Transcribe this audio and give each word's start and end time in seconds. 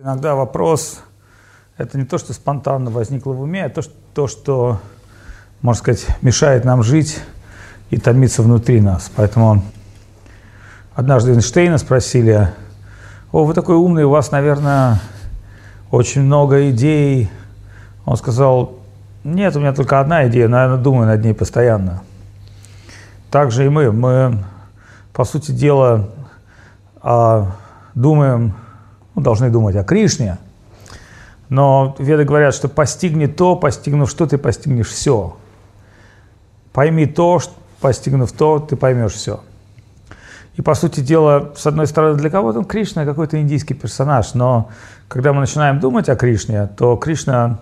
Иногда 0.00 0.36
вопрос– 0.36 1.00
это 1.76 1.98
не 1.98 2.04
то, 2.04 2.18
что 2.18 2.32
спонтанно 2.32 2.88
возникло 2.88 3.32
в 3.32 3.40
уме, 3.40 3.64
а 3.64 3.68
то, 3.68 3.82
что, 3.82 3.92
то, 4.14 4.28
что 4.28 4.80
можно 5.60 5.80
сказать, 5.80 6.06
мешает 6.22 6.64
нам 6.64 6.84
жить 6.84 7.18
и 7.90 7.98
томиться 7.98 8.44
внутри 8.44 8.80
нас. 8.80 9.10
Поэтому 9.16 9.60
однажды 10.94 11.32
Эйнштейна 11.32 11.78
спросили, 11.78 12.48
о, 13.32 13.42
вы 13.42 13.54
такой 13.54 13.74
умный, 13.74 14.04
у 14.04 14.10
вас, 14.10 14.30
наверное, 14.30 15.00
очень 15.90 16.22
много 16.22 16.70
идей. 16.70 17.28
Он 18.04 18.16
сказал, 18.16 18.78
нет, 19.24 19.56
у 19.56 19.58
меня 19.58 19.72
только 19.72 19.98
одна 19.98 20.28
идея, 20.28 20.46
но 20.46 20.58
я 20.58 20.76
думаю 20.76 21.08
над 21.08 21.24
ней 21.24 21.34
постоянно. 21.34 22.04
Так 23.32 23.50
же 23.50 23.66
и 23.66 23.68
мы. 23.68 23.90
Мы, 23.90 24.44
по 25.12 25.24
сути 25.24 25.50
дела, 25.50 26.08
а, 27.02 27.50
думаем 27.96 28.54
ну, 29.18 29.24
должны 29.24 29.50
думать 29.50 29.74
о 29.74 29.82
Кришне. 29.82 30.38
Но 31.48 31.96
веды 31.98 32.24
говорят, 32.24 32.54
что 32.54 32.68
постигни 32.68 33.26
то, 33.26 33.56
постигнув 33.56 34.08
что, 34.08 34.26
ты 34.26 34.38
постигнешь 34.38 34.88
все. 34.88 35.36
Пойми 36.72 37.06
то, 37.06 37.40
постигнув 37.80 38.30
то, 38.32 38.60
ты 38.60 38.76
поймешь 38.76 39.12
все. 39.12 39.40
И, 40.54 40.62
по 40.62 40.74
сути 40.74 41.00
дела, 41.00 41.52
с 41.56 41.66
одной 41.66 41.86
стороны, 41.86 42.16
для 42.16 42.30
кого-то 42.30 42.62
Кришна 42.64 43.04
какой-то 43.04 43.40
индийский 43.40 43.74
персонаж, 43.74 44.34
но 44.34 44.68
когда 45.08 45.32
мы 45.32 45.40
начинаем 45.40 45.80
думать 45.80 46.08
о 46.08 46.16
Кришне, 46.16 46.68
то 46.76 46.96
Кришна 46.96 47.60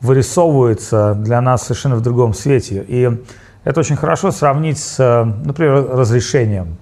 вырисовывается 0.00 1.14
для 1.14 1.40
нас 1.40 1.62
совершенно 1.62 1.96
в 1.96 2.02
другом 2.02 2.34
свете. 2.34 2.84
И 2.86 3.10
это 3.64 3.80
очень 3.80 3.96
хорошо 3.96 4.32
сравнить 4.32 4.78
с, 4.78 4.98
например, 5.44 5.86
разрешением. 5.92 6.76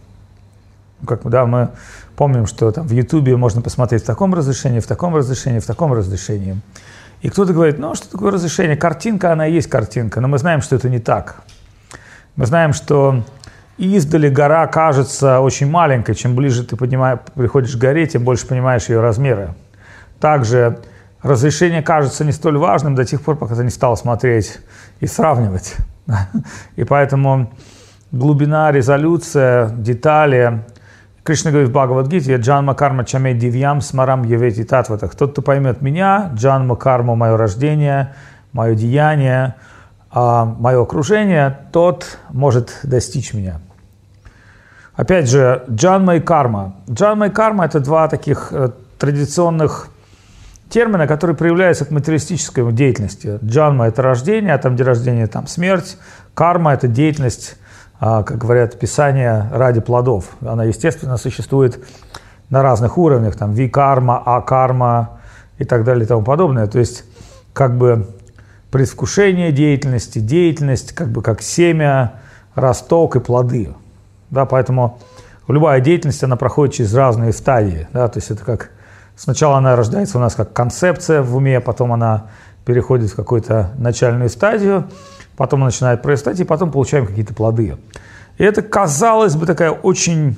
Как 1.07 1.29
да, 1.29 1.47
мы 1.47 1.71
Помним, 2.19 2.47
что 2.47 2.73
там 2.73 2.85
в 2.85 2.91
Ютубе 2.91 3.37
можно 3.37 3.63
посмотреть 3.63 4.03
в 4.03 4.07
таком 4.07 4.35
разрешении, 4.35 4.81
в 4.81 4.89
таком 4.89 5.15
разрешении, 5.15 5.61
в 5.61 5.67
таком 5.67 5.93
разрешении. 5.93 6.61
И 7.21 7.29
кто-то 7.29 7.53
говорит, 7.53 7.79
ну 7.79 7.95
что 7.95 8.11
такое 8.11 8.33
разрешение? 8.33 8.77
Картинка, 8.77 9.31
она 9.31 9.47
и 9.47 9.53
есть 9.53 9.71
картинка, 9.71 10.21
но 10.21 10.27
мы 10.27 10.39
знаем, 10.39 10.61
что 10.61 10.75
это 10.75 10.89
не 10.91 10.99
так. 10.99 11.45
Мы 12.35 12.47
знаем, 12.47 12.73
что 12.73 13.23
издали 13.77 14.29
гора 14.31 14.67
кажется 14.67 15.39
очень 15.39 15.71
маленькой, 15.71 16.17
чем 16.17 16.35
ближе 16.35 16.65
ты 16.65 16.75
поднимаешь, 16.75 17.21
приходишь 17.37 17.77
к 17.77 17.79
горе, 17.79 18.05
тем 18.09 18.25
больше 18.25 18.49
понимаешь 18.49 18.89
ее 18.89 19.01
размеры. 19.01 19.55
Также 20.19 20.81
разрешение 21.23 21.83
кажется 21.83 22.25
не 22.25 22.33
столь 22.33 22.59
важным 22.59 22.97
до 22.97 23.05
тех 23.05 23.23
пор, 23.23 23.37
пока 23.37 23.55
ты 23.55 23.63
не 23.63 23.71
стал 23.71 23.97
смотреть 23.97 24.59
и 24.99 25.07
сравнивать. 25.07 25.77
И 26.75 26.83
поэтому 26.83 27.53
глубина, 28.11 28.73
резолюция, 28.73 29.69
детали– 29.69 30.65
Кришна 31.29 31.51
говорит 31.51 31.69
в 31.69 31.73
Бхагавадгите, 31.75 32.37
«Джанма 32.37 32.75
карма 32.75 33.05
чаме 33.05 33.35
дивьям 33.35 33.83
смарам 33.83 34.23
евети 34.23 34.65
татватах». 34.65 35.15
Тот, 35.15 35.33
кто 35.33 35.43
поймет 35.43 35.83
меня, 35.83 36.33
джанма 36.35 36.75
карму, 36.75 37.17
мое 37.17 37.37
рождение, 37.37 38.15
мое 38.55 38.75
деяние, 38.75 39.57
а 40.11 40.47
мое 40.47 40.81
окружение, 40.81 41.59
тот 41.71 42.19
может 42.31 42.81
достичь 42.83 43.35
меня. 43.35 43.61
Опять 44.95 45.29
же, 45.29 45.65
джанма 45.71 46.17
и 46.17 46.21
карма. 46.21 46.77
Джанма 46.91 47.27
и 47.27 47.31
карма– 47.31 47.65
это 47.67 47.81
два 47.81 48.09
таких 48.09 48.49
э, 48.53 48.71
традиционных 48.99 49.91
термина, 50.71 51.07
которые 51.07 51.37
проявляются 51.37 51.85
от 51.85 51.91
материалистической 51.91 52.73
деятельности. 52.73 53.39
Джанма– 53.45 53.87
это 53.89 54.01
рождение, 54.01 54.55
а 54.55 54.59
там, 54.59 54.77
где 54.77 54.83
рождение, 54.85 55.27
там 55.27 55.47
смерть. 55.47 55.99
Карма– 56.33 56.73
это 56.73 56.89
деятельность 56.89 57.59
как 57.99 58.39
говорят, 58.39 58.79
Писание 58.79 59.49
ради 59.53 59.81
плодов. 59.81 60.31
Она, 60.41 60.65
естественно, 60.65 61.17
существует 61.17 61.85
на 62.51 62.63
разных 62.63 62.97
уровнях, 62.97 63.37
там, 63.37 63.53
ви-карма, 63.53 64.23
а-карма 64.25 65.19
и 65.59 65.65
так 65.65 65.85
далее 65.85 66.05
и 66.05 66.07
тому 66.09 66.23
подобное. 66.23 66.67
То 66.67 66.79
есть, 66.79 67.05
как 67.53 67.77
бы 67.77 68.07
предвкушение 68.71 69.51
деятельности, 69.53 70.19
деятельность, 70.19 70.93
как 70.93 71.09
бы 71.09 71.23
как 71.23 71.43
семя, 71.43 72.21
росток 72.55 73.17
и 73.17 73.21
плоды. 73.21 73.75
Да, 74.31 74.45
поэтому 74.45 74.99
любая 75.49 75.81
деятельность, 75.81 76.23
она 76.23 76.37
проходит 76.37 76.75
через 76.75 76.95
разные 76.95 77.33
стадии. 77.33 77.89
Да, 77.93 78.09
то 78.09 78.19
есть 78.19 78.31
это 78.31 78.45
как 78.45 78.71
сначала 79.17 79.57
она 79.57 79.75
рождается 79.75 80.19
у 80.19 80.21
нас 80.21 80.35
как 80.35 80.53
концепция 80.53 81.23
в 81.23 81.35
уме, 81.37 81.61
потом 81.61 81.93
она 81.93 82.27
переходит 82.65 83.11
в 83.11 83.17
какую-то 83.17 83.71
начальную 83.79 84.29
стадию, 84.29 84.85
потом 85.39 85.61
начинает 85.61 86.03
прорастать, 86.03 86.41
и 86.41 86.45
потом 86.45 86.73
получаем 86.73 87.07
какие-то 87.07 87.33
плоды. 87.33 87.77
И 88.39 88.45
это, 88.45 88.61
казалось 88.61 89.37
бы, 89.37 89.47
такая 89.47 89.71
очень 89.71 90.37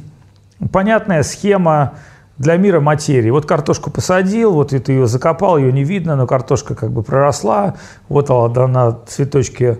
понятная 0.70 1.22
схема 1.22 1.94
для 2.36 2.58
мира 2.58 2.80
материи. 2.80 3.30
Вот 3.30 3.46
картошку 3.46 3.90
посадил, 3.90 4.52
вот 4.52 4.70
ты 4.70 4.92
ее 4.92 5.06
закопал, 5.06 5.56
ее 5.56 5.72
не 5.72 5.84
видно, 5.84 6.16
но 6.16 6.26
картошка 6.26 6.74
как 6.74 6.90
бы 6.90 7.02
проросла, 7.02 7.76
вот 8.10 8.30
она 8.30 8.66
на 8.66 8.98
цветочке, 9.06 9.78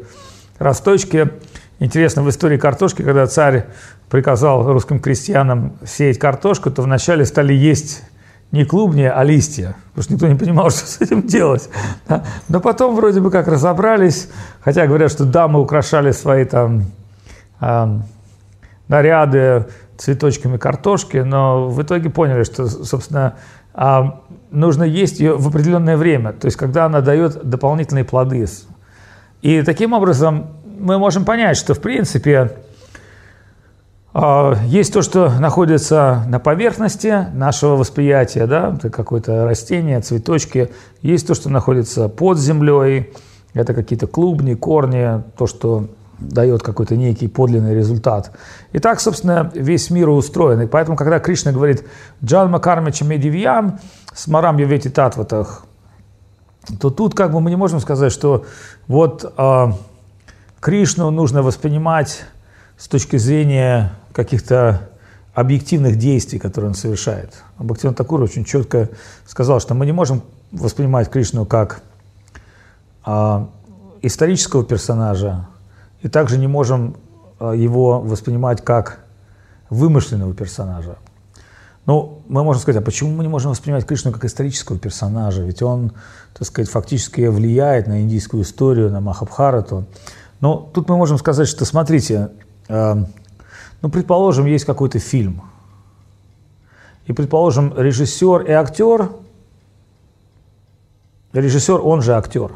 росточке. 0.59 1.33
Интересно, 1.81 2.23
в 2.23 2.31
истории 2.31 2.57
картошки, 2.57 3.03
когда 3.03 3.27
царь 3.27 3.67
приказал 4.09 4.73
русским 4.73 5.01
крестьянам 5.01 5.75
сеять 5.87 6.19
картошку, 6.19 6.71
то 6.71 6.81
вначале 6.81 7.27
стали 7.27 7.53
есть 7.53 8.05
не 8.53 8.65
клубни, 8.65 9.03
а 9.03 9.23
листья, 9.23 9.77
потому 9.91 10.03
что 10.03 10.15
никто 10.15 10.29
не 10.29 10.35
понимал, 10.35 10.71
что 10.71 10.87
с 10.87 11.01
этим 11.01 11.27
делать. 11.27 11.69
Да? 12.09 12.25
Но 12.49 12.61
потом 12.61 12.97
вроде 12.97 13.21
бы 13.21 13.31
как 13.31 13.49
разобрались, 13.49 14.29
хотя 14.61 14.87
говорят, 14.87 15.11
что 15.11 15.25
дамы 15.25 15.61
украшали 15.61 16.11
свои 16.13 16.45
там 16.45 16.87
э, 17.61 17.99
наряды 18.89 19.69
цветочками 19.97 20.57
картошки, 20.57 21.19
но 21.19 21.69
в 21.69 21.83
итоге 21.83 22.11
поняли, 22.11 22.43
что, 22.45 22.67
собственно, 22.67 23.37
э, 23.75 24.01
нужно 24.51 24.85
есть 24.85 25.21
ее 25.21 25.37
в 25.37 25.47
определенное 25.47 25.97
время, 25.97 26.33
то 26.33 26.47
есть 26.47 26.57
когда 26.57 26.87
она 26.87 27.01
дает 27.01 27.45
дополнительные 27.45 28.05
плоды. 28.05 28.47
И 29.43 29.63
таким 29.63 29.93
образом 29.93 30.49
мы 30.79 30.99
можем 30.99 31.25
понять, 31.25 31.57
что 31.57 31.75
в 31.75 31.81
принципе 31.81 32.53
есть 34.13 34.93
то, 34.93 35.03
что 35.03 35.31
находится 35.39 36.25
на 36.27 36.41
поверхности 36.41 37.27
нашего 37.33 37.77
восприятия, 37.77 38.47
да, 38.47 38.75
это 38.77 38.91
какое-то 38.91 39.45
растение, 39.45 40.01
цветочки. 40.01 40.71
Есть 41.01 41.29
то, 41.29 41.35
что 41.35 41.49
находится 41.49 42.09
под 42.09 42.39
землей, 42.39 43.13
это 43.55 43.73
какие-то 43.73 44.09
клубни, 44.09 44.55
корни, 44.55 45.23
то, 45.37 45.47
что 45.47 45.87
дает 46.19 46.63
какой-то 46.63 46.97
некий 46.97 47.29
подлинный 47.29 47.75
результат. 47.75 48.33
И 48.73 48.79
так, 48.79 49.01
собственно, 49.01 49.51
весь 49.55 49.91
мир 49.91 50.09
устроен. 50.11 50.61
И 50.61 50.67
поэтому, 50.67 50.97
когда 50.97 51.19
Кришна 51.19 51.53
говорит 51.53 51.87
«Джанма 52.23 52.59
кармича 52.61 53.05
медивьям 53.05 53.79
смарам 54.15 54.59
явети 54.59 54.91
татватах», 54.91 55.65
то 56.81 56.91
тут 56.91 57.15
как 57.15 57.33
бы 57.33 57.41
мы 57.41 57.51
не 57.51 57.57
можем 57.57 57.81
сказать, 57.81 58.13
что 58.13 58.45
вот 58.87 59.33
э, 59.37 59.67
Кришну 60.61 61.11
нужно 61.11 61.43
воспринимать 61.43 62.25
с 62.77 62.87
точки 62.87 63.17
зрения 63.17 63.93
каких-то 64.13 64.91
объективных 65.35 65.97
действий, 65.97 66.39
которые 66.39 66.71
он 66.71 66.75
совершает. 66.75 67.43
Бхактиван 67.59 67.95
Такур 67.95 68.21
очень 68.23 68.45
четко 68.45 68.89
сказал, 69.27 69.61
что 69.61 69.75
мы 69.75 69.87
не 69.87 69.93
можем 69.93 70.23
воспринимать 70.51 71.09
Кришну 71.11 71.47
как 71.47 71.83
а, 73.05 73.49
исторического 74.03 74.65
персонажа, 74.65 75.47
и 76.03 76.09
также 76.09 76.39
не 76.39 76.49
можем 76.49 76.97
а, 77.39 77.53
его 77.53 78.01
воспринимать 78.01 78.65
как 78.65 79.01
вымышленного 79.69 80.35
персонажа. 80.35 80.97
Ну, 81.87 82.23
мы 82.29 82.43
можем 82.45 82.61
сказать, 82.61 82.83
а 82.83 82.85
почему 82.85 83.11
мы 83.11 83.23
не 83.23 83.29
можем 83.29 83.53
воспринимать 83.53 83.87
Кришну 83.87 84.13
как 84.13 84.25
исторического 84.25 84.79
персонажа? 84.79 85.43
Ведь 85.43 85.63
он, 85.63 85.93
так 86.35 86.47
сказать, 86.47 86.69
фактически 86.71 87.23
влияет 87.23 87.87
на 87.87 88.03
индийскую 88.03 88.43
историю, 88.43 88.91
на 88.91 89.01
Махабхарату. 89.01 89.87
Но 90.41 90.71
тут 90.75 90.89
мы 90.89 90.97
можем 90.97 91.19
сказать, 91.19 91.49
что, 91.49 91.65
смотрите, 91.65 92.31
Эм, 92.71 93.09
ну, 93.83 93.89
предположим, 93.89 94.47
есть 94.47 94.65
какой-то 94.65 94.99
фильм. 94.99 95.43
И, 97.07 97.13
предположим, 97.13 97.73
режиссер 97.77 98.43
и 98.43 98.53
актер, 98.53 99.11
режиссер, 101.33 101.81
он 101.83 102.03
же 102.03 102.15
актер. 102.15 102.53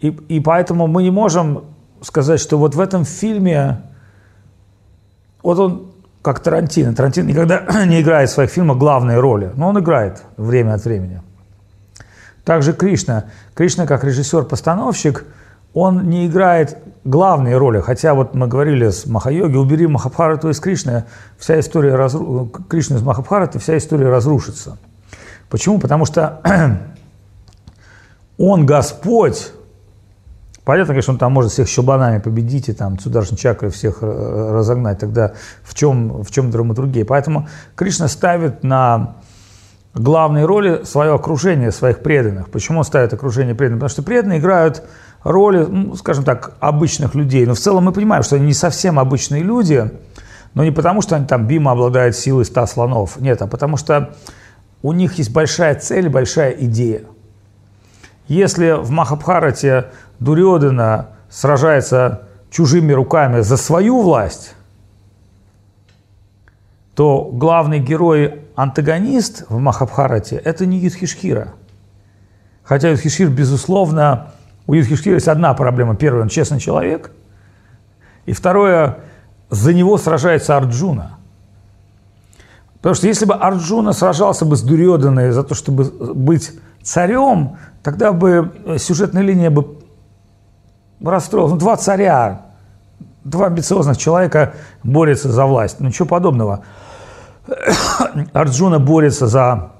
И, 0.00 0.08
и 0.08 0.40
поэтому 0.40 0.86
мы 0.86 1.02
не 1.02 1.10
можем 1.10 1.64
сказать, 2.00 2.40
что 2.40 2.58
вот 2.58 2.74
в 2.74 2.80
этом 2.80 3.04
фильме, 3.04 3.82
вот 5.42 5.58
он 5.58 5.92
как 6.22 6.40
Тарантино. 6.40 6.94
Тарантино 6.94 7.28
никогда 7.28 7.64
не 7.86 8.00
играет 8.00 8.30
в 8.30 8.32
своих 8.32 8.50
фильмах 8.50 8.78
главные 8.78 9.18
роли, 9.18 9.50
но 9.56 9.68
он 9.68 9.78
играет 9.80 10.22
время 10.36 10.74
от 10.74 10.84
времени. 10.84 11.22
Также 12.44 12.72
Кришна. 12.72 13.24
Кришна 13.54 13.86
как 13.86 14.04
режиссер-постановщик– 14.04 15.24
он 15.74 16.08
не 16.08 16.26
играет 16.26 16.78
главные 17.08 17.56
роли, 17.56 17.80
хотя 17.80 18.14
вот 18.14 18.34
мы 18.34 18.46
говорили 18.46 18.90
с 18.90 19.06
Махайоги, 19.06 19.56
убери 19.56 19.86
Махабхарату 19.86 20.50
из 20.50 20.60
Кришны, 20.60 21.04
вся 21.38 21.58
история 21.58 21.94
разру... 21.94 22.50
Кришны 22.68 22.96
из 22.96 23.02
Махабхараты, 23.02 23.58
вся 23.58 23.78
история 23.78 24.08
разрушится. 24.08 24.78
Почему? 25.48 25.80
Потому 25.80 26.04
что 26.04 26.42
он 28.38 28.66
Господь, 28.66 29.52
Понятно, 30.64 30.92
конечно, 30.92 31.14
он 31.14 31.18
там 31.18 31.32
может 31.32 31.50
всех 31.50 31.66
щелбанами 31.66 32.18
победить 32.18 32.68
и 32.68 32.74
там 32.74 32.98
Сударшин 32.98 33.38
чакры 33.38 33.70
всех 33.70 34.02
э, 34.02 34.50
разогнать. 34.52 34.98
Тогда 34.98 35.32
в 35.62 35.72
чем, 35.72 36.22
в 36.22 36.30
чем 36.30 36.50
драматургия? 36.50 37.06
Поэтому 37.06 37.48
Кришна 37.74 38.06
ставит 38.06 38.62
на 38.62 39.14
главной 39.94 40.44
роли 40.44 40.84
свое 40.84 41.14
окружение, 41.14 41.72
своих 41.72 42.00
преданных. 42.00 42.50
Почему 42.50 42.80
он 42.80 42.84
ставит 42.84 43.14
окружение 43.14 43.54
преданных? 43.54 43.78
Потому 43.78 43.88
что 43.88 44.02
преданные 44.02 44.40
играют 44.40 44.82
роли, 45.28 45.64
ну, 45.68 45.94
скажем 45.94 46.24
так, 46.24 46.56
обычных 46.58 47.14
людей. 47.14 47.44
Но 47.46 47.54
в 47.54 47.58
целом 47.58 47.84
мы 47.84 47.92
понимаем, 47.92 48.22
что 48.22 48.36
они 48.36 48.46
не 48.46 48.54
совсем 48.54 48.98
обычные 48.98 49.42
люди, 49.42 49.90
но 50.54 50.64
не 50.64 50.70
потому, 50.70 51.02
что 51.02 51.16
они 51.16 51.26
там 51.26 51.46
Бима 51.46 51.72
обладают 51.72 52.16
силой 52.16 52.44
ста 52.44 52.66
слонов. 52.66 53.20
Нет, 53.20 53.42
а 53.42 53.46
потому 53.46 53.76
что 53.76 54.14
у 54.82 54.92
них 54.92 55.18
есть 55.18 55.32
большая 55.32 55.74
цель, 55.74 56.08
большая 56.08 56.52
идея. 56.52 57.02
Если 58.26 58.72
в 58.72 58.90
Махабхарате 58.90 59.86
Дурьодана 60.18 61.08
сражается 61.30 62.22
чужими 62.50 62.92
руками 62.92 63.40
за 63.40 63.56
свою 63.56 64.00
власть, 64.00 64.54
то 66.94 67.30
главный 67.32 67.78
герой, 67.78 68.40
антагонист 68.56 69.44
в 69.48 69.58
Махабхарате– 69.58 70.36
это 70.44 70.66
не 70.66 70.78
Юдхишхира. 70.78 71.54
Хотя 72.64 72.90
Юдхишхир, 72.90 73.28
безусловно, 73.28 74.32
у 74.68 74.74
Юдхишхира 74.74 75.14
есть 75.14 75.28
одна 75.28 75.54
проблема. 75.54 75.96
Первое, 75.96 76.22
он 76.22 76.28
честный 76.28 76.60
человек. 76.60 77.10
И 78.26 78.34
второе, 78.34 78.98
за 79.48 79.72
него 79.72 79.96
сражается 79.96 80.58
Арджуна. 80.58 81.12
Потому 82.74 82.94
что 82.94 83.06
если 83.06 83.24
бы 83.24 83.34
Арджуна 83.34 83.94
сражался 83.94 84.44
бы 84.44 84.56
с 84.56 84.62
Дурьоданой 84.62 85.30
за 85.30 85.42
то, 85.42 85.54
чтобы 85.54 85.84
быть 86.14 86.52
царем, 86.82 87.56
тогда 87.82 88.12
бы 88.12 88.76
сюжетная 88.78 89.22
линия 89.22 89.50
бы 89.50 89.78
расстроилась. 91.02 91.52
Ну, 91.52 91.58
два 91.58 91.78
царя, 91.78 92.42
два 93.24 93.46
амбициозных 93.46 93.96
человека 93.96 94.52
борются 94.82 95.32
за 95.32 95.46
власть. 95.46 95.80
Ну, 95.80 95.88
ничего 95.88 96.06
подобного. 96.06 96.62
Арджуна 98.34 98.78
борется 98.78 99.28
за 99.28 99.70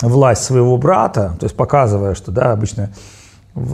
власть 0.00 0.44
своего 0.44 0.76
брата, 0.76 1.34
то 1.40 1.46
есть 1.46 1.56
показывая, 1.56 2.14
что 2.14 2.30
да, 2.30 2.52
обычно 2.52 2.90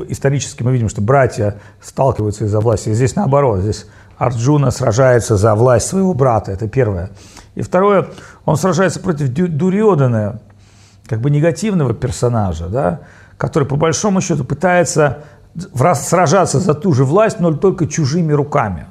исторически 0.09 0.63
мы 0.63 0.73
видим, 0.73 0.89
что 0.89 1.01
братья 1.01 1.57
сталкиваются 1.81 2.45
из-за 2.45 2.61
власти. 2.61 2.93
Здесь 2.93 3.15
наоборот, 3.17 3.61
здесь 3.61 3.87
Арджуна 4.17 4.71
сражается 4.71 5.37
за 5.37 5.55
власть 5.55 5.87
своего 5.87 6.15
брата, 6.15 6.53
это 6.53 6.69
первое. 6.69 7.11
И 7.55 7.63
второе, 7.63 8.09
он 8.45 8.57
сражается 8.57 9.01
против 9.01 9.29
Дурьодана, 9.29 10.41
как 11.07 11.21
бы 11.21 11.31
негативного 11.31 11.95
персонажа, 11.95 12.69
да, 12.69 13.01
который 13.37 13.69
по 13.69 13.77
большому 13.77 14.21
счету 14.21 14.45
пытается 14.45 15.25
сражаться 15.75 16.61
за 16.61 16.75
ту 16.75 16.93
же 16.93 17.05
власть, 17.05 17.41
но 17.41 17.53
только 17.53 17.87
чужими 17.87 18.33
руками. 18.33 18.87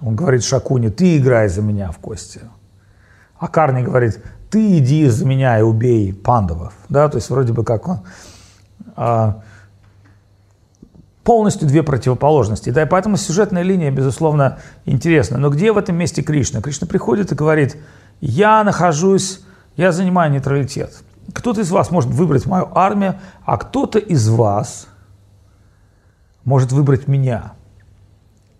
Он 0.00 0.14
говорит 0.14 0.44
Шакуне, 0.44 0.90
ты 0.90 1.16
играй 1.16 1.48
за 1.48 1.62
меня 1.62 1.90
в 1.90 1.98
кости. 1.98 2.40
А 3.38 3.48
Карни 3.48 3.82
говорит, 3.82 4.22
ты 4.50 4.78
иди 4.78 5.08
за 5.08 5.24
меня 5.26 5.58
и 5.58 5.62
убей 5.62 6.12
пандавов. 6.12 6.74
Да, 6.88 7.08
то 7.08 7.16
есть 7.16 7.30
вроде 7.30 7.52
бы 7.52 7.64
как 7.64 7.88
он... 7.88 8.00
А, 8.94 9.42
полностью 11.26 11.66
две 11.66 11.82
противоположности. 11.82 12.70
Да, 12.70 12.82
и 12.82 12.86
поэтому 12.86 13.16
сюжетная 13.16 13.62
линия, 13.62 13.90
безусловно, 13.90 14.60
интересна. 14.84 15.38
Но 15.38 15.50
где 15.50 15.72
в 15.72 15.76
этом 15.76 15.96
месте 15.96 16.22
Кришна? 16.22 16.62
Кришна 16.62 16.86
приходит 16.86 17.32
и 17.32 17.34
говорит, 17.34 17.76
я 18.20 18.62
нахожусь, 18.62 19.40
я 19.76 19.90
занимаю 19.90 20.30
нейтралитет. 20.30 21.02
Кто-то 21.32 21.62
из 21.62 21.70
вас 21.72 21.90
может 21.90 22.10
выбрать 22.10 22.46
мою 22.46 22.68
армию, 22.72 23.16
а 23.44 23.56
кто-то 23.56 23.98
из 23.98 24.28
вас 24.28 24.86
может 26.44 26.70
выбрать 26.70 27.08
меня. 27.08 27.54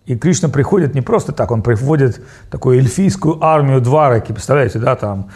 И 0.05 0.17
Кришна 0.17 0.49
приходит 0.49 0.93
не 0.93 1.01
просто 1.01 1.31
так, 1.31 1.51
он 1.51 1.61
приводит 1.61 2.21
такую 2.51 2.79
эльфийскую 2.79 3.41
армию 3.41 3.79
Двараки, 3.79 4.33
представляете, 4.33 4.79
да, 4.79 4.97
там 4.97 5.29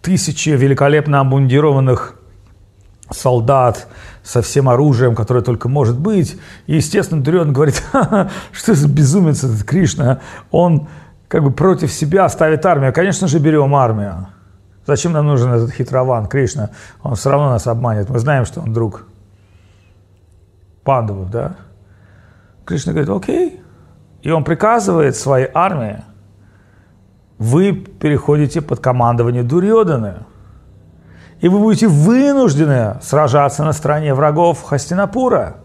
тысячи 0.00 0.50
великолепно 0.50 1.20
обмундированных 1.20 2.16
солдат 3.12 3.88
со 4.22 4.42
всем 4.42 4.68
оружием, 4.68 5.14
которое 5.14 5.42
только 5.42 5.68
может 5.68 5.98
быть. 5.98 6.38
И, 6.66 6.76
естественно, 6.76 7.22
Дурен 7.22 7.52
говорит, 7.52 7.82
что 8.52 8.74
за 8.74 8.88
безумец 8.88 9.44
этот 9.44 9.64
Кришна, 9.64 10.20
он 10.50 10.88
как 11.28 11.42
бы 11.42 11.50
против 11.50 11.92
себя 11.92 12.28
ставит 12.28 12.64
армию. 12.66 12.92
Конечно 12.92 13.28
же, 13.28 13.38
берем 13.38 13.74
армию. 13.74 14.28
Зачем 14.86 15.12
нам 15.12 15.26
нужен 15.26 15.52
этот 15.52 15.72
хитрован 15.72 16.26
Кришна? 16.26 16.70
Он 17.02 17.14
все 17.14 17.30
равно 17.30 17.50
нас 17.50 17.66
обманет. 17.66 18.10
Мы 18.10 18.18
знаем, 18.18 18.44
что 18.44 18.60
он 18.60 18.72
друг 18.72 19.06
пандавов, 20.84 21.30
да? 21.30 21.56
Кришна 22.64 22.92
говорит, 22.92 23.10
окей. 23.10 23.60
И 24.22 24.30
он 24.30 24.44
приказывает 24.44 25.16
своей 25.16 25.48
армии, 25.52 26.02
вы 27.38 27.72
переходите 27.72 28.60
под 28.60 28.78
командование 28.80 29.42
Дурьоданы. 29.42 30.24
И 31.42 31.48
вы 31.48 31.58
будете 31.58 31.88
вынуждены 31.88 32.98
сражаться 33.02 33.64
на 33.64 33.72
стороне 33.72 34.14
врагов 34.14 34.62
Хастинапура. 34.62 35.56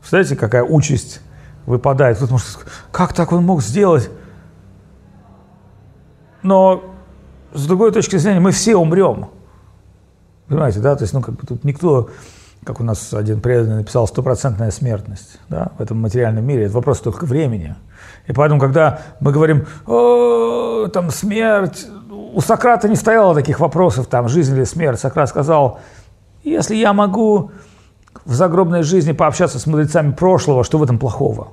Представляете, 0.00 0.34
какая 0.34 0.64
участь 0.64 1.20
выпадает. 1.64 2.18
Тут 2.18 2.32
может, 2.32 2.66
как 2.90 3.12
так 3.12 3.30
он 3.30 3.44
мог 3.44 3.62
сделать? 3.62 4.10
Но 6.42 6.82
с 7.54 7.64
другой 7.64 7.92
точки 7.92 8.16
зрения, 8.16 8.40
мы 8.40 8.50
все 8.50 8.74
умрем. 8.74 9.28
Понимаете, 10.48 10.80
да? 10.80 10.96
То 10.96 11.04
есть, 11.04 11.14
ну, 11.14 11.22
как 11.22 11.36
бы 11.36 11.46
тут 11.46 11.62
никто 11.62 12.10
как 12.64 12.80
у 12.80 12.84
нас 12.84 13.14
один 13.14 13.40
преданный 13.40 13.76
написал, 13.76 14.06
стопроцентная 14.08 14.72
смертность 14.72 15.38
да, 15.48 15.70
в 15.78 15.80
этом 15.80 16.00
материальном 16.00 16.44
мире. 16.44 16.64
Это 16.64 16.74
вопрос 16.74 17.00
только 17.00 17.24
времени. 17.24 17.76
И 18.26 18.32
поэтому, 18.32 18.60
когда 18.60 19.00
мы 19.20 19.32
говорим, 19.32 19.66
О, 19.86 20.88
там 20.88 21.10
смерть, 21.10 21.86
у 22.32 22.40
Сократа 22.40 22.88
не 22.88 22.96
стояло 22.96 23.34
таких 23.34 23.60
вопросов, 23.60 24.06
там, 24.06 24.28
жизнь 24.28 24.54
или 24.56 24.64
смерть. 24.64 25.00
Сократ 25.00 25.28
сказал, 25.28 25.80
если 26.44 26.76
я 26.76 26.92
могу 26.92 27.50
в 28.24 28.34
загробной 28.34 28.82
жизни 28.82 29.12
пообщаться 29.12 29.58
с 29.58 29.66
мудрецами 29.66 30.12
прошлого, 30.12 30.64
что 30.64 30.78
в 30.78 30.82
этом 30.82 30.98
плохого? 30.98 31.48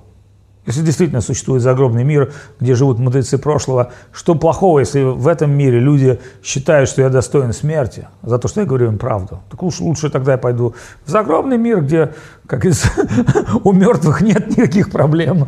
Если 0.66 0.81
действительно 0.81 1.22
существует 1.22 1.62
загробный 1.62 2.04
мир, 2.04 2.33
где 2.60 2.74
живут 2.74 2.98
мудрецы 2.98 3.38
прошлого, 3.38 3.92
что 4.12 4.33
плохого, 4.33 4.80
если 4.80 5.04
в 5.04 5.27
этом 5.27 5.51
мире 5.51 5.80
люди 5.80 6.19
считают, 6.44 6.89
что 6.89 7.04
я 7.04 7.10
достоин 7.10 7.54
смерти 7.54 8.07
за 8.24 8.39
то, 8.39 8.48
что 8.48 8.62
я 8.62 8.68
говорю 8.68 8.88
им 8.88 8.98
правду? 8.98 9.42
Так 9.51 9.62
лучше, 9.62 9.83
лучше 9.83 10.10
тогда 10.10 10.31
я 10.31 10.38
пойду 10.39 10.74
в 11.06 11.10
загробный 11.12 11.60
мир, 11.60 11.81
где 11.81 12.13
как 12.48 12.66
из, 12.66 12.83
у 13.63 13.74
мертвых 13.74 14.21
нет 14.21 14.57
никаких 14.57 14.89
проблем, 14.89 15.45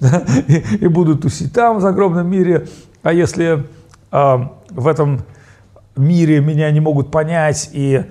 и, 0.46 0.64
и 0.80 0.86
буду 0.86 1.18
тусить 1.18 1.52
там, 1.52 1.78
в 1.78 1.80
загробном 1.80 2.30
мире. 2.30 2.68
А 3.02 3.12
если 3.12 3.66
в 4.10 4.86
этом 4.86 5.24
мире 5.96 6.40
меня 6.40 6.70
не 6.70 6.80
могут 6.80 7.10
понять 7.10 7.70
и 7.72 8.04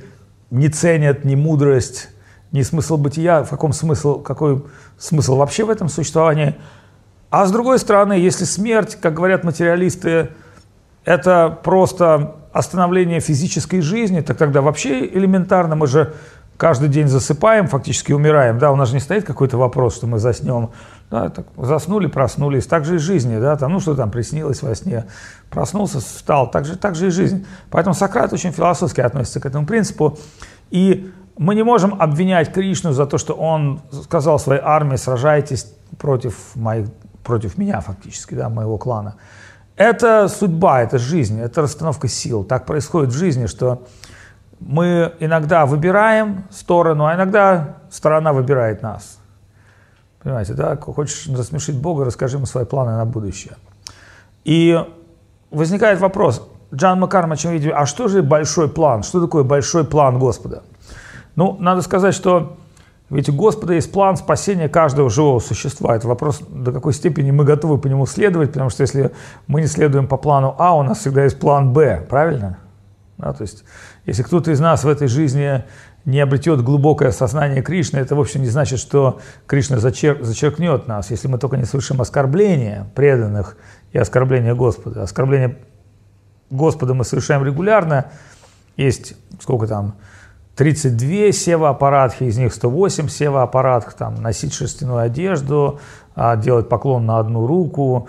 не 0.51 0.69
ценят 0.69 1.25
ни 1.25 1.35
мудрость, 1.35 2.09
ни 2.51 2.61
смысл 2.61 2.97
бытия, 2.97 3.43
в 3.43 3.49
каком 3.49 3.73
смысл, 3.73 4.21
какой 4.21 4.63
смысл 4.97 5.35
вообще 5.35 5.65
в 5.65 5.69
этом 5.69 5.89
существовании. 5.89 6.55
А 7.29 7.45
с 7.45 7.51
другой 7.51 7.79
стороны, 7.79 8.13
если 8.13 8.45
смерть, 8.45 8.97
как 9.01 9.13
говорят 9.13 9.43
материалисты, 9.43 10.29
это 11.03 11.59
просто 11.63 12.35
остановление 12.53 13.19
физической 13.19 13.81
жизни, 13.81 14.21
так 14.21 14.37
тогда 14.37 14.61
вообще 14.61 15.05
элементарно 15.05 15.75
мы 15.75 15.87
же 15.87 16.13
каждый 16.57 16.89
день 16.89 17.07
засыпаем, 17.07 17.67
фактически 17.67 18.11
умираем, 18.11 18.59
да, 18.59 18.71
у 18.71 18.75
нас 18.75 18.89
же 18.89 18.95
не 18.95 18.99
стоит 18.99 19.25
какой-то 19.25 19.57
вопрос, 19.57 19.95
что 19.95 20.07
мы 20.07 20.19
заснем, 20.19 20.71
да, 21.11 21.29
так, 21.29 21.45
заснули, 21.57 22.07
проснулись, 22.07 22.65
так 22.65 22.85
же 22.85 22.95
и 22.95 22.97
жизни, 22.97 23.37
да, 23.37 23.55
там, 23.57 23.73
ну 23.73 23.79
что 23.79 23.95
там 23.95 24.11
приснилось 24.11 24.61
во 24.61 24.73
сне, 24.75 25.05
проснулся, 25.49 25.99
встал, 25.99 26.49
так 26.49 26.65
же, 26.65 26.77
так 26.77 26.95
же 26.95 27.07
и 27.07 27.09
жизнь. 27.09 27.45
Поэтому 27.69 27.93
Сократ 27.93 28.33
очень 28.33 28.51
философски 28.51 29.01
относится 29.01 29.39
к 29.39 29.45
этому 29.45 29.65
принципу, 29.65 30.17
и 30.71 31.11
мы 31.37 31.55
не 31.55 31.63
можем 31.63 32.01
обвинять 32.01 32.53
Кришну 32.53 32.93
за 32.93 33.05
то, 33.05 33.17
что 33.17 33.33
он 33.33 33.81
сказал 34.03 34.39
своей 34.39 34.61
армии, 34.63 34.95
сражайтесь 34.95 35.73
против, 35.97 36.55
моих, 36.55 36.87
против 37.23 37.57
меня 37.57 37.81
фактически, 37.81 38.35
да, 38.35 38.49
моего 38.49 38.77
клана. 38.77 39.15
Это 39.75 40.29
судьба, 40.29 40.83
это 40.83 40.97
жизнь, 40.97 41.41
это 41.41 41.61
расстановка 41.61 42.07
сил. 42.07 42.45
Так 42.45 42.65
происходит 42.65 43.09
в 43.11 43.17
жизни, 43.17 43.45
что 43.45 43.83
мы 44.59 45.13
иногда 45.19 45.65
выбираем 45.65 46.45
сторону, 46.49 47.05
а 47.05 47.15
иногда 47.15 47.77
сторона 47.89 48.33
выбирает 48.33 48.81
нас. 48.81 49.19
Понимаете, 50.23 50.53
да? 50.53 50.75
Хочешь 50.75 51.25
засмешить 51.25 51.79
Бога, 51.79 52.05
расскажи 52.05 52.37
ему 52.37 52.45
свои 52.45 52.65
планы 52.65 52.93
на 52.93 53.05
будущее. 53.05 53.57
И 54.43 54.79
возникает 55.51 55.99
вопрос, 55.99 56.47
Джан 56.73 56.99
Макармач, 56.99 57.45
а 57.45 57.85
что 57.85 58.07
же 58.07 58.23
большой 58.23 58.69
план? 58.69 59.03
Что 59.03 59.21
такое 59.21 59.43
большой 59.43 59.85
план 59.85 60.17
Господа? 60.19 60.63
Ну, 61.35 61.57
надо 61.59 61.81
сказать, 61.81 62.15
что 62.15 62.57
ведь 63.09 63.29
у 63.29 63.33
Господа 63.33 63.73
есть 63.73 63.91
план 63.91 64.17
спасения 64.17 64.67
каждого 64.67 65.09
живого 65.09 65.39
существа. 65.39 65.95
Это 65.95 66.07
вопрос, 66.07 66.41
до 66.49 66.71
какой 66.71 66.93
степени 66.93 67.29
мы 67.29 67.43
готовы 67.43 67.77
по 67.77 67.87
нему 67.87 68.07
следовать, 68.07 68.49
потому 68.49 68.71
что 68.71 68.81
если 68.81 69.11
мы 69.45 69.61
не 69.61 69.67
следуем 69.67 70.07
по 70.07 70.17
плану 70.17 70.55
А, 70.57 70.75
у 70.75 70.81
нас 70.81 70.99
всегда 70.99 71.23
есть 71.23 71.39
план 71.39 71.71
Б, 71.71 72.03
правильно? 72.09 72.57
Да, 73.17 73.33
то 73.33 73.43
есть, 73.43 73.63
если 74.05 74.23
кто-то 74.23 74.51
из 74.51 74.59
нас 74.59 74.83
в 74.83 74.89
этой 74.89 75.07
жизни 75.07 75.63
не 76.03 76.19
обретет 76.19 76.61
глубокое 76.61 77.11
сознание 77.11 77.61
Кришны, 77.61 77.97
это 77.97 78.15
вовсе 78.15 78.39
не 78.39 78.47
значит, 78.47 78.79
что 78.79 79.19
Кришна 79.47 79.77
зачер, 79.77 80.23
зачеркнет 80.23 80.87
нас, 80.87 81.11
если 81.11 81.27
мы 81.27 81.37
только 81.37 81.57
не 81.57 81.65
совершим 81.65 82.01
оскорбления 82.01 82.87
преданных 82.93 83.57
и 83.91 83.97
оскорбления 83.97 84.53
Господа. 84.53 85.03
Оскорбление 85.03 85.57
Господа 86.49 86.93
мы 86.93 87.05
совершаем 87.05 87.43
регулярно. 87.43 88.11
Есть 88.77 89.15
сколько 89.41 89.67
там, 89.67 89.95
32 90.55 91.31
сева-аппаратхи, 91.31 92.23
из 92.23 92.37
них 92.37 92.53
108 92.53 93.09
сева-аппаратх, 93.09 93.93
там, 93.93 94.15
носить 94.21 94.53
шерстяную 94.53 94.99
одежду, 94.99 95.79
а, 96.15 96.37
делать 96.37 96.69
поклон 96.69 97.05
на 97.05 97.19
одну 97.19 97.45
руку, 97.45 98.07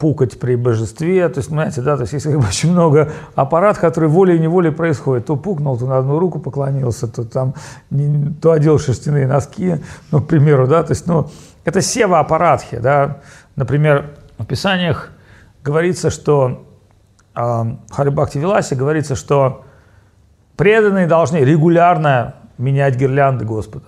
пукать 0.00 0.40
при 0.40 0.56
божестве. 0.56 1.28
То 1.28 1.38
есть, 1.38 1.50
понимаете, 1.50 1.82
да, 1.82 1.96
то 1.96 2.02
есть, 2.02 2.14
если 2.14 2.34
очень 2.34 2.72
много 2.72 3.12
аппарат, 3.34 3.78
который 3.78 4.08
волей-неволей 4.08 4.70
происходит, 4.72 5.26
то 5.26 5.36
пукнул, 5.36 5.78
то 5.78 5.86
на 5.86 5.98
одну 5.98 6.18
руку 6.18 6.40
поклонился, 6.40 7.06
то 7.06 7.22
там, 7.22 7.54
не, 7.90 8.32
то 8.40 8.52
одел 8.52 8.78
шерстяные 8.78 9.26
носки, 9.26 9.76
ну, 10.10 10.22
к 10.22 10.26
примеру, 10.26 10.66
да, 10.66 10.82
то 10.82 10.92
есть, 10.92 11.06
ну, 11.06 11.28
это 11.66 11.82
сева-аппаратхи, 11.82 12.78
да. 12.78 13.20
Например, 13.56 14.16
в 14.38 14.46
Писаниях 14.46 15.10
говорится, 15.62 16.08
что 16.08 16.66
э, 17.36 17.64
Харибакти 17.90 18.38
Виласе 18.38 18.76
говорится, 18.76 19.14
что 19.14 19.64
преданные 20.56 21.06
должны 21.06 21.36
регулярно 21.36 22.36
менять 22.56 22.96
гирлянды 22.96 23.44
Господа. 23.44 23.86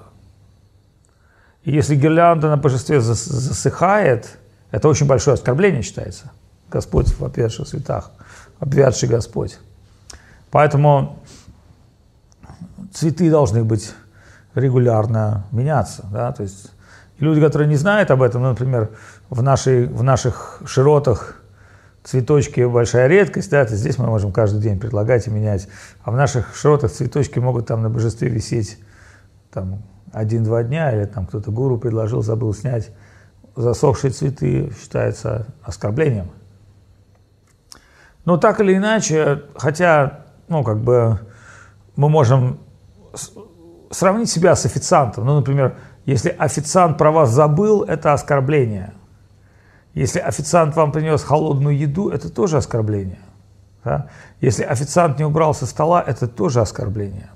И 1.64 1.72
если 1.72 1.94
гирлянда 1.94 2.50
на 2.50 2.58
божестве 2.58 3.00
засыхает, 3.00 4.38
это 4.72 4.88
очень 4.88 5.06
большое 5.06 5.34
оскорбление 5.34 5.82
считается. 5.82 6.32
Господь 6.70 7.08
в 7.12 7.24
опять 7.24 7.52
святах, 7.52 8.10
обвядший 8.58 9.08
Господь. 9.08 9.58
Поэтому 10.50 11.18
цветы 12.92 13.30
должны 13.30 13.62
быть 13.62 13.92
регулярно 14.54 15.44
меняться. 15.52 16.04
Да? 16.10 16.32
То 16.32 16.42
есть 16.42 16.72
люди, 17.18 17.40
которые 17.40 17.68
не 17.68 17.76
знают 17.76 18.10
об 18.10 18.22
этом, 18.22 18.42
ну, 18.42 18.48
например, 18.48 18.90
в, 19.28 19.42
нашей, 19.42 19.86
в 19.86 20.02
наших 20.02 20.62
широтах 20.66 21.36
цветочки 22.02 22.62
большая 22.64 23.06
редкость, 23.06 23.50
да, 23.50 23.64
то 23.64 23.76
здесь 23.76 23.98
мы 23.98 24.06
можем 24.06 24.32
каждый 24.32 24.60
день 24.60 24.80
предлагать 24.80 25.26
и 25.26 25.30
менять. 25.30 25.68
А 26.02 26.10
в 26.10 26.16
наших 26.16 26.56
широтах 26.56 26.90
цветочки 26.90 27.38
могут 27.38 27.66
там 27.66 27.82
на 27.82 27.90
божестве 27.90 28.28
висеть 28.28 28.78
там 29.52 29.82
один-два 30.12 30.62
дня, 30.62 30.94
или 30.94 31.04
там 31.04 31.26
кто-то 31.26 31.50
гуру 31.50 31.78
предложил, 31.78 32.22
забыл 32.22 32.52
снять. 32.54 32.90
Засохшие 33.54 34.10
цветы 34.10 34.72
считается 34.80 35.46
оскорблением. 35.62 36.30
Но 38.24 38.36
так 38.36 38.60
или 38.60 38.76
иначе, 38.76 39.42
хотя, 39.56 40.24
ну, 40.48 40.62
как 40.62 40.78
бы 40.78 41.18
мы 41.96 42.08
можем 42.08 42.60
сравнить 43.90 44.30
себя 44.30 44.56
с 44.56 44.64
официантом. 44.64 45.26
Ну, 45.26 45.36
например, 45.36 45.76
если 46.06 46.30
официант 46.30 46.98
про 46.98 47.10
вас 47.10 47.30
забыл, 47.30 47.82
это 47.82 48.12
оскорбление. 48.12 48.94
Если 49.94 50.18
официант 50.18 50.74
вам 50.74 50.90
принес 50.90 51.22
холодную 51.22 51.76
еду, 51.76 52.08
это 52.08 52.30
тоже 52.30 52.56
оскорбление. 52.56 53.20
Да? 53.84 54.08
Если 54.40 54.62
официант 54.62 55.18
не 55.18 55.24
убрал 55.24 55.54
со 55.54 55.66
стола, 55.66 56.02
это 56.06 56.26
тоже 56.26 56.60
оскорбление. 56.60 57.30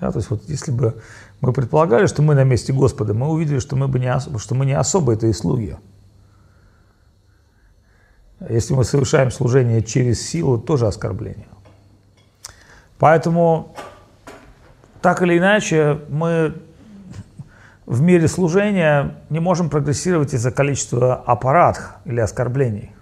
Да? 0.00 0.12
То 0.12 0.18
есть 0.18 0.30
вот 0.30 0.42
если 0.48 0.70
бы 0.70 1.00
мы 1.44 1.52
предполагали, 1.52 2.06
что 2.06 2.22
мы 2.22 2.34
на 2.34 2.44
месте 2.44 2.72
Господа, 2.72 3.12
мы 3.12 3.28
увидели, 3.28 3.58
что 3.58 3.76
мы, 3.76 3.86
бы 3.86 3.98
не, 3.98 4.18
что 4.38 4.54
мы 4.54 4.64
не 4.64 4.72
особо 4.72 5.12
это 5.12 5.26
и 5.26 5.32
слуги. 5.32 5.76
Если 8.48 8.74
мы 8.74 8.84
совершаем 8.84 9.30
служение 9.30 9.82
через 9.82 10.26
силу, 10.26 10.58
тоже 10.58 10.86
оскорбление. 10.86 11.48
Поэтому, 12.98 13.74
так 15.02 15.22
или 15.22 15.36
иначе, 15.36 16.00
мы 16.08 16.54
в 17.84 18.00
мире 18.00 18.26
служения 18.28 19.16
не 19.28 19.40
можем 19.40 19.68
прогрессировать 19.68 20.32
из-за 20.32 20.50
количества 20.50 21.14
аппаратов 21.14 21.96
или 22.06 22.20
оскорблений. 22.20 22.92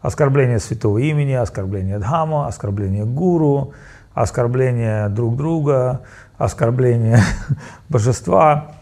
Оскорбление 0.00 0.60
святого 0.60 0.98
имени, 0.98 1.32
оскорбление 1.32 1.98
Дхама, 1.98 2.46
оскорбление 2.46 3.04
гуру, 3.04 3.72
оскорбление 4.14 5.08
друг 5.08 5.36
друга, 5.36 6.02
оскорбление 6.38 7.20
божества. 7.88 8.72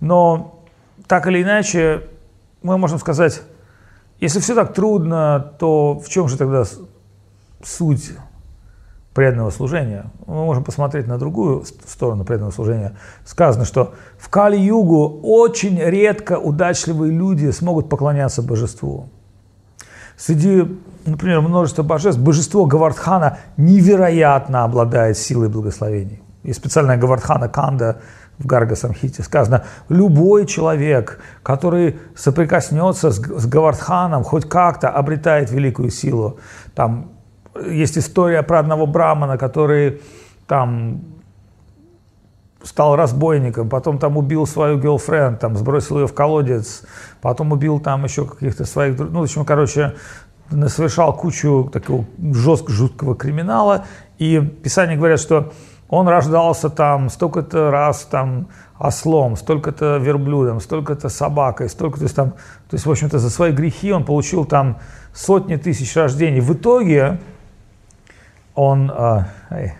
Но 0.00 0.64
так 1.06 1.26
или 1.26 1.42
иначе, 1.42 2.04
мы 2.62 2.78
можем 2.78 2.98
сказать, 2.98 3.42
если 4.20 4.40
все 4.40 4.54
так 4.54 4.72
трудно, 4.72 5.52
то 5.58 5.98
в 5.98 6.08
чем 6.08 6.28
же 6.28 6.38
тогда 6.38 6.64
суть 7.62 8.12
преданного 9.14 9.50
служения. 9.50 10.06
Мы 10.26 10.44
можем 10.44 10.64
посмотреть 10.64 11.06
на 11.06 11.18
другую 11.18 11.64
сторону 11.86 12.24
преданного 12.24 12.52
служения. 12.52 12.96
Сказано, 13.24 13.64
что 13.64 13.94
в 14.18 14.30
Кали-Югу 14.30 15.20
очень 15.22 15.78
редко 15.78 16.38
удачливые 16.38 17.12
люди 17.12 17.50
смогут 17.50 17.88
поклоняться 17.88 18.42
божеству. 18.42 19.08
Среди, 20.16 20.78
например, 21.04 21.40
множества 21.40 21.82
божеств, 21.82 22.20
божество 22.20 22.64
Гавардхана 22.64 23.38
невероятно 23.56 24.64
обладает 24.64 25.18
силой 25.18 25.48
благословений. 25.48 26.22
И 26.42 26.52
специальная 26.52 26.96
Гавардхана 26.96 27.48
Канда 27.48 28.00
в 28.38 28.46
Гарга 28.46 28.74
Самхите 28.74 29.22
сказано, 29.22 29.64
любой 29.88 30.46
человек, 30.46 31.20
который 31.42 31.98
соприкоснется 32.16 33.10
с, 33.10 33.18
с 33.18 33.46
Гавардханом, 33.46 34.24
хоть 34.24 34.48
как-то 34.48 34.88
обретает 34.88 35.50
великую 35.50 35.90
силу. 35.90 36.38
Там 36.74 37.12
есть 37.66 37.98
история 37.98 38.42
про 38.42 38.58
одного 38.58 38.86
брамана, 38.86 39.38
который 39.38 40.00
там 40.46 41.02
стал 42.64 42.96
разбойником, 42.96 43.68
потом 43.68 43.98
там 43.98 44.16
убил 44.16 44.46
свою 44.46 44.78
girlfriend, 44.78 45.38
там 45.38 45.56
сбросил 45.56 46.00
ее 46.00 46.06
в 46.06 46.14
колодец, 46.14 46.82
потом 47.20 47.52
убил 47.52 47.80
там 47.80 48.04
еще 48.04 48.24
каких-то 48.24 48.64
своих, 48.64 48.98
ну, 48.98 49.20
в 49.20 49.22
общем, 49.22 49.44
короче, 49.44 49.94
совершал 50.68 51.16
кучу 51.16 51.70
такого 51.72 52.04
жесткого, 52.18 52.70
жуткого 52.70 53.16
криминала, 53.16 53.84
и 54.18 54.40
Писание 54.40 54.96
говорят, 54.96 55.20
что 55.20 55.52
он 55.92 56.08
рождался 56.08 56.70
там 56.70 57.10
столько-то 57.10 57.70
раз 57.70 58.04
там 58.04 58.48
ослом, 58.78 59.36
столько-то 59.36 59.98
верблюдом, 59.98 60.58
столько-то 60.58 61.10
собакой, 61.10 61.68
столько-то 61.68 62.12
там, 62.14 62.30
то 62.30 62.76
есть, 62.76 62.86
в 62.86 62.90
общем-то, 62.90 63.18
за 63.18 63.28
свои 63.28 63.52
грехи 63.52 63.92
он 63.92 64.06
получил 64.06 64.46
там 64.46 64.78
сотни 65.12 65.56
тысяч 65.56 65.94
рождений. 65.94 66.40
В 66.40 66.54
итоге 66.54 67.18
on, 68.56 68.88
uh, 68.88 69.24
hey, 69.50 69.72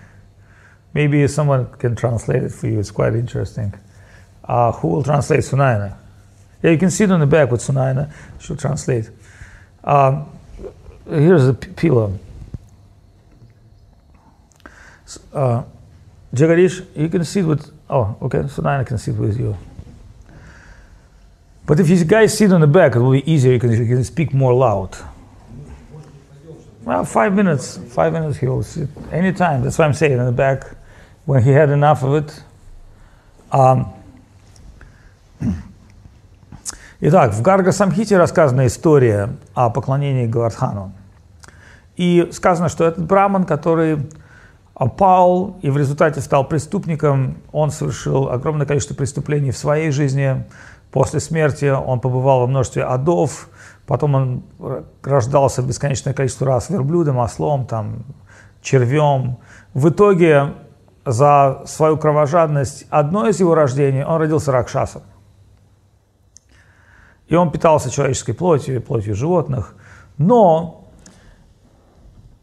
maybe 0.92 1.26
someone 1.26 1.66
can 1.78 1.97
translate 1.97 2.42
it 2.42 2.52
for 2.52 2.66
you. 2.66 2.78
It's 2.78 2.90
quite 2.90 3.14
interesting. 3.14 3.73
Uh, 4.45 4.71
who 4.71 4.88
will 4.88 5.02
translate 5.02 5.40
Sunayana? 5.40 5.97
Yeah, 6.62 6.73
you 6.73 6.78
can 6.78 6.90
see 6.90 7.04
it 7.04 7.11
on 7.11 7.21
the 7.21 7.26
back 7.26 7.50
with 7.50 7.62
Sunayana. 7.62 8.12
She'll 8.38 8.59
translate. 8.59 9.09
Um, 9.83 10.26
here's 11.09 11.47
the 11.47 11.54
pillow. 11.54 12.19
Uh, 15.33 15.62
Jagadish, 16.35 16.87
you 16.97 17.09
can 17.09 17.25
sit 17.25 17.45
with, 17.45 17.71
oh, 17.91 18.17
okay, 18.23 18.39
Sunayana 18.39 18.87
can 18.87 18.99
sit 18.99 19.15
with 19.17 19.39
you. 19.39 19.57
But 21.67 21.79
if 21.79 21.89
you 21.89 22.05
guys 22.05 22.37
sit 22.37 22.53
on 22.53 22.61
the 22.61 22.67
back, 22.67 22.97
it 22.97 23.01
will 23.01 23.12
be 23.12 23.31
easier. 23.31 23.53
You 23.53 23.61
can, 23.61 23.71
you 23.71 23.87
can 23.87 24.05
speak 24.05 24.33
more 24.33 24.53
loud. 24.53 24.97
Well, 26.85 27.05
five 27.05 27.35
minutes. 27.35 27.79
Five 27.91 28.12
minutes 28.12 28.39
he 28.39 28.47
will 28.47 28.62
sit 28.62 28.89
anytime. 29.12 29.62
That's 29.62 29.79
why 29.79 29.85
I'm 29.85 29.95
saying 29.95 30.19
in 30.19 30.25
the 30.25 30.33
back 30.33 30.65
when 31.27 31.43
he 31.43 31.51
had 31.51 31.71
enough 31.71 32.03
of 32.03 32.15
it. 32.15 32.43
Um, 33.53 33.87
Итак, 37.05 37.33
в 37.33 37.43
Гарга 37.43 37.73
Самхите 37.73 38.17
рассказана 38.17 38.67
история 38.67 39.31
о 39.55 39.71
поклонении 39.71 40.27
Гавардхану. 40.27 40.93
И 41.97 42.29
сказано, 42.33 42.69
что 42.69 42.85
этот 42.85 43.05
браман, 43.05 43.45
который 43.45 44.07
пал 44.87 45.59
и 45.62 45.71
в 45.71 45.77
результате 45.77 46.21
стал 46.21 46.49
преступником, 46.49 47.39
он 47.53 47.71
совершил 47.71 48.31
огромное 48.31 48.67
количество 48.67 48.95
преступлений 48.95 49.51
в 49.51 49.57
своей 49.57 49.91
жизни. 49.91 50.45
После 50.91 51.21
смерти 51.21 51.67
он 51.67 52.01
побывал 52.01 52.41
во 52.41 52.47
множестве 52.47 52.85
адов, 52.85 53.49
Потом 53.87 54.15
он 54.15 54.43
рождался 55.03 55.62
бесконечное 55.62 56.15
количество 56.15 56.47
раз 56.47 56.71
верблюдом, 56.71 57.19
ослом, 57.19 57.67
там, 57.67 58.05
червем. 58.61 59.39
В 59.75 59.89
итоге 59.89 60.55
за 61.05 61.62
свою 61.67 61.97
кровожадность 61.97 62.87
одно 62.91 63.29
из 63.29 63.41
его 63.41 63.55
рождений 63.55 64.05
он 64.05 64.21
родился 64.21 64.53
ракшасом. 64.53 65.03
И 67.27 67.35
он 67.35 67.51
питался 67.51 67.91
человеческой 67.91 68.35
плотью, 68.35 68.81
плотью 68.81 69.15
животных. 69.17 69.75
Но, 70.17 70.85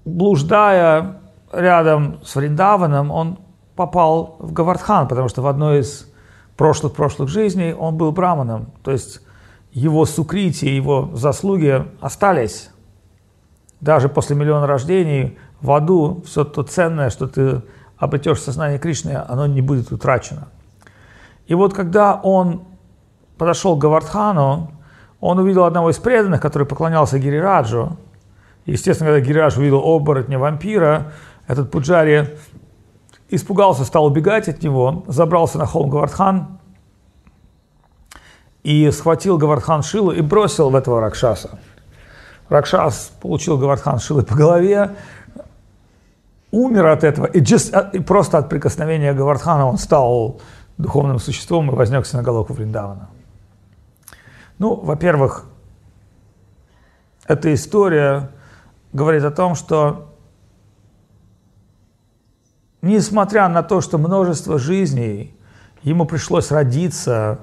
блуждая 0.04 1.19
рядом 1.52 2.20
с 2.24 2.36
Вриндаваном, 2.36 3.12
он 3.12 3.40
попал 3.76 4.36
в 4.40 4.52
Гавардхан, 4.52 5.08
потому 5.08 5.30
что 5.30 5.42
в 5.42 5.48
одной 5.48 5.80
из 5.80 6.12
прошлых-прошлых 6.58 7.30
жизней 7.30 7.74
он 7.74 7.96
был 7.96 8.12
браманом. 8.12 8.72
То 8.84 8.92
есть 8.92 9.22
его 9.72 10.06
сукрити, 10.06 10.66
его 10.66 11.10
заслуги 11.14 11.86
остались. 12.02 12.70
Даже 13.80 14.10
после 14.10 14.36
миллиона 14.36 14.68
рождений 14.68 15.38
в 15.62 15.72
аду 15.72 16.22
все 16.26 16.44
то 16.44 16.64
ценное, 16.64 17.10
что 17.10 17.28
ты 17.28 17.62
обретешь 17.98 18.40
в 18.40 18.44
сознании 18.44 18.78
Кришны, 18.78 19.12
оно 19.28 19.48
не 19.48 19.62
будет 19.62 19.92
утрачено. 19.92 20.50
И 21.48 21.54
вот 21.54 21.74
когда 21.74 22.16
он 22.16 22.64
подошел 23.38 23.78
к 23.78 23.80
Гавардхану, 23.80 24.72
он 25.22 25.40
увидел 25.40 25.64
одного 25.64 25.90
из 25.90 25.98
преданных, 25.98 26.42
который 26.42 26.68
поклонялся 26.68 27.18
Гирираджу, 27.20 27.98
Естественно, 28.70 29.10
когда 29.10 29.26
Гираж 29.26 29.58
увидел 29.58 29.80
оборотня 29.80 30.38
вампира, 30.38 31.12
этот 31.50 31.72
Пуджари 31.72 32.38
испугался, 33.28 33.84
стал 33.84 34.06
убегать 34.06 34.48
от 34.48 34.62
него, 34.62 35.04
забрался 35.08 35.58
на 35.58 35.66
холм 35.66 35.90
Гавардхан 35.90 36.60
и 38.62 38.92
схватил 38.92 39.40
Гавардхан 39.40 39.82
Шилу 39.82 40.12
и 40.12 40.22
бросил 40.22 40.70
в 40.70 40.76
этого 40.76 41.02
Ракшаса. 41.02 41.58
Ракшас 42.50 43.12
получил 43.20 43.58
Гавардхан 43.58 43.98
Шилы 43.98 44.22
по 44.22 44.36
голове, 44.36 44.96
умер 46.52 46.86
от 46.86 47.04
этого, 47.04 47.26
и, 47.26 47.42
just, 47.42 47.92
и 47.94 48.00
просто 48.00 48.38
от 48.38 48.48
прикосновения 48.48 49.14
Гавардхана 49.14 49.66
он 49.66 49.80
стал 49.80 50.42
духовным 50.78 51.18
существом 51.18 51.72
и 51.72 51.76
вознесся 51.76 52.16
на 52.16 52.22
голову 52.22 52.54
Вриндавана. 52.54 53.10
Ну, 54.60 54.76
во-первых, 54.76 55.46
эта 57.26 57.52
история 57.56 58.30
говорит 58.94 59.24
о 59.24 59.32
том, 59.32 59.56
что 59.56 60.09
несмотря 62.82 63.48
на 63.50 63.64
то, 63.64 63.82
что 63.82 63.98
множество 63.98 64.60
жизней 64.60 65.36
ему 65.84 66.06
пришлось 66.06 66.52
родиться 66.52 67.40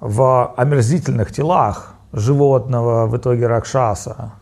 в 0.00 0.54
омерзительных 0.56 1.32
телах 1.32 1.94
животного, 2.12 3.06
в 3.06 3.16
итоге 3.16 3.46
Ракшаса, 3.46 4.32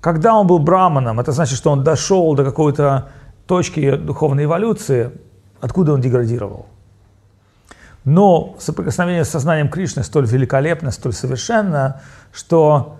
когда 0.00 0.34
он 0.34 0.46
был 0.46 0.58
браманом, 0.58 1.20
это 1.20 1.32
значит, 1.32 1.58
что 1.58 1.70
он 1.70 1.84
дошел 1.84 2.34
до 2.34 2.44
какой-то 2.44 3.10
точки 3.46 3.96
духовной 3.96 4.44
эволюции, 4.44 5.12
откуда 5.60 5.92
он 5.92 6.00
деградировал. 6.00 6.66
Но 8.04 8.56
соприкосновение 8.58 9.24
с 9.24 9.28
сознанием 9.28 9.68
Кришны 9.68 10.02
столь 10.02 10.26
великолепно, 10.26 10.90
столь 10.90 11.12
совершенно, 11.12 12.00
что 12.32 12.96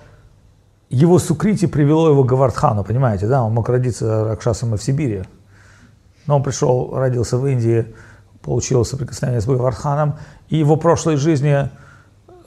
его 0.90 1.18
сукрити 1.18 1.66
привело 1.66 2.10
его 2.10 2.24
к 2.24 2.26
Гавардхану, 2.26 2.84
понимаете, 2.84 3.26
да? 3.26 3.42
Он 3.42 3.54
мог 3.54 3.68
родиться 3.68 4.24
Ракшасом 4.24 4.74
и 4.74 4.76
в 4.76 4.82
Сибири. 4.82 5.22
Но 6.26 6.36
он 6.36 6.42
пришел, 6.42 6.94
родился 6.94 7.36
в 7.36 7.46
Индии, 7.46 7.94
получил 8.42 8.84
соприкосновение 8.84 9.40
с 9.40 9.46
Гавардханом, 9.46 10.18
и 10.48 10.56
его 10.56 10.76
прошлой 10.76 11.16
жизни 11.16 11.68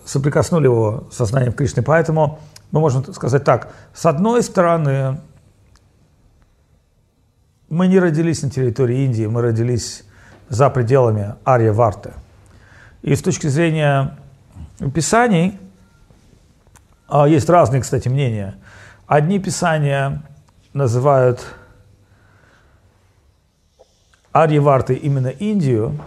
соприкоснули 0.05 0.65
его 0.65 1.07
сознанием 1.11 1.53
Кришны. 1.53 1.83
Поэтому 1.83 2.39
мы 2.71 2.79
можем 2.79 3.13
сказать 3.13 3.43
так, 3.43 3.71
с 3.93 4.05
одной 4.05 4.43
стороны, 4.43 5.19
мы 7.69 7.87
не 7.87 7.99
родились 7.99 8.43
на 8.43 8.49
территории 8.49 9.05
Индии, 9.05 9.25
мы 9.25 9.41
родились 9.41 10.03
за 10.49 10.69
пределами 10.69 11.35
Арья-Варты. 11.43 12.13
И 13.01 13.15
с 13.15 13.21
точки 13.21 13.47
зрения 13.47 14.17
Писаний, 14.93 15.59
а, 17.07 17.27
есть 17.27 17.49
разные, 17.49 17.81
кстати, 17.81 18.09
мнения. 18.09 18.55
Одни 19.07 19.39
писания 19.39 20.23
называют 20.73 21.45
Арьевартой 24.33 24.97
именно 24.97 25.27
Индию, 25.27 25.97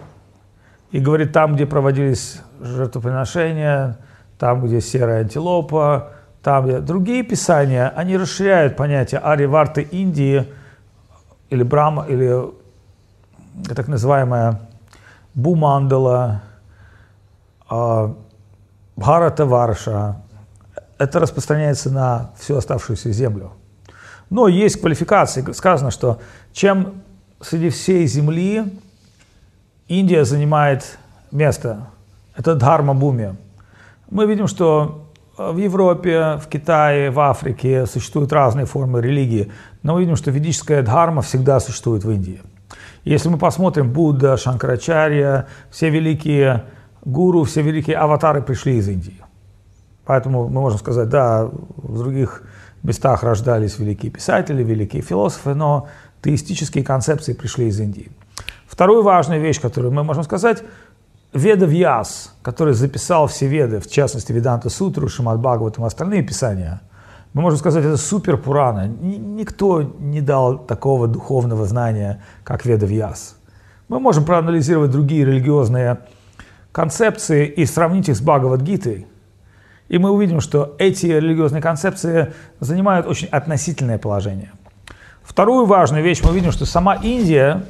и 0.91 1.01
говорит, 1.01 1.33
там, 1.33 1.55
где 1.55 1.65
проводились 1.65 2.43
жертвоприношения, 2.61 3.99
там, 4.39 4.67
где 4.67 4.81
серая 4.81 5.23
антилопа, 5.23 6.13
там, 6.43 6.67
где... 6.67 6.81
Другие 6.81 7.23
писания, 7.23 7.89
они 7.97 8.17
расширяют 8.17 8.77
понятие 8.77 9.21
Арьеварты 9.21 9.83
Индии, 9.83 10.47
или 11.51 11.63
Брама, 11.63 12.05
или 12.07 12.51
так 13.75 13.89
называемая 13.89 14.61
Бумандала, 15.35 16.43
а, 17.69 18.15
Бхарата 18.97 19.47
Варша, 19.47 20.17
это 20.99 21.21
распространяется 21.21 21.91
на 21.91 22.31
всю 22.39 22.57
оставшуюся 22.57 23.13
землю. 23.13 23.53
Но 24.31 24.49
есть 24.49 24.81
квалификации. 24.81 25.53
Сказано, 25.53 25.91
что 25.91 26.21
чем 26.53 27.03
среди 27.41 27.71
всей 27.71 28.07
земли 28.07 28.65
Индия 29.89 30.25
занимает 30.25 30.99
место, 31.31 31.89
это 32.35 32.55
Дхарма 32.55 32.95
Буми. 32.95 33.37
Мы 34.11 34.27
видим, 34.27 34.47
что 34.47 35.07
в 35.37 35.57
Европе, 35.59 36.39
в 36.43 36.49
Китае, 36.49 37.11
в 37.11 37.21
Африке 37.21 37.87
существуют 37.87 38.33
разные 38.33 38.67
формы 38.67 39.03
религии, 39.03 39.53
но 39.83 39.95
мы 39.95 40.01
видим, 40.01 40.17
что 40.17 40.31
ведическая 40.31 40.83
дхарма 40.83 41.23
всегда 41.23 41.61
существует 41.61 42.05
в 42.05 42.11
Индии. 42.11 42.41
Если 43.05 43.29
мы 43.29 43.39
посмотрим, 43.39 43.93
Будда, 43.93 44.37
Шанкарачарья, 44.37 45.47
все 45.71 45.91
великие 45.91 46.65
гуру, 47.05 47.45
все 47.45 47.63
великие 47.63 47.97
аватары 47.97 48.43
пришли 48.43 48.77
из 48.77 48.89
Индии. 48.89 49.21
Поэтому 50.07 50.49
мы 50.49 50.61
можем 50.61 50.79
сказать, 50.79 51.09
да, 51.09 51.45
в 51.77 51.99
других 51.99 52.43
местах 52.83 53.23
рождались 53.23 53.79
великие 53.79 54.11
писатели, 54.11 54.63
великие 54.63 55.03
философы, 55.03 55.55
но 55.55 55.89
теистические 56.23 56.85
концепции 56.85 57.33
пришли 57.33 57.69
из 57.69 57.81
Индии. 57.81 58.11
Вторую 58.67 59.03
важную 59.03 59.41
вещь, 59.41 59.61
которую 59.61 59.93
мы 59.93 60.05
можем 60.05 60.25
сказать, 60.25 60.63
Веда 61.33 61.67
Вьяс, 61.67 62.35
который 62.43 62.75
записал 62.75 63.27
все 63.27 63.47
веды, 63.47 63.81
в 63.81 63.91
частности 63.91 64.33
Веданта 64.33 64.71
Сутру, 64.71 65.09
Шимад 65.09 65.39
Бхагаватам 65.39 65.85
остальные 65.85 66.23
писания, 66.23 66.81
мы 67.33 67.43
можем 67.43 67.59
сказать, 67.59 67.85
это 67.85 67.99
супер 67.99 68.39
Пурана. 68.39 68.87
Никто 68.87 69.83
не 69.83 70.23
дал 70.23 70.59
такого 70.59 71.07
духовного 71.07 71.67
знания, 71.67 72.23
как 72.45 72.65
Веда 72.65 72.87
Вьяс. 72.87 73.37
Мы 73.89 74.01
можем 74.01 74.25
проанализировать 74.25 74.91
другие 74.91 75.25
религиозные 75.25 75.99
концепции 76.73 77.47
и 77.47 77.67
сравнить 77.67 78.09
их 78.09 78.17
с 78.17 78.21
Бхагавадгитой, 78.21 79.07
и 79.89 79.99
мы 79.99 80.11
увидим, 80.11 80.41
что 80.41 80.75
эти 80.79 81.07
религиозные 81.07 81.63
концепции 81.63 82.33
занимают 82.61 83.07
очень 83.07 83.29
относительное 83.29 83.99
положение. 83.99 84.53
Вторую 85.27 85.67
важную 85.67 86.05
вещь 86.05 86.23
мы 86.23 86.33
видим, 86.33 86.53
что 86.53 86.65
сама 86.67 86.95
Индия, 86.95 87.67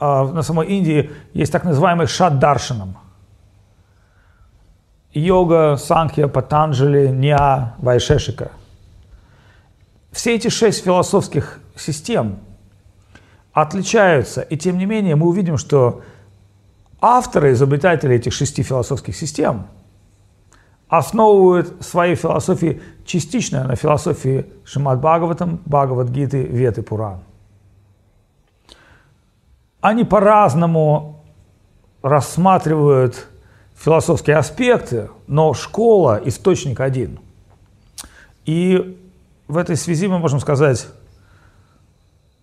а, 0.00 0.24
на 0.24 0.42
самой 0.42 0.68
Индии 0.68 1.10
есть 1.34 1.52
так 1.52 1.64
называемый 1.64 2.06
шаддаршинам. 2.06 2.96
Йога, 5.12 5.76
Санхья, 5.76 6.28
Патанджали, 6.28 7.08
Ня, 7.08 7.74
Вайшешика. 7.76 8.52
Все 10.12 10.34
эти 10.34 10.48
шесть 10.48 10.82
философских 10.82 11.60
систем 11.76 12.38
отличаются, 13.52 14.40
и 14.40 14.56
тем 14.56 14.78
не 14.78 14.86
менее 14.86 15.14
мы 15.14 15.26
увидим, 15.28 15.58
что 15.58 16.00
авторы, 17.02 17.52
изобретатели 17.52 18.16
этих 18.16 18.32
шести 18.32 18.62
философских 18.62 19.14
систем– 19.14 19.66
основывают 20.92 21.82
свои 21.82 22.14
философии 22.14 22.82
частично 23.06 23.64
на 23.64 23.76
философии 23.76 24.44
Шимад 24.62 25.00
Бхагаватам, 25.00 25.58
Бхагавадгиты, 25.64 26.42
Веты, 26.42 26.82
Пуран. 26.82 27.20
Они 29.80 30.04
по-разному 30.04 31.24
рассматривают 32.02 33.26
философские 33.74 34.36
аспекты, 34.36 35.08
но 35.26 35.54
школа– 35.54 36.20
источник 36.26 36.78
один. 36.80 37.20
И 38.44 39.00
в 39.48 39.56
этой 39.56 39.76
связи 39.76 40.08
мы 40.08 40.18
можем 40.18 40.40
сказать, 40.40 40.88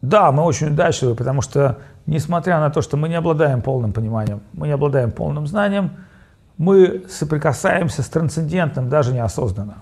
да, 0.02 0.32
мы 0.32 0.42
очень 0.42 0.70
удачливы, 0.70 1.14
потому 1.14 1.44
что, 1.44 1.78
несмотря 2.08 2.60
на 2.60 2.72
то, 2.72 2.82
что 2.82 2.98
мы 2.98 3.10
не 3.10 3.16
обладаем 3.16 3.62
полным 3.62 3.94
пониманием, 3.94 4.42
мы 4.54 4.66
не 4.66 4.74
обладаем 4.74 5.12
полным 5.12 5.46
знанием– 5.46 5.92
мы 6.60 7.06
соприкасаемся 7.10 8.04
с 8.04 8.10
трансцендентным 8.10 8.90
даже 8.90 9.14
неосознанно. 9.14 9.78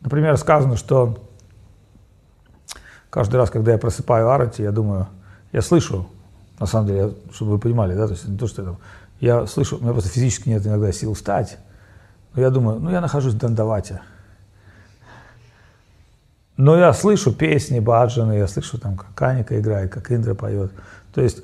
Например, 0.00 0.36
сказано, 0.36 0.76
что 0.76 1.16
каждый 3.08 3.36
раз, 3.36 3.50
когда 3.50 3.70
я 3.70 3.78
просыпаю 3.78 4.30
арати, 4.30 4.62
я 4.62 4.72
думаю, 4.72 5.06
я 5.52 5.62
слышу, 5.62 6.08
на 6.58 6.66
самом 6.66 6.88
деле, 6.88 7.14
чтобы 7.32 7.52
вы 7.52 7.58
понимали, 7.60 7.94
да, 7.94 8.06
то 8.06 8.14
есть 8.14 8.26
не 8.26 8.36
то, 8.36 8.48
что 8.48 8.62
я, 8.62 8.68
там, 8.68 8.78
я 9.20 9.46
слышу, 9.46 9.76
у 9.76 9.80
меня 9.80 9.92
просто 9.92 10.10
физически 10.10 10.48
нет 10.48 10.66
иногда 10.66 10.90
сил 10.90 11.14
встать, 11.14 11.56
но 12.34 12.42
я 12.42 12.50
думаю, 12.50 12.80
ну 12.80 12.90
я 12.90 13.00
нахожусь 13.00 13.34
в 13.34 13.38
Дандавате. 13.38 14.02
Но 16.56 16.76
я 16.76 16.92
слышу 16.92 17.32
песни, 17.32 17.78
баджаны, 17.78 18.32
я 18.32 18.48
слышу 18.48 18.78
там, 18.78 18.96
как 18.96 19.14
Каника 19.14 19.58
играет, 19.58 19.92
как 19.92 20.10
Индра 20.10 20.34
поет. 20.34 20.72
То 21.14 21.20
есть 21.20 21.42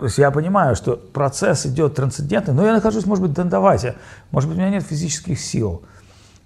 то 0.00 0.06
есть 0.06 0.16
я 0.16 0.30
понимаю, 0.30 0.76
что 0.76 0.96
процесс 0.96 1.66
идет 1.66 1.94
трансцендентный, 1.94 2.54
но 2.54 2.64
я 2.64 2.72
нахожусь, 2.72 3.04
может 3.04 3.20
быть, 3.20 3.32
в 3.32 3.34
дандавате, 3.34 3.96
может 4.30 4.48
быть, 4.48 4.56
у 4.56 4.60
меня 4.62 4.70
нет 4.70 4.82
физических 4.82 5.38
сил. 5.38 5.82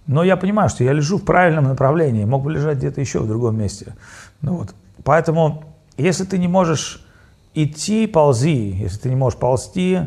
Но 0.08 0.24
я 0.24 0.36
понимаю, 0.36 0.68
что 0.68 0.82
я 0.82 0.92
лежу 0.92 1.18
в 1.18 1.24
правильном 1.24 1.68
направлении, 1.68 2.24
мог 2.24 2.42
бы 2.42 2.50
лежать 2.50 2.78
где-то 2.78 3.00
еще 3.00 3.20
в 3.20 3.28
другом 3.28 3.56
месте. 3.56 3.94
Ну 4.40 4.56
вот. 4.56 4.74
Поэтому, 5.04 5.62
если 5.96 6.24
ты 6.24 6.36
не 6.38 6.48
можешь 6.48 7.06
идти, 7.54 8.08
ползи. 8.08 8.74
Если 8.74 8.98
ты 8.98 9.08
не 9.08 9.14
можешь 9.14 9.38
ползти, 9.38 10.00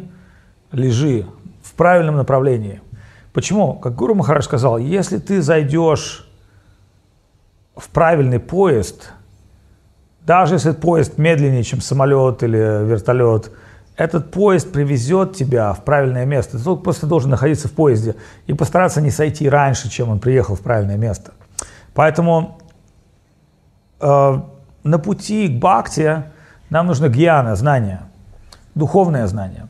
лежи 0.74 1.26
в 1.64 1.72
правильном 1.72 2.18
направлении. 2.18 2.82
Почему? 3.32 3.76
Как 3.76 3.96
Гуру 3.96 4.14
Махарадж 4.14 4.44
сказал, 4.44 4.78
если 4.78 5.20
ты 5.20 5.42
зайдешь 5.42 6.30
в 7.78 7.88
правильный 7.92 8.42
поезд– 8.42 9.14
даже 10.28 10.56
если 10.56 10.72
поезд 10.72 11.18
медленнее, 11.18 11.64
чем 11.64 11.80
самолет 11.80 12.44
или 12.44 12.58
вертолет, 12.58 13.50
этот 13.96 14.30
поезд 14.30 14.74
привезет 14.74 15.34
тебя 15.38 15.72
в 15.72 15.86
правильное 15.86 16.26
место. 16.26 16.58
Ты 16.58 16.64
только 16.66 16.84
просто 16.84 17.08
должен 17.08 17.30
находиться 17.30 17.70
в 17.70 17.72
поезде 17.72 18.18
и 18.46 18.54
постараться 18.54 19.00
не 19.00 19.10
сойти 19.10 19.48
раньше, 19.48 19.90
чем 19.90 20.10
он 20.10 20.20
приехал 20.20 20.56
в 20.56 20.60
правильное 20.60 20.98
место. 20.98 21.32
Поэтому 21.94 22.60
э, 24.02 24.42
на 24.84 25.00
пути 25.00 25.48
к 25.48 25.62
бхакти 25.62 26.24
нам 26.70 26.88
нужно 26.88 27.08
гьяна, 27.08 27.56
знание, 27.56 28.02
духовное 28.76 29.28
знание. 29.28 29.68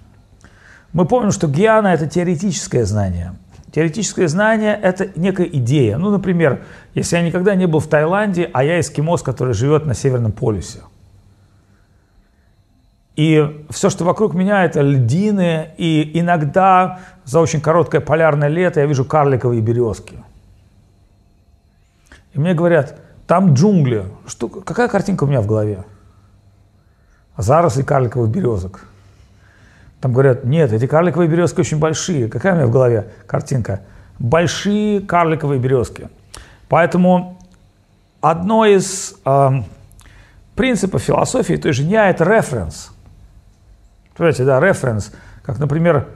Мы 0.92 1.06
помним, 1.06 1.32
что 1.32 1.48
гьяна– 1.48 1.88
это 1.94 2.08
теоретическое 2.08 2.86
знание. 2.86 3.36
Теоретическое 3.72 4.28
знание– 4.28 4.80
это 4.82 5.10
некая 5.16 5.48
идея. 5.48 5.98
Ну, 5.98 6.10
например, 6.10 6.64
если 6.94 7.18
я 7.18 7.22
никогда 7.22 7.56
не 7.56 7.68
был 7.68 7.80
в 7.80 7.88
Таиланде, 7.88 8.50
а 8.54 8.64
я 8.64 8.80
эскимос, 8.80 9.22
который 9.22 9.54
живет 9.54 9.86
на 9.86 9.94
Северном 9.94 10.32
полюсе– 10.32 10.80
и 13.18 13.66
все, 13.72 13.90
что 13.90 14.06
вокруг 14.06 14.36
меня, 14.36 14.64
это 14.64 14.82
льдины. 14.82 15.72
И 15.78 16.12
иногда 16.14 17.00
за 17.26 17.40
очень 17.40 17.60
короткое 17.60 18.00
полярное 18.00 18.48
лето 18.48 18.80
я 18.80 18.86
вижу 18.86 19.04
карликовые 19.04 19.60
березки. 19.60 20.24
И 22.34 22.40
мне 22.40 22.54
говорят, 22.54 23.00
там 23.26 23.56
джунгли. 23.56 24.06
Что, 24.28 24.48
какая 24.48 24.88
картинка 24.88 25.24
у 25.24 25.28
меня 25.28 25.42
в 25.42 25.48
голове? 25.48 25.84
Заросли 27.38 27.82
карликовых 27.82 28.30
березок. 28.30 28.86
Там 30.02 30.14
говорят, 30.14 30.44
нет, 30.44 30.72
эти 30.72 30.86
карликовые 30.86 31.30
березки 31.30 31.60
очень 31.60 31.80
большие. 31.80 32.28
Какая 32.28 32.54
у 32.54 32.56
меня 32.58 32.68
в 32.68 32.72
голове 32.72 33.10
картинка? 33.26 33.82
Большие 34.20 35.02
карликовые 35.02 35.60
березки. 35.60 36.10
Поэтому 36.70 37.40
одно 38.22 38.66
из 38.66 39.16
э, 39.26 39.50
принципов 40.56 41.02
философии 41.02 41.56
той 41.56 41.74
же 41.74 41.84
дня– 41.84 42.10
это 42.12 42.24
референс– 42.24 42.92
Понимаете, 44.18 44.46
да, 44.46 44.60
референс. 44.60 45.12
Как, 45.44 45.60
например, 45.60 46.08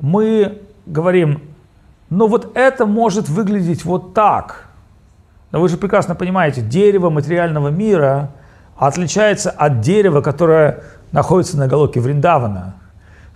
мы 0.00 0.60
говорим, 0.84 1.42
ну 2.10 2.26
вот 2.26 2.52
это 2.54 2.84
может 2.84 3.28
выглядеть 3.28 3.84
вот 3.84 4.12
так. 4.12 4.66
Но 5.50 5.60
вы 5.60 5.70
же 5.70 5.78
прекрасно 5.78 6.14
понимаете, 6.14 6.60
дерево 6.60 7.08
материального 7.08 7.68
мира 7.68 8.30
отличается 8.76 9.50
от 9.50 9.80
дерева, 9.80 10.20
которое 10.20 10.82
находится 11.10 11.56
на 11.56 11.66
Галоке 11.66 12.00
Вриндавана. 12.00 12.74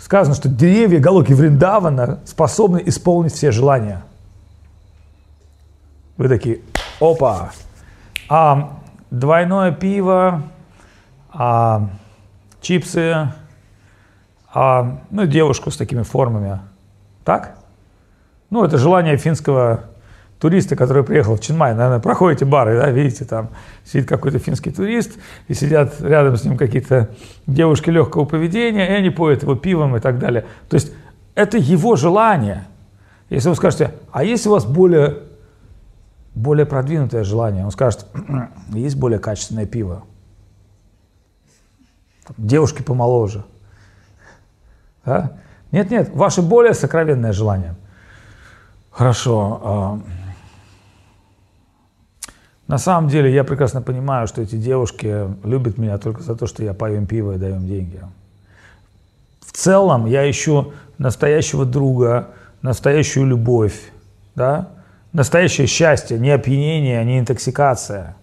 Сказано, 0.02 0.34
что 0.34 0.48
деревья 0.48 0.98
Галоки 0.98 1.32
Вриндавана 1.32 2.18
способны 2.24 2.82
исполнить 2.86 3.34
все 3.34 3.52
желания. 3.52 4.02
Вы 6.16 6.28
такие, 6.28 6.58
опа. 6.98 7.52
А 8.28 8.80
двойное 9.12 9.70
пиво, 9.70 10.42
а 11.30 11.88
чипсы, 12.60 13.32
а, 14.52 14.98
ну, 15.10 15.24
девушку 15.26 15.70
с 15.70 15.76
такими 15.76 16.02
формами. 16.02 16.58
Так? 17.24 17.54
Ну, 18.50 18.64
это 18.64 18.78
желание 18.78 19.16
финского 19.16 19.84
туриста, 20.42 20.74
который 20.74 21.04
приехал 21.04 21.36
в 21.36 21.40
Ченмай. 21.40 21.72
Наверное, 21.72 22.00
проходите 22.00 22.44
бары, 22.44 22.76
да, 22.76 22.90
видите, 22.90 23.24
там 23.24 23.50
сидит 23.84 24.08
какой-то 24.08 24.40
финский 24.40 24.72
турист, 24.72 25.12
и 25.46 25.54
сидят 25.54 26.00
рядом 26.00 26.36
с 26.36 26.44
ним 26.44 26.58
какие-то 26.58 27.10
девушки 27.46 27.90
легкого 27.90 28.24
поведения, 28.24 28.88
и 28.88 28.92
они 28.98 29.10
поют 29.10 29.44
его 29.44 29.54
пивом 29.54 29.96
и 29.96 30.00
так 30.00 30.18
далее. 30.18 30.44
То 30.68 30.74
есть 30.74 30.92
это 31.36 31.58
его 31.58 31.94
желание. 31.94 32.64
Если 33.30 33.48
вы 33.50 33.54
скажете, 33.54 33.94
а 34.10 34.24
есть 34.24 34.44
у 34.48 34.50
вас 34.50 34.64
более, 34.64 35.20
более 36.34 36.66
продвинутое 36.66 37.22
желание? 37.22 37.64
Он 37.64 37.70
скажет, 37.70 38.04
есть 38.70 38.96
более 38.96 39.20
качественное 39.20 39.66
пиво. 39.66 40.02
Девушки 42.36 42.82
помоложе. 42.82 43.44
Да? 45.04 45.34
Нет, 45.70 45.90
нет, 45.92 46.10
ваше 46.12 46.42
более 46.42 46.74
сокровенное 46.74 47.32
желание. 47.32 47.76
Хорошо. 48.90 50.00
На 52.72 52.78
самом 52.78 53.10
деле 53.10 53.30
я 53.30 53.44
прекрасно 53.44 53.82
понимаю, 53.82 54.26
что 54.26 54.40
эти 54.40 54.56
девушки 54.56 55.26
любят 55.44 55.76
меня 55.76 55.98
только 55.98 56.22
за 56.22 56.34
то, 56.34 56.46
что 56.46 56.64
я 56.64 56.72
пою 56.72 56.96
им 56.96 57.06
пиво 57.06 57.32
и 57.34 57.36
даю 57.36 57.56
им 57.56 57.66
деньги. 57.66 58.00
В 59.44 59.52
целом 59.52 60.06
я 60.06 60.30
ищу 60.30 60.72
настоящего 60.96 61.66
друга, 61.66 62.28
настоящую 62.62 63.26
любовь, 63.26 63.78
да? 64.34 64.70
настоящее 65.12 65.66
счастье, 65.66 66.18
не 66.18 66.30
опьянение, 66.30 67.04
не 67.04 67.18
интоксикация, 67.18 68.16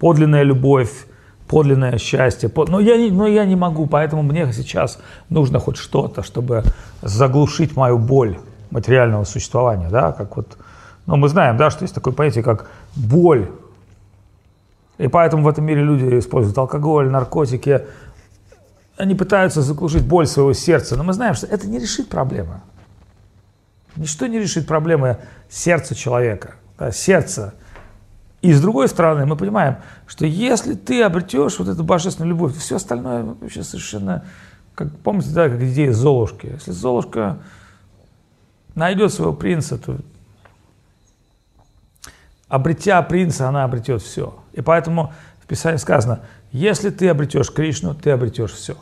подлинная 0.00 0.42
любовь, 0.42 0.90
подлинное 1.46 1.96
счастье. 1.98 2.50
Но 2.52 2.80
я, 2.80 2.96
не, 2.96 3.12
но 3.12 3.28
я 3.28 3.44
не 3.44 3.54
могу, 3.54 3.86
поэтому 3.86 4.24
мне 4.24 4.52
сейчас 4.52 4.98
нужно 5.28 5.60
хоть 5.60 5.76
что-то, 5.76 6.24
чтобы 6.24 6.64
заглушить 7.00 7.76
мою 7.76 7.98
боль 7.98 8.38
материального 8.72 9.22
существования. 9.22 9.88
Да? 9.88 10.10
Как 10.10 10.36
вот, 10.36 10.58
ну, 11.06 11.14
мы 11.14 11.28
знаем, 11.28 11.56
да, 11.56 11.70
что 11.70 11.84
есть 11.84 11.94
такое 11.94 12.12
понятие, 12.12 12.42
как 12.42 12.68
боль. 12.96 13.50
И 14.98 15.08
поэтому 15.08 15.42
в 15.42 15.48
этом 15.48 15.64
мире 15.64 15.82
люди 15.82 16.18
используют 16.18 16.56
алкоголь, 16.58 17.08
наркотики. 17.08 17.82
Они 18.96 19.14
пытаются 19.14 19.60
заглушить 19.62 20.06
боль 20.06 20.26
своего 20.26 20.52
сердца. 20.52 20.96
Но 20.96 21.04
мы 21.04 21.12
знаем, 21.12 21.34
что 21.34 21.46
это 21.46 21.66
не 21.66 21.78
решит 21.78 22.08
проблемы. 22.08 22.60
Ничто 23.96 24.26
не 24.26 24.38
решит 24.38 24.66
проблемы 24.66 25.18
сердца 25.48 25.94
человека. 25.94 26.54
Да, 26.78 26.90
сердце 26.90 27.54
и 28.44 28.52
с 28.52 28.60
другой 28.60 28.88
стороны, 28.88 29.24
мы 29.24 29.36
понимаем, 29.36 29.76
что 30.06 30.26
если 30.26 30.74
ты 30.74 31.02
обретешь 31.02 31.58
вот 31.58 31.66
эту 31.66 31.82
божественную 31.82 32.28
любовь, 32.28 32.54
все 32.54 32.76
остальное 32.76 33.24
вообще 33.24 33.62
совершенно, 33.62 34.22
как 34.74 34.94
помните, 34.98 35.30
да, 35.30 35.48
как 35.48 35.62
идея 35.62 35.92
Золушки. 35.92 36.48
Если 36.48 36.72
Золушка 36.72 37.38
найдет 38.74 39.14
своего 39.14 39.32
принца, 39.32 39.78
то 39.78 39.96
обретя 42.46 43.00
принца, 43.00 43.48
она 43.48 43.64
обретет 43.64 44.02
все. 44.02 44.38
И 44.54 44.60
поэтому 44.60 45.12
в 45.42 45.46
Писании 45.46 45.76
сказано, 45.76 46.20
если 46.52 46.90
ты 46.90 47.08
обретешь 47.08 47.52
Кришну, 47.52 47.94
ты 47.94 48.10
обретешь 48.10 48.52
все. 48.52 48.76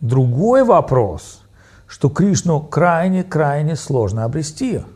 Другой 0.00 0.64
вопрос, 0.64 1.42
что 1.86 2.08
Кришну 2.08 2.60
крайне-крайне 2.60 3.76
сложно 3.76 4.24
обрести– 4.24 4.82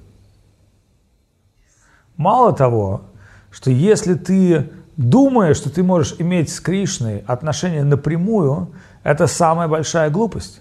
Мало 2.20 2.52
того, 2.52 3.04
что 3.50 3.70
если 3.70 4.12
ты 4.12 4.70
думаешь, 4.98 5.56
что 5.56 5.70
ты 5.70 5.82
можешь 5.82 6.16
иметь 6.18 6.50
с 6.50 6.60
Кришной 6.60 7.24
отношения 7.26 7.82
напрямую, 7.82 8.74
это 9.04 9.26
самая 9.26 9.68
большая 9.68 10.10
глупость. 10.10 10.60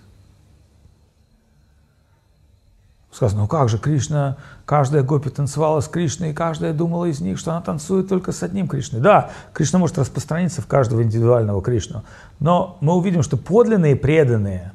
Сказано, 3.20 3.42
ну 3.42 3.48
как 3.50 3.68
же 3.68 3.78
Кришна, 3.78 4.38
каждая 4.64 5.04
гопи 5.04 5.30
танцевала 5.30 5.82
с 5.82 5.90
Кришной, 5.90 6.30
и 6.30 6.34
каждая 6.34 6.72
думала 6.72 7.04
из 7.04 7.20
них, 7.20 7.38
что 7.38 7.52
она 7.52 7.60
танцует 7.60 8.08
только 8.08 8.32
с 8.32 8.44
одним 8.44 8.70
Кришной. 8.70 9.02
Да, 9.02 9.32
Кришна 9.52 9.78
может 9.78 9.98
распространиться 9.98 10.62
в 10.62 10.68
каждого 10.68 11.04
индивидуального 11.04 11.62
Кришну, 11.62 12.06
но 12.40 12.78
мы 12.80 12.94
увидим, 12.94 13.22
что 13.22 13.36
подлинные 13.36 13.98
преданные 13.98 14.72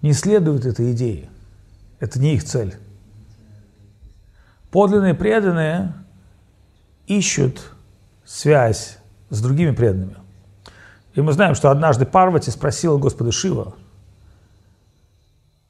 не 0.00 0.14
следуют 0.14 0.64
этой 0.64 0.92
идее. 0.92 1.28
Это 2.00 2.18
не 2.18 2.36
их 2.36 2.44
цель. 2.44 2.74
Подлинные 4.70 5.12
преданные 5.12 5.92
ищут 7.06 7.70
связь 8.24 8.96
с 9.28 9.42
другими 9.42 9.72
преданными. 9.72 10.16
И 11.12 11.20
мы 11.20 11.34
знаем, 11.34 11.54
что 11.54 11.70
однажды 11.70 12.06
Парвати 12.06 12.50
спросила 12.50 12.96
Господа 12.96 13.30
Шива, 13.30 13.74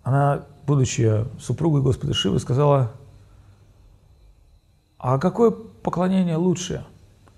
она, 0.04 0.44
будучи 0.66 1.24
супругой 1.40 1.82
Господа 1.82 2.14
Шивы, 2.14 2.38
сказала, 2.38 2.92
а 4.98 5.18
какое 5.18 5.50
поклонение 5.50 6.36
лучше? 6.36 6.84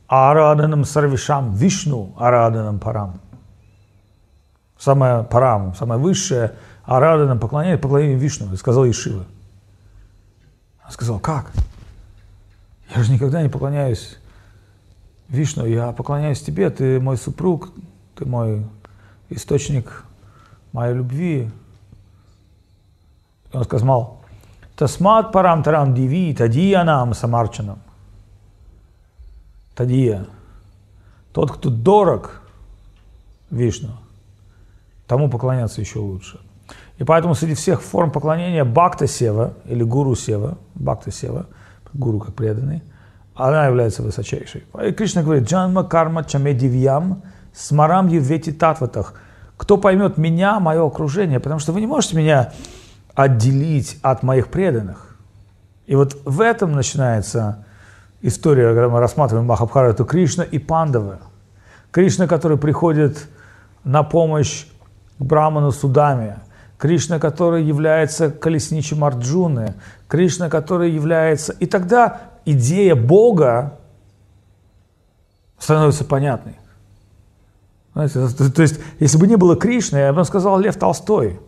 Араданам 0.06 0.84
сарвишам 0.84 1.54
вишну, 1.54 2.14
араданам 2.16 2.78
парам. 2.78 3.20
Самое 4.78 5.24
парам, 5.24 5.74
самое 5.74 6.00
высшее 6.00 6.54
араданам 6.84 7.40
поклонение, 7.40 7.78
поклонение 7.78 8.16
вишну, 8.16 8.54
сказал 8.56 8.88
Ишива. 8.88 9.24
Он 10.84 10.90
сказал, 10.92 11.18
как? 11.18 11.50
Я 12.94 13.02
же 13.02 13.12
никогда 13.12 13.42
не 13.42 13.48
поклоняюсь 13.48 14.18
Вишну, 15.28 15.66
я 15.66 15.90
поклоняюсь 15.90 16.40
тебе, 16.40 16.70
ты 16.70 17.00
мой 17.00 17.16
супруг, 17.16 17.72
ты 18.14 18.24
мой 18.24 18.64
источник 19.28 20.04
моей 20.72 20.94
любви. 20.94 21.50
И 23.52 23.56
он 23.56 23.64
сказал, 23.64 24.20
Тасмат 24.76 25.32
парам 25.32 25.62
тарам 25.62 25.94
диви, 25.94 26.34
тадия 26.34 26.84
нам 26.84 27.14
самарчанам. 27.14 27.78
Тадия. 29.74 30.26
Тот, 31.32 31.50
кто 31.52 31.70
дорог 31.70 32.42
Вишну, 33.50 33.90
тому 35.06 35.30
поклоняться 35.30 35.80
еще 35.80 35.98
лучше. 35.98 36.40
И 36.98 37.04
поэтому 37.04 37.34
среди 37.34 37.54
всех 37.54 37.82
форм 37.82 38.10
поклонения 38.10 38.64
Бхакта 38.64 39.06
Сева 39.06 39.54
или 39.66 39.82
Гуру 39.82 40.14
Сева, 40.14 40.58
Бхакта 40.74 41.10
Сева, 41.10 41.46
гуру 41.92 42.20
как 42.20 42.34
преданный, 42.34 42.82
она 43.34 43.66
является 43.66 44.02
высочайшей. 44.02 44.64
И 44.82 44.92
Кришна 44.92 45.22
говорит, 45.22 45.48
Джанма 45.48 45.84
карма 45.84 46.24
чаме 46.24 46.54
дивьям 46.54 47.22
смарам 47.52 48.08
евети 48.08 48.52
татватах. 48.52 49.14
Кто 49.56 49.76
поймет 49.78 50.18
меня, 50.18 50.60
мое 50.60 50.86
окружение? 50.86 51.40
Потому 51.40 51.60
что 51.60 51.72
вы 51.72 51.80
не 51.80 51.86
можете 51.86 52.16
меня 52.16 52.52
отделить 53.16 53.98
от 54.02 54.22
моих 54.22 54.48
преданных. 54.48 55.16
И 55.86 55.96
вот 55.96 56.16
в 56.24 56.40
этом 56.40 56.72
начинается 56.72 57.64
история, 58.20 58.68
когда 58.68 58.88
мы 58.88 59.00
рассматриваем 59.00 59.46
Махабхарату 59.46 60.04
Кришна 60.04 60.44
и 60.44 60.58
Пандавы. 60.58 61.18
Кришна, 61.90 62.26
который 62.26 62.58
приходит 62.58 63.26
на 63.84 64.02
помощь 64.02 64.66
Браману 65.18 65.72
Судами, 65.72 66.36
Кришна, 66.76 67.18
который 67.18 67.64
является 67.64 68.30
колесничем 68.30 69.02
Арджуны, 69.02 69.74
Кришна, 70.08 70.50
который 70.50 70.90
является... 70.90 71.52
И 71.54 71.64
тогда 71.66 72.20
идея 72.44 72.94
Бога 72.94 73.78
становится 75.58 76.04
понятной. 76.04 76.58
Знаете, 77.94 78.28
то 78.28 78.60
есть, 78.60 78.78
если 79.00 79.16
бы 79.16 79.26
не 79.26 79.36
было 79.36 79.56
Кришны, 79.56 79.96
я 79.96 80.12
бы 80.12 80.22
сказал 80.26 80.58
Лев 80.58 80.76
Толстой, 80.76 81.40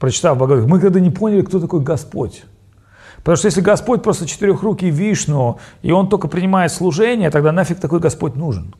прочитав 0.00 0.38
Бхагавад 0.38 0.66
мы 0.66 0.80
когда 0.80 0.98
не 0.98 1.10
поняли, 1.10 1.42
кто 1.42 1.60
такой 1.60 1.80
Господь. 1.80 2.44
Потому 3.18 3.36
что 3.36 3.46
если 3.46 3.60
Господь 3.60 4.02
просто 4.02 4.26
четырехрукий 4.26 4.88
Вишну, 4.88 5.58
и 5.82 5.92
Он 5.92 6.08
только 6.08 6.26
принимает 6.26 6.72
служение, 6.72 7.30
тогда 7.30 7.52
нафиг 7.52 7.78
такой 7.78 8.00
Господь 8.00 8.34
нужен? 8.34 8.74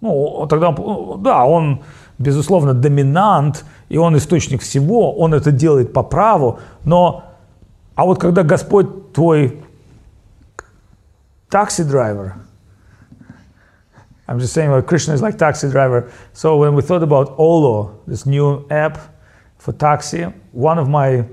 Ну, 0.00 0.46
тогда, 0.50 0.74
да, 1.18 1.44
Он, 1.44 1.82
безусловно, 2.18 2.74
доминант, 2.74 3.64
и 3.88 3.98
Он 3.98 4.16
источник 4.16 4.62
всего, 4.62 5.16
Он 5.16 5.32
это 5.32 5.52
делает 5.52 5.92
по 5.92 6.02
праву, 6.02 6.58
но, 6.84 7.24
а 7.94 8.04
вот 8.04 8.18
когда 8.18 8.42
Господь 8.42 9.12
твой 9.12 9.62
такси-драйвер, 11.50 12.34
I'm 14.26 14.38
just 14.38 14.52
saying, 14.54 14.70
well, 14.70 14.82
Krishna 14.82 15.14
is 15.14 15.22
like 15.22 15.38
taxi 15.38 15.68
driver. 15.68 16.08
So 16.32 16.56
when 16.56 16.74
we 16.74 16.82
thought 16.82 17.02
about 17.02 17.34
Olo, 17.36 17.98
this 18.06 18.26
new 18.26 18.64
app 18.70 18.98
for 19.60 19.72
taxi, 19.72 20.22
one 20.52 20.78
of 20.78 20.88
my 20.88 21.24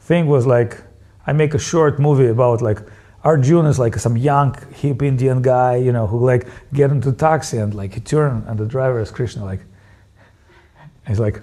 thing 0.00 0.26
was 0.26 0.44
like, 0.44 0.76
I 1.26 1.32
make 1.32 1.54
a 1.54 1.58
short 1.58 2.00
movie 2.00 2.26
about 2.26 2.60
like 2.60 2.78
Arjun 3.22 3.64
is 3.66 3.78
like 3.78 3.94
some 3.94 4.16
young 4.16 4.56
hip 4.74 5.02
Indian 5.02 5.40
guy, 5.40 5.76
you 5.76 5.92
know, 5.92 6.06
who 6.06 6.26
like 6.26 6.48
get 6.72 6.90
into 6.90 7.12
taxi 7.12 7.58
and 7.58 7.72
like 7.72 7.94
he 7.94 8.00
turn 8.00 8.44
and 8.48 8.58
the 8.58 8.66
driver 8.66 9.00
is 9.00 9.10
Krishna 9.10 9.44
like, 9.44 9.60
he's 11.06 11.20
like, 11.20 11.42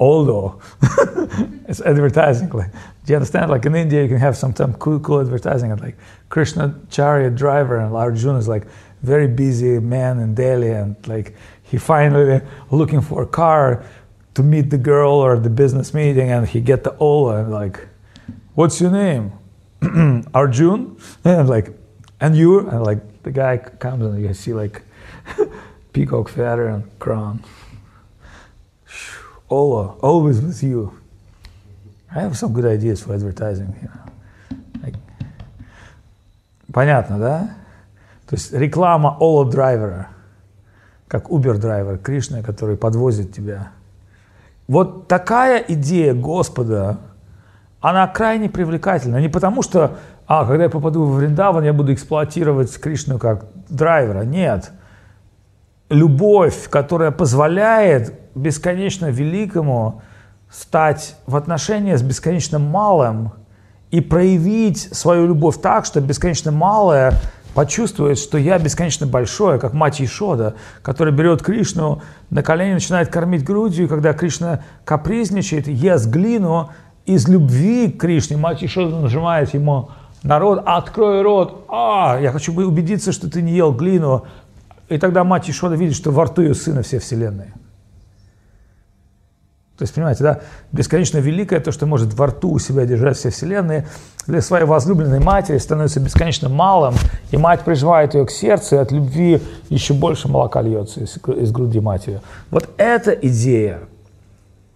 Olo. 0.00 0.60
it's 1.68 1.80
advertising. 1.80 2.48
Like, 2.50 2.70
do 2.72 3.12
you 3.12 3.16
understand? 3.16 3.50
Like 3.50 3.66
in 3.66 3.74
India, 3.74 4.02
you 4.02 4.08
can 4.08 4.18
have 4.18 4.36
some 4.36 4.52
cool, 4.52 5.00
cool 5.00 5.20
advertising 5.20 5.72
and 5.72 5.80
like 5.80 5.96
Krishna 6.28 6.74
chariot 6.90 7.34
driver 7.34 7.78
and 7.78 7.94
Arjun 7.94 8.36
is 8.36 8.46
like 8.48 8.66
very 9.02 9.28
busy 9.28 9.78
man 9.78 10.18
in 10.18 10.34
Delhi, 10.34 10.70
and 10.70 10.96
like 11.06 11.34
he 11.62 11.78
finally 11.78 12.40
looking 12.70 13.00
for 13.00 13.22
a 13.22 13.26
car 13.26 13.84
to 14.38 14.44
meet 14.44 14.70
the 14.70 14.78
girl 14.78 15.14
or 15.14 15.36
the 15.36 15.50
business 15.50 15.92
meeting, 15.92 16.30
and 16.30 16.46
he 16.46 16.60
get 16.60 16.84
the 16.84 16.96
Ola 16.98 17.42
and 17.42 17.50
like, 17.50 17.88
what's 18.54 18.80
your 18.80 18.92
name? 18.92 19.32
Arjun, 20.32 20.96
and 21.24 21.48
like, 21.48 21.72
and 22.20 22.36
you, 22.36 22.60
and 22.68 22.84
like 22.84 23.22
the 23.24 23.32
guy 23.32 23.58
comes 23.58 24.04
and 24.04 24.22
you 24.22 24.32
see 24.34 24.54
like 24.54 24.82
peacock 25.92 26.28
feather 26.28 26.68
and 26.68 26.84
crown. 27.00 27.42
Ola, 29.50 29.96
always 30.02 30.40
with 30.40 30.62
you. 30.62 30.92
I 32.14 32.20
have 32.20 32.38
some 32.38 32.52
good 32.52 32.64
ideas 32.64 33.02
for 33.02 33.14
advertising, 33.14 33.74
you 33.82 33.88
know. 33.88 34.06
Like, 34.84 34.94
понятно, 36.72 37.18
да? 37.18 37.56
То 38.28 38.36
есть 38.36 38.52
реклама 38.52 39.16
Ола 39.18 39.50
драйвера, 39.50 40.10
как 41.08 41.28
Uber 41.28 41.58
драйвер, 41.58 41.98
Кришна, 41.98 42.42
который 42.42 42.76
подвозит 42.76 43.32
тебя. 43.34 43.72
Вот 44.68 45.08
такая 45.08 45.64
идея 45.66 46.12
Господа, 46.12 46.98
она 47.80 48.06
крайне 48.06 48.50
привлекательна. 48.50 49.16
Не 49.16 49.28
потому 49.28 49.62
что, 49.62 49.96
а, 50.26 50.44
когда 50.44 50.64
я 50.64 50.70
попаду 50.70 51.04
в 51.04 51.14
Вриндаван, 51.16 51.64
я 51.64 51.72
буду 51.72 51.94
эксплуатировать 51.94 52.78
Кришну 52.78 53.18
как 53.18 53.46
драйвера. 53.70 54.22
Нет. 54.22 54.70
Любовь, 55.88 56.68
которая 56.68 57.10
позволяет 57.10 58.12
бесконечно 58.34 59.06
великому 59.06 60.02
стать 60.50 61.16
в 61.26 61.34
отношения 61.36 61.96
с 61.96 62.02
бесконечно 62.02 62.58
малым 62.58 63.32
и 63.90 64.02
проявить 64.02 64.94
свою 64.94 65.28
любовь 65.28 65.60
так, 65.62 65.86
что 65.86 66.02
бесконечно 66.02 66.52
малое 66.52 67.14
почувствует, 67.58 68.18
что 68.18 68.38
я 68.38 68.56
бесконечно 68.56 69.04
большой, 69.04 69.58
как 69.58 69.72
мать 69.72 70.00
Ишода, 70.00 70.54
которая 70.80 71.12
берет 71.12 71.42
Кришну 71.42 72.02
на 72.30 72.44
колени, 72.44 72.74
начинает 72.74 73.08
кормить 73.08 73.42
грудью, 73.42 73.86
и 73.86 73.88
когда 73.88 74.12
Кришна 74.12 74.60
капризничает, 74.84 75.66
ест 75.66 76.06
глину, 76.06 76.70
из 77.04 77.26
любви 77.26 77.90
к 77.90 78.00
Кришне 78.00 78.36
мать 78.36 78.62
Ишода 78.62 79.00
нажимает 79.00 79.54
ему 79.54 79.88
народ, 80.22 80.62
открой 80.66 81.22
рот, 81.22 81.64
а, 81.68 82.20
я 82.22 82.30
хочу 82.30 82.54
убедиться, 82.54 83.10
что 83.10 83.28
ты 83.28 83.42
не 83.42 83.56
ел 83.56 83.72
глину, 83.72 84.24
и 84.88 84.96
тогда 84.96 85.24
мать 85.24 85.50
Ишода 85.50 85.74
видит, 85.74 85.96
что 85.96 86.12
во 86.12 86.26
рту 86.26 86.42
ее 86.42 86.54
сына 86.54 86.84
все 86.84 87.00
вселенные. 87.00 87.54
То 89.78 89.84
есть, 89.84 89.94
понимаете, 89.94 90.24
да, 90.24 90.40
бесконечно 90.72 91.18
великое, 91.18 91.60
то, 91.60 91.70
что 91.70 91.86
может 91.86 92.12
во 92.14 92.26
рту 92.26 92.50
у 92.50 92.58
себя 92.58 92.84
держать 92.84 93.16
все 93.16 93.30
вселенные, 93.30 93.86
для 94.26 94.42
своей 94.42 94.64
возлюбленной 94.64 95.20
матери 95.20 95.56
становится 95.58 96.00
бесконечно 96.00 96.48
малым, 96.48 96.94
и 97.30 97.36
мать 97.36 97.60
прижимает 97.60 98.14
ее 98.14 98.26
к 98.26 98.30
сердцу, 98.32 98.74
и 98.74 98.78
от 98.78 98.90
любви 98.90 99.40
еще 99.68 99.94
больше 99.94 100.26
молока 100.26 100.62
льется 100.62 101.00
из, 101.00 101.16
из 101.16 101.52
груди 101.52 101.78
матери. 101.78 102.20
Вот 102.50 102.68
эта 102.76 103.12
идея, 103.12 103.78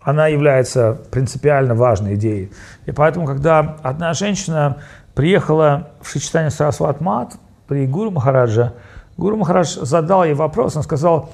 она 0.00 0.28
является 0.28 0.98
принципиально 1.10 1.74
важной 1.74 2.14
идеей. 2.14 2.52
И 2.86 2.92
поэтому, 2.92 3.26
когда 3.26 3.76
одна 3.82 4.14
женщина 4.14 4.78
приехала 5.14 5.88
в 6.00 6.08
Шичтане 6.10 6.50
Сарасват 6.50 7.00
Мат 7.00 7.34
при 7.66 7.88
Гуру 7.88 8.12
Махараджа, 8.12 8.74
Гуру 9.16 9.36
Махарадж 9.36 9.78
задал 9.80 10.24
ей 10.24 10.34
вопрос, 10.34 10.76
он 10.76 10.84
сказал, 10.84 11.30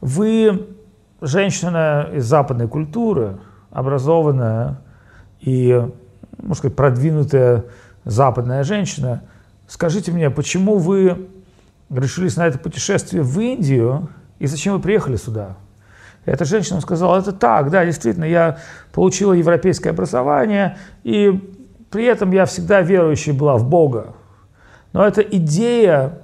вы 0.00 0.66
женщина 1.20 2.08
из 2.12 2.24
западной 2.24 2.68
культуры, 2.68 3.38
образованная 3.70 4.80
и, 5.40 5.88
можно 6.38 6.54
сказать, 6.54 6.76
продвинутая 6.76 7.64
западная 8.04 8.64
женщина, 8.64 9.22
скажите 9.66 10.12
мне, 10.12 10.30
почему 10.30 10.78
вы 10.78 11.28
решились 11.90 12.36
на 12.36 12.46
это 12.46 12.58
путешествие 12.58 13.22
в 13.22 13.38
Индию 13.40 14.08
и 14.38 14.46
зачем 14.46 14.74
вы 14.74 14.80
приехали 14.80 15.16
сюда? 15.16 15.56
Эта 16.24 16.44
женщина 16.44 16.80
сказала, 16.80 17.18
это 17.18 17.32
так, 17.32 17.70
да, 17.70 17.84
действительно, 17.84 18.24
я 18.24 18.58
получила 18.92 19.34
европейское 19.34 19.92
образование, 19.92 20.78
и 21.02 21.54
при 21.90 22.04
этом 22.06 22.32
я 22.32 22.46
всегда 22.46 22.80
верующей 22.80 23.32
была 23.32 23.58
в 23.58 23.68
Бога. 23.68 24.14
Но 24.94 25.06
эта 25.06 25.20
идея, 25.20 26.20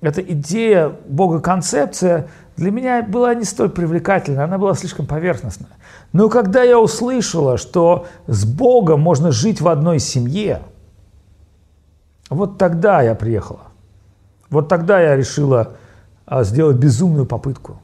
эта 0.00 0.22
идея 0.22 0.92
Бога-концепция– 1.08 2.28
для 2.56 2.70
меня 2.70 3.02
была 3.02 3.34
не 3.34 3.44
столь 3.44 3.70
привлекательна, 3.70 4.44
она 4.44 4.58
была 4.58 4.74
слишком 4.74 5.06
поверхностная. 5.06 5.70
Но 6.12 6.28
когда 6.28 6.62
я 6.62 6.78
услышала, 6.78 7.58
что 7.58 8.06
с 8.26 8.44
Богом 8.44 9.00
можно 9.00 9.32
жить 9.32 9.60
в 9.60 9.68
одной 9.68 9.98
семье, 9.98 10.62
вот 12.30 12.56
тогда 12.58 13.02
я 13.02 13.14
приехала. 13.14 13.62
Вот 14.50 14.68
тогда 14.68 15.00
я 15.00 15.16
решила 15.16 15.76
а, 16.26 16.44
сделать 16.44 16.76
безумную 16.76 17.26
попытку. 17.26 17.80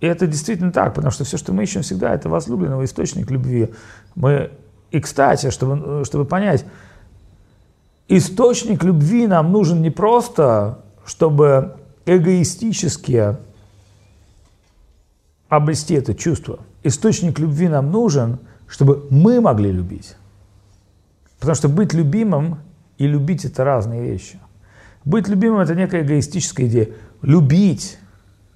И 0.00 0.06
это 0.06 0.26
действительно 0.26 0.72
так, 0.72 0.94
потому 0.94 1.12
что 1.12 1.24
все, 1.24 1.36
что 1.36 1.52
мы 1.52 1.62
ищем 1.62 1.82
всегда, 1.82 2.14
это 2.14 2.28
возлюбленного 2.28 2.84
источник 2.84 3.30
любви. 3.30 3.72
Мы... 4.16 4.50
И, 4.90 4.98
кстати, 4.98 5.50
чтобы, 5.50 6.04
чтобы 6.04 6.24
понять, 6.24 6.64
источник 8.08 8.82
любви 8.82 9.28
нам 9.28 9.52
нужен 9.52 9.82
не 9.82 9.90
просто 9.90 10.80
чтобы 11.10 11.74
эгоистически 12.06 13.36
обрести 15.48 15.94
это 15.94 16.14
чувство. 16.14 16.60
Источник 16.84 17.40
любви 17.40 17.66
нам 17.66 17.90
нужен, 17.90 18.38
чтобы 18.68 19.08
мы 19.10 19.40
могли 19.40 19.72
любить. 19.72 20.14
Потому 21.40 21.56
что 21.56 21.68
быть 21.68 21.92
любимым 21.94 22.60
и 22.96 23.08
любить– 23.08 23.44
это 23.44 23.64
разные 23.64 24.02
вещи. 24.02 24.38
Быть 25.04 25.26
любимым– 25.26 25.58
это 25.62 25.74
некая 25.74 26.02
эгоистическая 26.02 26.68
идея. 26.68 26.90
Любить 27.22 27.98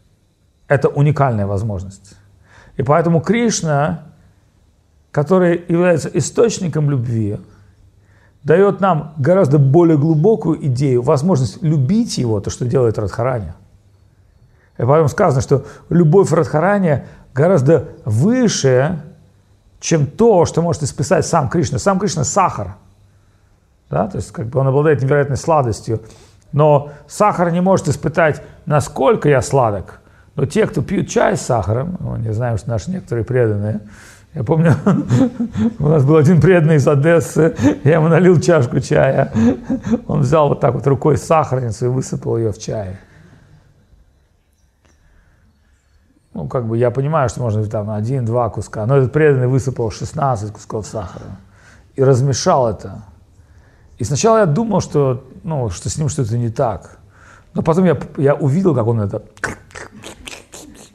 –это 0.68 0.88
уникальная 0.88 1.48
возможность. 1.48 2.14
И 2.76 2.84
поэтому 2.84 3.20
Кришна, 3.20 4.12
который 5.10 5.64
является 5.68 6.08
источником 6.08 6.88
любви, 6.88 7.40
дает 8.44 8.80
нам 8.80 9.14
гораздо 9.16 9.58
более 9.58 9.98
глубокую 9.98 10.64
идею, 10.66 11.02
возможность 11.02 11.62
любить 11.62 12.18
его, 12.18 12.40
то, 12.40 12.50
что 12.50 12.66
делает 12.66 12.98
Радхарани. 12.98 13.54
И 14.76 14.82
поэтому 14.82 15.08
сказано, 15.08 15.40
что 15.40 15.64
любовь 15.88 16.30
Радхарани 16.30 17.04
гораздо 17.34 17.88
выше, 18.04 19.00
чем 19.80 20.06
то, 20.06 20.44
что 20.44 20.62
может 20.62 20.82
исписать 20.82 21.26
сам 21.26 21.48
Кришна. 21.48 21.78
Сам 21.78 21.98
Кришна– 21.98 22.24
сахар. 22.24 22.76
Да? 23.90 24.08
То 24.08 24.18
есть 24.18 24.32
как 24.32 24.46
бы 24.46 24.60
он 24.60 24.68
обладает 24.68 25.02
невероятной 25.02 25.36
сладостью. 25.36 26.02
Но 26.52 26.90
сахар 27.06 27.50
не 27.50 27.60
может 27.60 27.88
испытать, 27.88 28.42
насколько 28.66 29.28
я 29.28 29.42
сладок. 29.42 30.00
Но 30.36 30.46
те, 30.46 30.66
кто 30.66 30.82
пьют 30.82 31.08
чай 31.08 31.36
с 31.36 31.42
сахаром, 31.42 31.96
ну, 32.00 32.16
не 32.16 32.32
знаю, 32.32 32.58
что 32.58 32.70
наши 32.70 32.90
некоторые 32.90 33.24
преданные, 33.24 33.80
я 34.34 34.42
помню, 34.42 34.74
у 35.78 35.88
нас 35.88 36.04
был 36.04 36.16
один 36.16 36.40
преданный 36.40 36.76
из 36.76 36.88
Одессы, 36.88 37.54
я 37.84 37.94
ему 37.94 38.08
налил 38.08 38.40
чашку 38.40 38.80
чая, 38.80 39.32
он 40.08 40.20
взял 40.20 40.48
вот 40.48 40.60
так 40.60 40.74
вот 40.74 40.86
рукой 40.86 41.16
сахарницу 41.16 41.86
и 41.86 41.88
высыпал 41.88 42.36
ее 42.36 42.52
в 42.52 42.58
чай. 42.58 42.96
Ну, 46.32 46.48
как 46.48 46.66
бы 46.66 46.76
я 46.76 46.90
понимаю, 46.90 47.28
что 47.28 47.40
можно 47.42 47.64
там 47.66 47.90
один-два 47.90 48.50
куска, 48.50 48.84
но 48.86 48.96
этот 48.96 49.12
преданный 49.12 49.46
высыпал 49.46 49.92
16 49.92 50.52
кусков 50.52 50.84
сахара 50.84 51.38
и 51.94 52.02
размешал 52.02 52.68
это. 52.68 53.04
И 53.98 54.04
сначала 54.04 54.38
я 54.38 54.46
думал, 54.46 54.80
что, 54.80 55.24
ну, 55.44 55.70
что 55.70 55.88
с 55.88 55.96
ним 55.96 56.08
что-то 56.08 56.36
не 56.36 56.50
так. 56.50 56.98
Но 57.54 57.62
потом 57.62 57.84
я, 57.84 57.96
я 58.16 58.34
увидел, 58.34 58.74
как 58.74 58.84
он 58.88 59.00
это 59.00 59.22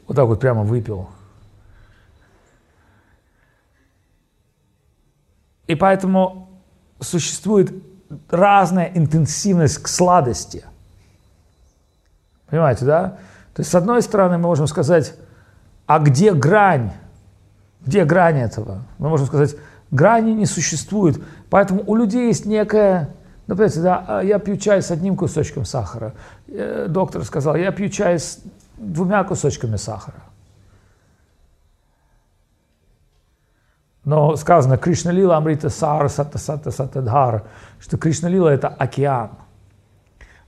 вот 0.06 0.16
так 0.16 0.26
вот 0.26 0.40
прямо 0.40 0.62
выпил. 0.62 1.08
И 5.70 5.76
поэтому 5.76 6.48
существует 6.98 7.72
разная 8.28 8.90
интенсивность 8.92 9.78
к 9.78 9.86
сладости. 9.86 10.64
Понимаете, 12.48 12.84
да? 12.84 13.18
То 13.54 13.60
есть, 13.60 13.70
с 13.70 13.74
одной 13.76 14.02
стороны, 14.02 14.36
мы 14.38 14.48
можем 14.48 14.66
сказать, 14.66 15.14
а 15.86 16.00
где 16.00 16.32
грань? 16.32 16.90
Где 17.86 18.04
грань 18.04 18.38
этого? 18.38 18.82
Мы 18.98 19.10
можем 19.10 19.28
сказать, 19.28 19.54
грани 19.92 20.32
не 20.32 20.46
существует. 20.46 21.22
Поэтому 21.50 21.84
у 21.86 21.94
людей 21.94 22.26
есть 22.26 22.46
некая, 22.46 23.10
например, 23.46 23.72
да, 23.76 24.04
«А 24.08 24.24
я 24.24 24.40
пью 24.40 24.56
чай 24.56 24.82
с 24.82 24.90
одним 24.90 25.16
кусочком 25.16 25.64
сахара. 25.64 26.14
Э, 26.48 26.86
доктор 26.88 27.22
сказал, 27.24 27.54
я 27.54 27.70
пью 27.70 27.90
чай 27.90 28.18
с 28.18 28.40
двумя 28.76 29.22
кусочками 29.22 29.76
сахара. 29.76 30.20
Но 34.10 34.34
сказано 34.34 34.76
Кришна 34.76 35.12
Лила 35.12 35.36
Амрита 35.36 35.70
Сар 35.70 36.08
Сата 36.08 36.36
Сата 36.36 36.72
Сатадхар, 36.72 37.44
что 37.78 37.96
Кришна 37.96 38.28
Лила 38.28 38.52
это 38.52 38.66
океан. 38.66 39.30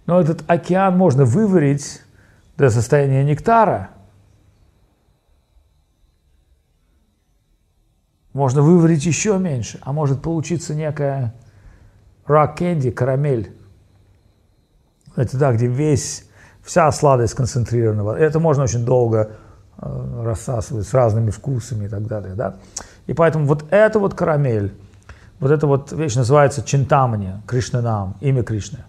Но 0.05 0.21
этот 0.21 0.43
океан 0.49 0.99
можно 0.99 1.25
выварить 1.25 2.03
до 2.57 2.71
состояния 2.71 3.23
нектара. 3.23 3.91
Можно 8.33 8.63
выварить 8.63 9.07
еще 9.07 9.39
меньше, 9.39 9.79
а 9.83 9.93
может 9.93 10.23
получиться 10.23 10.75
некая 10.75 11.33
рак 12.27 12.57
кэнди, 12.57 12.91
карамель. 12.91 13.57
Это 15.15 15.39
да, 15.39 15.53
где 15.53 15.69
весь, 15.69 16.29
вся 16.65 16.91
сладость 16.91 17.35
концентрирована. 17.35 18.17
Это 18.17 18.41
можно 18.41 18.65
очень 18.65 18.85
долго 18.85 19.37
э, 19.79 20.23
рассасывать 20.25 20.89
с 20.89 20.93
разными 20.93 21.31
вкусами 21.31 21.85
и 21.85 21.89
так 21.89 22.09
далее. 22.09 22.35
Да? 22.35 22.57
И 23.07 23.15
поэтому 23.15 23.47
вот 23.47 23.65
эта 23.71 23.99
вот 23.99 24.15
карамель, 24.15 24.73
вот 25.41 25.51
эта 25.51 25.67
вот 25.67 25.93
вещь 25.93 26.15
называется 26.15 26.63
Чинтамани, 26.63 27.43
Кришнанам, 27.47 28.17
имя 28.21 28.43
Кришны. 28.43 28.85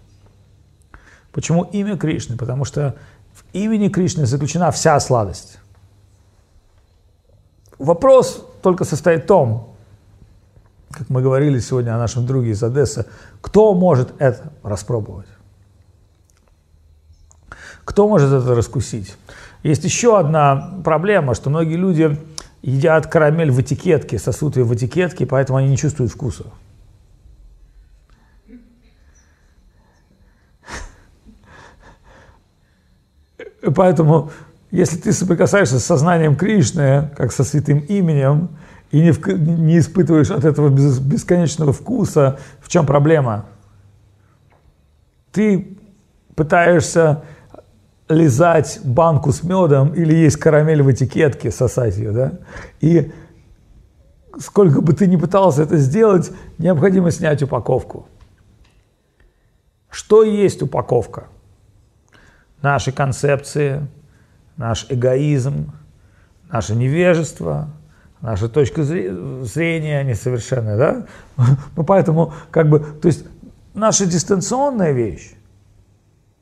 Почему 1.32 1.64
имя 1.64 1.96
Кришны? 1.96 2.36
Потому 2.36 2.64
что 2.64 2.94
в 3.32 3.44
имени 3.52 3.88
Кришны 3.88 4.26
заключена 4.26 4.70
вся 4.70 4.98
сладость. 5.00 5.58
Вопрос 7.78 8.46
только 8.62 8.84
состоит 8.84 9.24
в 9.24 9.26
том, 9.26 9.74
как 10.92 11.10
мы 11.10 11.22
говорили 11.22 11.58
сегодня 11.58 11.96
о 11.96 11.98
нашем 11.98 12.24
друге 12.24 12.50
из 12.50 12.62
Одессы, 12.62 13.06
кто 13.40 13.74
может 13.74 14.12
это 14.20 14.52
распробовать? 14.62 15.26
Кто 17.84 18.08
может 18.08 18.32
это 18.32 18.54
раскусить? 18.54 19.16
Есть 19.64 19.82
еще 19.82 20.18
одна 20.18 20.78
проблема, 20.84 21.34
что 21.34 21.50
многие 21.50 21.74
люди 21.74 22.16
едят 22.64 23.06
карамель 23.06 23.50
в 23.50 23.60
этикетке, 23.60 24.18
сосут 24.18 24.56
ее 24.56 24.64
в 24.64 24.74
этикетке, 24.74 25.26
поэтому 25.26 25.58
они 25.58 25.68
не 25.68 25.76
чувствуют 25.76 26.12
вкуса. 26.12 26.46
Поэтому, 33.74 34.30
если 34.70 34.96
ты 34.96 35.12
соприкасаешься 35.12 35.78
с 35.78 35.84
сознанием 35.84 36.36
Кришны, 36.36 37.10
как 37.16 37.32
со 37.32 37.44
святым 37.44 37.80
именем, 37.80 38.50
и 38.90 39.00
не, 39.00 39.10
в, 39.12 39.26
не 39.26 39.78
испытываешь 39.78 40.30
от 40.30 40.44
этого 40.44 40.68
бесконечного 40.68 41.72
вкуса, 41.72 42.38
в 42.60 42.68
чем 42.68 42.86
проблема? 42.86 43.46
Ты 45.32 45.78
пытаешься 46.34 47.24
лизать 48.08 48.80
банку 48.84 49.32
с 49.32 49.42
медом 49.42 49.94
или 49.94 50.14
есть 50.14 50.36
карамель 50.36 50.82
в 50.82 50.90
этикетке, 50.90 51.50
сосать 51.50 51.96
ее, 51.96 52.12
да? 52.12 52.32
И 52.80 53.12
сколько 54.38 54.80
бы 54.80 54.92
ты 54.92 55.06
ни 55.06 55.16
пытался 55.16 55.62
это 55.62 55.76
сделать, 55.76 56.30
необходимо 56.58 57.10
снять 57.10 57.42
упаковку. 57.42 58.08
Что 59.90 60.22
есть 60.22 60.60
упаковка? 60.62 61.28
Наши 62.60 62.92
концепции, 62.92 63.86
наш 64.56 64.86
эгоизм, 64.88 65.72
наше 66.50 66.74
невежество, 66.74 67.70
наша 68.20 68.48
точка 68.48 68.82
зрения 68.82 70.02
несовершенная, 70.02 70.76
да? 70.76 71.06
Ну, 71.76 71.84
поэтому, 71.84 72.32
как 72.50 72.68
бы, 72.68 72.80
то 72.80 73.06
есть, 73.06 73.24
наша 73.74 74.06
дистанционная 74.06 74.92
вещь, 74.92 75.33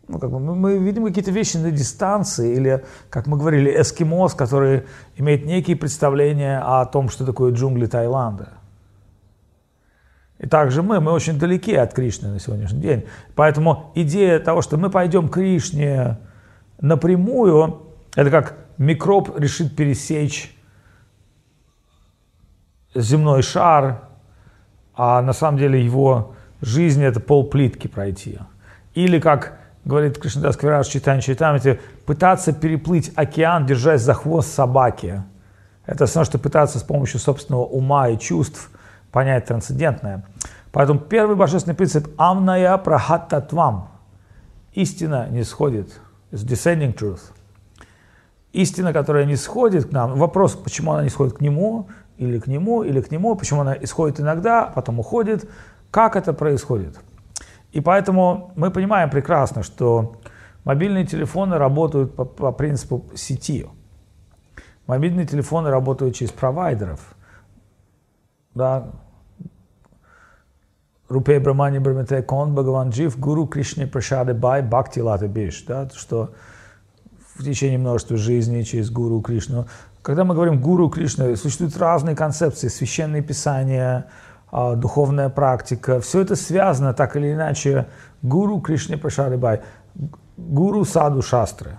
ну, 0.09 0.19
как 0.19 0.31
бы 0.31 0.41
мы, 0.41 0.55
мы 0.55 0.79
видим 0.79 1.05
какие-то 1.05 1.31
вещи 1.31 1.57
на 1.57 1.71
дистанции, 1.71 2.55
или, 2.55 2.85
как 3.09 3.27
мы 3.27 3.37
говорили, 3.37 3.81
эскимос, 3.81 4.35
который 4.35 4.85
имеет 5.17 5.47
некие 5.47 5.77
представления 5.77 6.59
о 6.59 6.85
том, 6.87 7.09
что 7.09 7.25
такое 7.25 7.53
джунгли 7.53 7.87
Таиланда. 7.87 8.55
И 10.38 10.49
также 10.49 10.83
мы, 10.83 11.01
мы 11.01 11.12
очень 11.12 11.38
далеки 11.38 11.75
от 11.75 11.95
Кришны 11.95 12.29
на 12.29 12.41
сегодняшний 12.41 12.81
день. 12.81 13.05
Поэтому 13.37 13.93
идея 13.95 14.41
того, 14.41 14.61
что 14.61 14.77
мы 14.77 14.91
пойдем 14.91 15.29
к 15.29 15.35
Кришне 15.35 16.19
напрямую, 16.81 17.83
это 18.17 18.31
как 18.31 18.57
микроб 18.77 19.38
решит 19.38 19.77
пересечь 19.77 20.55
земной 22.95 23.43
шар, 23.43 24.09
а 24.95 25.23
на 25.23 25.33
самом 25.33 25.59
деле 25.59 25.83
его 25.83 26.35
жизнь 26.61 27.03
это 27.03 27.21
полплитки 27.21 27.87
пройти. 27.87 28.41
Или 28.95 29.21
как 29.21 29.62
говорит 29.85 30.18
Кришнадас 30.18 30.57
Квираж 30.57 30.87
Читань 30.87 31.21
Чайтамити, 31.21 31.81
пытаться 32.07 32.53
переплыть 32.53 33.12
океан, 33.16 33.66
держась 33.66 34.03
за 34.03 34.14
хвост 34.14 34.53
собаки. 34.53 35.23
Это 35.87 36.07
все 36.07 36.25
что 36.25 36.38
пытаться 36.38 36.79
с 36.79 36.83
помощью 36.83 37.18
собственного 37.18 37.64
ума 37.64 38.09
и 38.09 38.18
чувств 38.18 38.71
понять 39.11 39.47
трансцендентное. 39.47 40.25
Поэтому 40.71 41.01
первый 41.01 41.37
божественный 41.37 41.75
принцип 41.75 42.09
«Амная 42.16 42.77
прахаттатвам»– 42.79 43.88
истина 44.73 45.29
не 45.29 45.42
сходит, 45.42 46.01
is 46.31 46.47
descending 46.47 46.95
truth. 46.95 47.21
Истина, 48.53 48.92
которая 48.92 49.25
не 49.25 49.37
сходит 49.37 49.88
к 49.88 49.92
нам, 49.92 50.14
вопрос, 50.14 50.55
почему 50.55 50.92
она 50.92 51.03
не 51.03 51.09
сходит 51.09 51.38
к 51.38 51.40
нему, 51.40 51.88
или 52.16 52.38
к 52.38 52.47
нему, 52.47 52.85
или 52.85 53.01
к 53.01 53.11
нему, 53.11 53.35
почему 53.35 53.62
она 53.62 53.75
исходит 53.75 54.21
иногда, 54.21 54.64
потом 54.64 55.01
уходит, 55.01 55.51
как 55.90 56.16
это 56.16 56.33
происходит– 56.33 56.97
и 57.72 57.80
поэтому 57.80 58.52
мы 58.54 58.70
понимаем 58.70 59.11
прекрасно, 59.11 59.62
что 59.62 60.16
мобильные 60.64 61.06
телефоны 61.06 61.56
работают 61.56 62.14
по, 62.14 62.24
по 62.24 62.52
принципу 62.52 63.04
сети. 63.14 63.66
Мобильные 64.87 65.26
телефоны 65.26 65.70
работают 65.70 66.14
через 66.14 66.32
провайдеров. 66.32 67.14
Да. 68.54 68.90
Рупей 71.08 71.38
Брамани 71.38 71.78
Брамете 71.78 72.22
Кон 72.22 72.54
Бхагаван 72.54 72.90
Джив 72.90 73.18
Гуру 73.18 73.46
Кришне 73.46 73.87
Прашады 73.87 74.35
Бай 74.35 74.62
Бхакти 74.62 75.00
Лата 75.00 75.28
Биш. 75.28 75.64
Да, 75.64 75.88
что 75.94 76.35
в 77.35 77.44
течение 77.44 77.78
множества 77.78 78.16
жизней 78.16 78.64
через 78.64 78.90
Гуру 78.90 79.20
Кришну. 79.20 79.66
Когда 80.02 80.25
мы 80.25 80.35
говорим 80.35 80.60
Гуру 80.60 80.90
Кришна, 80.90 81.37
существуют 81.37 81.77
разные 81.77 82.16
концепции, 82.16 82.68
священные 82.68 83.23
писания, 83.23 84.06
духовная 84.53 85.31
практика, 85.31 86.00
все 86.00 86.21
это 86.21 86.37
связано 86.37 86.92
так 86.92 87.17
или 87.17 87.33
иначе 87.33 87.88
гуру 88.21 88.61
Кришне 88.61 88.98
Пашарибай, 88.98 89.63
гуру 90.37 90.85
саду 90.85 91.23
шастры. 91.23 91.79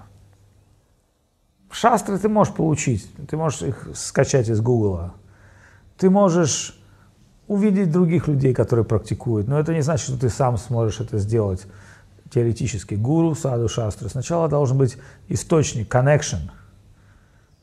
Шастры 1.71 2.17
ты 2.17 2.30
можешь 2.30 2.53
получить, 2.53 3.07
ты 3.28 3.38
можешь 3.38 3.61
их 3.61 3.88
скачать 3.95 4.49
из 4.49 4.61
Гугла. 4.61 5.13
Ты 5.97 6.09
можешь 6.09 6.80
увидеть 7.47 7.91
других 7.91 8.28
людей, 8.28 8.53
которые 8.53 8.86
практикуют, 8.86 9.47
но 9.47 9.59
это 9.59 9.74
не 9.74 9.82
значит, 9.82 10.07
что 10.07 10.19
ты 10.19 10.30
сам 10.30 10.57
сможешь 10.57 10.99
это 10.99 11.17
сделать 11.17 11.65
теоретически. 12.32 12.95
Гуру, 12.95 13.36
саду, 13.36 13.67
шастры. 13.67 14.09
Сначала 14.09 14.47
должен 14.47 14.78
быть 14.78 14.97
источник, 15.30 15.93
connection, 15.93 16.49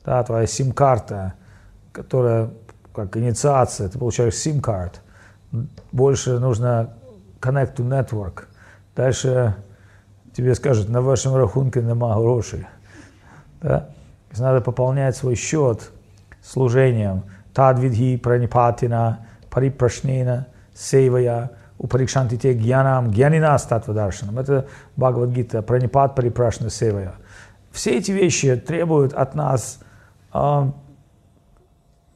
да, 0.05 0.23
твоя 0.23 0.47
сим-карта, 0.47 1.33
которая 1.91 2.51
как 2.93 3.17
инициация, 3.17 3.89
ты 3.89 3.97
получаешь 3.97 4.33
SIM-карт. 4.33 5.01
Больше 5.91 6.39
нужно 6.39 6.93
connect 7.39 7.75
to 7.75 7.87
network. 7.87 8.43
Дальше 8.95 9.55
тебе 10.33 10.55
скажут, 10.55 10.89
на 10.89 11.01
вашем 11.01 11.35
рахунке 11.35 11.81
нема 11.81 12.15
грошей. 12.15 12.67
Да? 13.61 13.89
Надо 14.37 14.61
пополнять 14.61 15.15
свой 15.15 15.35
счет 15.35 15.91
служением. 16.41 17.23
Тадвидхи 17.53 18.17
пранипатина, 18.17 19.27
парипрашнина, 19.49 20.47
сейвая, 20.73 21.51
упарикшантите 21.77 22.53
гьянам, 22.53 23.11
гьянина 23.11 23.57
статвадаршанам. 23.57 24.39
Это 24.39 24.67
Бхагавадгита, 24.95 25.61
пранипат 25.61 26.15
парипрашна 26.15 26.69
сейвая. 26.69 27.15
Все 27.71 27.97
эти 27.97 28.11
вещи 28.11 28.55
требуют 28.55 29.13
от 29.13 29.35
нас, 29.35 29.79
э, 30.33 30.71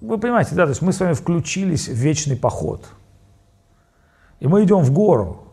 вы 0.02 0.18
понимаете, 0.18 0.56
да, 0.56 0.64
то 0.64 0.70
есть 0.70 0.82
мы 0.82 0.94
с 0.94 1.00
вами 1.00 1.14
включились 1.14 1.88
в 1.88 1.94
вечный 1.94 2.36
поход. 2.36 2.86
И 4.40 4.48
мы 4.48 4.64
идем 4.64 4.80
в 4.80 4.92
гору. 4.92 5.44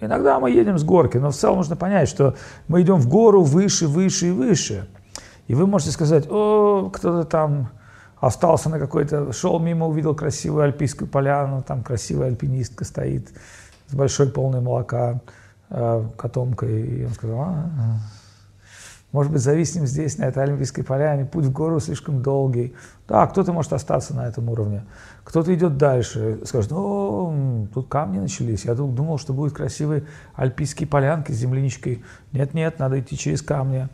Иногда 0.00 0.40
мы 0.40 0.50
едем 0.50 0.78
с 0.78 0.84
горки, 0.84 1.18
но 1.18 1.30
в 1.30 1.36
целом 1.36 1.58
нужно 1.58 1.76
понять, 1.76 2.08
что 2.08 2.34
мы 2.68 2.82
идем 2.82 2.96
в 2.96 3.08
гору 3.08 3.42
выше, 3.42 3.86
выше 3.86 4.28
и 4.28 4.30
выше. 4.32 4.88
И 5.46 5.54
вы 5.54 5.66
можете 5.66 5.92
сказать, 5.92 6.26
о, 6.28 6.90
кто-то 6.92 7.24
там 7.24 7.70
остался 8.18 8.70
на 8.70 8.78
какой-то, 8.78 9.32
шел 9.32 9.58
мимо, 9.58 9.86
увидел 9.86 10.14
красивую 10.14 10.64
альпийскую 10.64 11.08
поляну, 11.08 11.62
там 11.62 11.82
красивая 11.82 12.28
альпинистка 12.28 12.84
стоит 12.84 13.28
с 13.88 13.94
большой 13.94 14.30
полной 14.30 14.60
молока 14.60 15.20
э, 15.70 16.04
котомкой. 16.16 16.82
И 16.82 17.04
он 17.04 17.12
сказал, 17.12 17.40
а, 17.40 17.44
а, 17.48 17.98
может 19.14 19.30
быть, 19.30 19.42
зависнем 19.42 19.86
здесь, 19.86 20.18
на 20.18 20.24
этой 20.24 20.42
Альпийской 20.42 20.82
поляне, 20.82 21.24
путь 21.24 21.44
в 21.44 21.52
гору 21.52 21.78
слишком 21.78 22.20
долгий. 22.20 22.74
Да, 23.06 23.24
кто-то 23.28 23.52
может 23.52 23.72
остаться 23.72 24.12
на 24.12 24.26
этом 24.26 24.48
уровне. 24.48 24.84
Кто-то 25.22 25.54
идет 25.54 25.76
дальше, 25.76 26.40
скажет, 26.44 26.72
о, 26.72 27.32
тут 27.72 27.86
камни 27.86 28.18
начались, 28.18 28.64
я 28.64 28.74
думал, 28.74 29.18
что 29.18 29.32
будет 29.32 29.52
красивые 29.52 30.06
альпийские 30.34 30.88
полянки 30.88 31.30
с 31.30 31.36
земляничкой. 31.36 32.02
Нет-нет, 32.32 32.80
надо 32.80 32.98
идти 32.98 33.16
через 33.16 33.40
камни. 33.40 33.88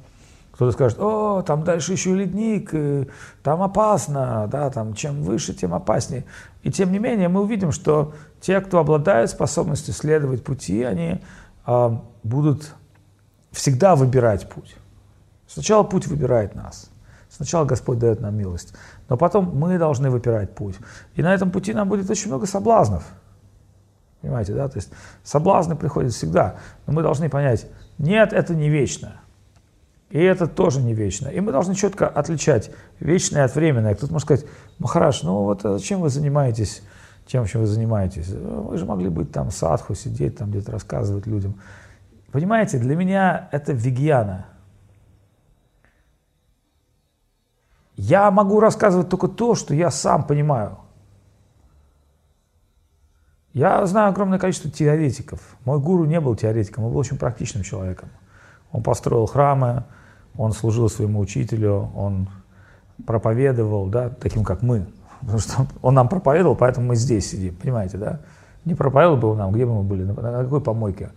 Кто-то 0.52 0.72
скажет, 0.72 0.98
о, 0.98 1.42
там 1.42 1.64
дальше 1.64 1.92
еще 1.92 2.14
ледник, 2.14 2.70
э, 2.72 3.04
там 3.42 3.62
опасно, 3.62 4.48
да, 4.50 4.70
там 4.70 4.94
чем 4.94 5.20
выше, 5.22 5.52
тем 5.52 5.74
опаснее. 5.74 6.24
И 6.62 6.70
тем 6.70 6.92
не 6.92 6.98
менее 6.98 7.28
мы 7.28 7.42
увидим, 7.42 7.72
что 7.72 8.14
те, 8.40 8.58
кто 8.62 8.78
обладает 8.78 9.28
способностью 9.28 9.92
следовать 9.92 10.42
пути, 10.42 10.82
они 10.82 11.20
э, 11.66 11.90
будут 12.22 12.74
всегда 13.52 13.96
выбирать 13.96 14.48
путь. 14.48 14.76
Сначала 15.52 15.82
путь 15.82 16.06
выбирает 16.06 16.54
нас. 16.54 16.90
Сначала 17.28 17.64
Господь 17.64 17.98
дает 17.98 18.20
нам 18.20 18.36
милость. 18.36 18.72
Но 19.08 19.16
потом 19.16 19.58
мы 19.58 19.78
должны 19.78 20.08
выбирать 20.08 20.54
путь. 20.54 20.76
И 21.14 21.22
на 21.22 21.34
этом 21.34 21.50
пути 21.50 21.74
нам 21.74 21.88
будет 21.88 22.08
очень 22.08 22.28
много 22.28 22.46
соблазнов. 22.46 23.04
Понимаете, 24.20 24.54
да? 24.54 24.68
То 24.68 24.78
есть 24.78 24.92
соблазны 25.24 25.74
приходят 25.74 26.12
всегда. 26.12 26.56
Но 26.86 26.92
мы 26.92 27.02
должны 27.02 27.28
понять, 27.28 27.66
нет, 27.98 28.32
это 28.32 28.54
не 28.54 28.68
вечно. 28.68 29.20
И 30.10 30.20
это 30.20 30.46
тоже 30.46 30.80
не 30.80 30.94
вечно. 30.94 31.28
И 31.28 31.40
мы 31.40 31.50
должны 31.50 31.74
четко 31.74 32.06
отличать 32.06 32.70
вечное 33.00 33.44
от 33.44 33.54
временное. 33.54 33.96
Кто-то 33.96 34.12
может 34.12 34.26
сказать, 34.26 34.46
Махараш, 34.78 35.22
ну 35.24 35.44
вот 35.44 35.64
а 35.64 35.78
зачем 35.78 36.00
вы 36.00 36.10
занимаетесь 36.10 36.82
тем, 37.26 37.44
чем 37.46 37.62
вы 37.62 37.66
занимаетесь? 37.66 38.28
Вы 38.28 38.76
же 38.76 38.86
могли 38.86 39.08
быть 39.08 39.32
там 39.32 39.50
садху, 39.50 39.96
сидеть 39.96 40.36
там 40.36 40.50
где-то 40.50 40.70
рассказывать 40.72 41.26
людям. 41.26 41.60
Понимаете, 42.30 42.78
для 42.78 42.94
меня 42.94 43.48
это 43.50 43.72
вегьяна. 43.72 44.46
Я 48.10 48.28
могу 48.32 48.58
рассказывать 48.58 49.08
только 49.08 49.28
то, 49.28 49.54
что 49.54 49.72
я 49.72 49.92
сам 49.92 50.24
понимаю. 50.24 50.78
Я 53.52 53.86
знаю 53.86 54.08
огромное 54.08 54.40
количество 54.40 54.68
теоретиков. 54.68 55.40
Мой 55.64 55.78
гуру 55.78 56.06
не 56.06 56.20
был 56.20 56.34
теоретиком, 56.34 56.84
он 56.84 56.90
был 56.90 56.98
очень 56.98 57.18
практичным 57.18 57.62
человеком. 57.62 58.08
Он 58.72 58.82
построил 58.82 59.26
храмы, 59.26 59.84
он 60.36 60.50
служил 60.52 60.88
своему 60.88 61.20
учителю, 61.20 61.92
он 61.94 62.28
проповедовал, 63.06 63.86
да, 63.86 64.08
таким 64.08 64.42
как 64.42 64.62
мы. 64.62 64.86
Потому 65.20 65.38
что 65.38 65.66
он 65.80 65.94
нам 65.94 66.08
проповедовал, 66.08 66.56
поэтому 66.56 66.88
мы 66.88 66.96
здесь 66.96 67.30
сидим, 67.30 67.54
понимаете, 67.54 67.96
да? 67.96 68.20
Не 68.64 68.74
проповедовал 68.74 69.18
бы 69.18 69.28
он 69.28 69.38
нам, 69.38 69.52
где 69.52 69.66
бы 69.66 69.74
мы 69.74 69.82
были, 69.84 70.02
на 70.02 70.42
какой 70.42 70.60
помойке. 70.60 71.10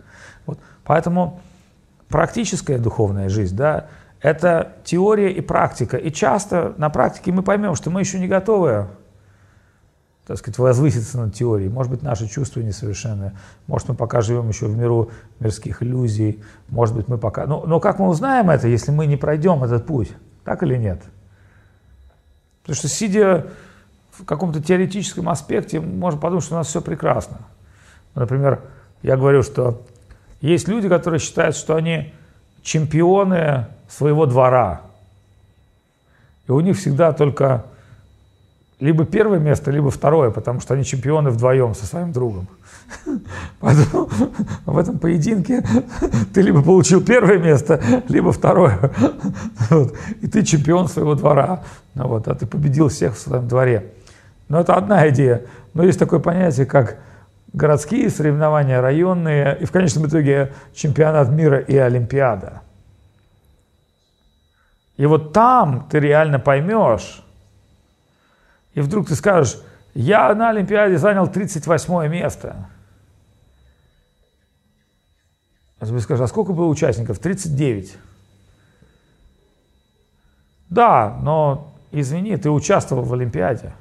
Вот. 0.46 0.60
Поэтому 0.84 1.40
практическая 2.06 2.78
духовная 2.78 3.28
жизнь, 3.28 3.56
да, 3.56 3.88
это 4.24 4.72
теория 4.84 5.30
и 5.30 5.42
практика. 5.42 5.98
И 5.98 6.10
часто 6.10 6.72
на 6.78 6.88
практике 6.88 7.30
мы 7.30 7.42
поймем, 7.42 7.74
что 7.74 7.90
мы 7.90 8.00
еще 8.00 8.18
не 8.18 8.26
готовы 8.26 8.88
так 10.26 10.38
сказать, 10.38 10.56
возвыситься 10.56 11.18
над 11.18 11.34
теорией. 11.34 11.68
Может 11.68 11.92
быть, 11.92 12.02
наши 12.02 12.26
чувства 12.26 12.60
несовершенны. 12.60 13.36
Может, 13.66 13.90
мы 13.90 13.94
пока 13.94 14.22
живем 14.22 14.48
еще 14.48 14.64
в 14.64 14.74
миру 14.74 15.10
мирских 15.38 15.82
иллюзий. 15.82 16.42
Может 16.70 16.96
быть, 16.96 17.08
мы 17.08 17.18
пока... 17.18 17.44
Но, 17.44 17.66
но 17.66 17.78
как 17.78 17.98
мы 17.98 18.08
узнаем 18.08 18.48
это, 18.48 18.66
если 18.66 18.90
мы 18.90 19.04
не 19.04 19.18
пройдем 19.18 19.62
этот 19.62 19.84
путь? 19.84 20.14
Так 20.42 20.62
или 20.62 20.78
нет? 20.78 21.02
Потому 22.62 22.76
что, 22.76 22.88
сидя 22.88 23.48
в 24.12 24.24
каком-то 24.24 24.62
теоретическом 24.62 25.28
аспекте, 25.28 25.78
можно 25.78 26.18
подумать, 26.18 26.46
что 26.46 26.54
у 26.54 26.56
нас 26.56 26.68
все 26.68 26.80
прекрасно. 26.80 27.40
Например, 28.14 28.62
я 29.02 29.18
говорю, 29.18 29.42
что 29.42 29.82
есть 30.40 30.68
люди, 30.68 30.88
которые 30.88 31.20
считают, 31.20 31.54
что 31.54 31.76
они 31.76 32.14
чемпионы 32.62 33.66
своего 33.96 34.26
двора. 34.26 34.82
И 36.48 36.52
у 36.52 36.60
них 36.60 36.76
всегда 36.76 37.12
только 37.12 37.64
либо 38.80 39.04
первое 39.04 39.38
место, 39.38 39.70
либо 39.70 39.90
второе, 39.90 40.30
потому 40.30 40.60
что 40.60 40.74
они 40.74 40.84
чемпионы 40.84 41.30
вдвоем 41.30 41.74
со 41.74 41.86
своим 41.86 42.12
другом. 42.12 42.48
Поэтому 43.60 44.08
в 44.66 44.78
этом 44.78 44.98
поединке 44.98 45.64
ты 46.34 46.42
либо 46.42 46.62
получил 46.62 47.02
первое 47.02 47.38
место, 47.38 47.80
либо 48.08 48.32
второе. 48.32 48.90
Вот. 49.70 49.94
И 50.20 50.26
ты 50.26 50.44
чемпион 50.44 50.88
своего 50.88 51.14
двора, 51.14 51.62
вот, 51.94 52.28
а 52.28 52.34
ты 52.34 52.46
победил 52.46 52.88
всех 52.88 53.14
в 53.14 53.18
своем 53.18 53.48
дворе. 53.48 53.92
Но 54.48 54.60
это 54.60 54.74
одна 54.74 55.08
идея. 55.08 55.42
Но 55.72 55.84
есть 55.84 55.98
такое 55.98 56.20
понятие, 56.20 56.66
как 56.66 56.98
городские 57.54 58.10
соревнования, 58.10 58.82
районные, 58.82 59.56
и 59.60 59.64
в 59.64 59.70
конечном 59.70 60.06
итоге 60.06 60.52
чемпионат 60.74 61.30
мира 61.30 61.58
и 61.58 61.76
Олимпиада. 61.76 62.60
И 64.96 65.06
вот 65.06 65.32
там 65.32 65.88
ты 65.90 65.98
реально 65.98 66.38
поймешь, 66.38 67.24
и 68.74 68.80
вдруг 68.80 69.08
ты 69.08 69.14
скажешь, 69.14 69.58
я 69.94 70.34
на 70.34 70.50
Олимпиаде 70.50 70.98
занял 70.98 71.28
38 71.28 72.08
место. 72.08 72.68
А 75.78 75.86
тебе 75.86 76.00
скажешь, 76.00 76.24
а 76.24 76.26
сколько 76.28 76.52
было 76.52 76.66
участников? 76.66 77.18
39. 77.18 77.96
Да, 80.70 81.16
но 81.22 81.72
извини, 81.92 82.36
ты 82.36 82.50
участвовал 82.50 83.04
в 83.04 83.12
Олимпиаде. 83.12 83.72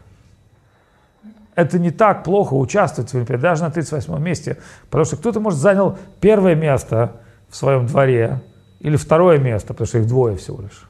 Это 1.55 1.79
не 1.79 1.91
так 1.91 2.23
плохо 2.23 2.53
участвовать 2.53 3.11
в 3.11 3.15
Олимпиаде, 3.15 3.41
даже 3.41 3.63
на 3.63 3.71
38 3.71 4.19
месте. 4.19 4.57
Потому 4.85 5.05
что 5.05 5.17
кто-то, 5.17 5.39
может, 5.39 5.59
занял 5.59 5.97
первое 6.19 6.55
место 6.55 7.21
в 7.49 7.55
своем 7.55 7.87
дворе 7.87 8.41
или 8.79 8.95
второе 8.95 9.39
место, 9.39 9.69
потому 9.69 9.87
что 9.87 9.99
их 9.99 10.07
двое 10.07 10.37
всего 10.37 10.61
лишь. 10.61 10.87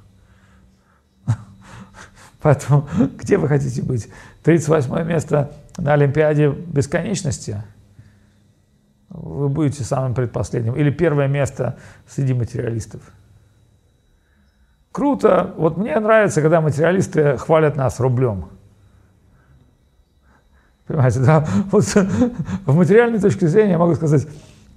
Поэтому 2.44 2.88
где 3.18 3.38
вы 3.38 3.48
хотите 3.48 3.82
быть? 3.82 4.10
38 4.44 5.08
место 5.08 5.52
на 5.78 5.94
Олимпиаде 5.94 6.50
бесконечности? 6.50 7.64
Вы 9.10 9.48
будете 9.48 9.84
самым 9.84 10.14
предпоследним. 10.14 10.76
Или 10.76 10.90
первое 10.92 11.28
место 11.28 11.78
среди 12.08 12.34
материалистов? 12.34 13.02
Круто. 14.92 15.54
Вот 15.58 15.78
мне 15.78 15.98
нравится, 16.00 16.42
когда 16.42 16.62
материалисты 16.62 17.38
хвалят 17.38 17.76
нас 17.78 18.00
рублем. 18.00 18.50
Понимаете, 20.86 21.20
да? 21.22 21.48
Вот 21.72 21.86
в 22.66 22.76
материальной 22.76 23.20
точке 23.20 23.48
зрения 23.48 23.72
я 23.72 23.78
могу 23.78 23.96
сказать, 23.96 24.28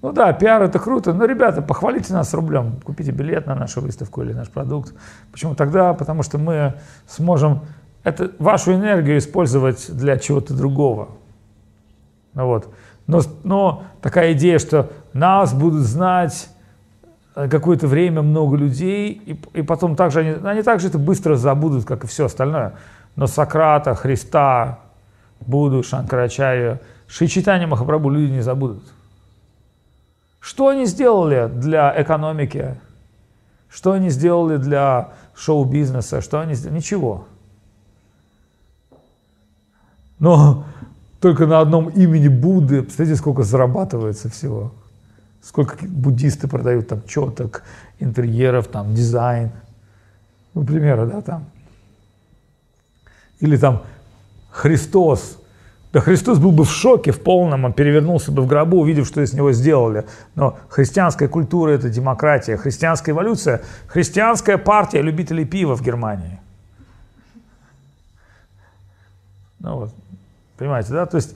ну 0.07 0.13
да, 0.13 0.33
пиар 0.33 0.63
это 0.63 0.79
круто, 0.79 1.13
но, 1.13 1.25
ребята, 1.25 1.63
похвалите 1.63 2.13
нас 2.13 2.33
рублем, 2.33 2.79
купите 2.85 3.11
билет 3.11 3.49
на 3.49 3.57
нашу 3.57 3.81
выставку 3.81 4.23
или 4.23 4.33
наш 4.33 4.49
продукт. 4.49 4.95
Почему 5.33 5.57
тогда? 5.57 5.95
Потому 5.95 6.23
что 6.23 6.39
мы 6.39 6.75
сможем 7.09 7.63
это, 8.05 8.31
вашу 8.39 8.73
энергию 8.73 9.19
использовать 9.19 9.91
для 9.91 10.17
чего-то 10.17 10.55
другого. 10.55 11.09
Ну 12.35 12.47
вот. 12.47 12.73
Но, 13.09 13.21
но 13.43 13.83
такая 14.01 14.35
идея, 14.35 14.61
что 14.61 14.93
нас 15.13 15.53
будут 15.53 15.83
знать 15.83 16.51
э, 17.35 17.49
какое-то 17.49 17.89
время 17.89 18.23
много 18.23 18.57
людей, 18.57 19.11
и, 19.11 19.59
и 19.59 19.63
потом 19.63 19.97
также 19.97 20.21
они, 20.21 20.37
они 20.49 20.63
также 20.63 20.87
это 20.87 20.99
быстро 20.99 21.35
забудут, 21.35 21.85
как 21.85 22.05
и 22.05 22.07
все 22.07 22.27
остальное. 22.27 22.75
Но 23.17 23.27
Сократа, 23.27 23.97
Христа, 23.97 24.79
Будду, 25.41 25.83
Шанкарачарью, 25.83 26.79
Шичитани 27.09 27.65
Махапрабху 27.67 28.09
люди 28.09 28.31
не 28.31 28.41
забудут. 28.43 28.85
Что 30.47 30.69
они 30.69 30.87
сделали 30.87 31.49
для 31.53 31.93
экономики? 32.01 32.77
Что 33.69 33.91
они 33.91 34.11
сделали 34.11 34.59
для 34.59 35.13
шоу-бизнеса? 35.35 36.21
Что 36.21 36.39
они 36.39 36.55
сделали? 36.55 36.77
Ничего. 36.77 37.27
Но 40.21 40.65
только 41.21 41.47
на 41.47 41.59
одном 41.59 41.89
имени 41.89 42.29
Будды, 42.29 42.83
представляете, 42.83 43.19
сколько 43.19 43.43
зарабатывается 43.43 44.29
всего. 44.29 44.73
Сколько 45.43 45.85
буддисты 45.85 46.47
продают 46.47 46.87
там 46.87 47.03
четок, 47.09 47.65
интерьеров, 47.99 48.69
там 48.69 48.95
дизайн. 48.95 49.51
Ну, 50.55 50.65
примеры, 50.65 51.07
да, 51.07 51.23
там. 51.23 51.47
Или 53.41 53.57
там 53.57 53.83
Христос. 54.51 55.41
Да 55.97 56.03
Христос 56.03 56.39
был 56.39 56.53
бы 56.53 56.65
в 56.65 56.71
шоке 56.71 57.11
в 57.11 57.23
полном, 57.23 57.65
он 57.65 57.73
перевернулся 57.73 58.31
бы 58.31 58.43
в 58.43 58.47
гробу, 58.47 58.81
увидев, 58.81 59.07
что 59.07 59.23
из 59.23 59.33
него 59.33 59.53
сделали. 59.53 60.05
Но 60.35 60.59
христианская 60.69 61.27
культура– 61.27 61.71
это 61.73 61.89
демократия, 61.89 62.59
христианская 62.59 63.13
эволюция, 63.13 63.63
христианская 63.87 64.59
партия 64.59 65.01
любителей 65.01 65.47
пива 65.47 65.75
в 65.75 65.81
Германии. 65.81 66.39
Ну 69.61 69.77
вот, 69.77 69.95
понимаете, 70.59 70.93
да? 70.93 71.07
То 71.07 71.17
есть, 71.17 71.35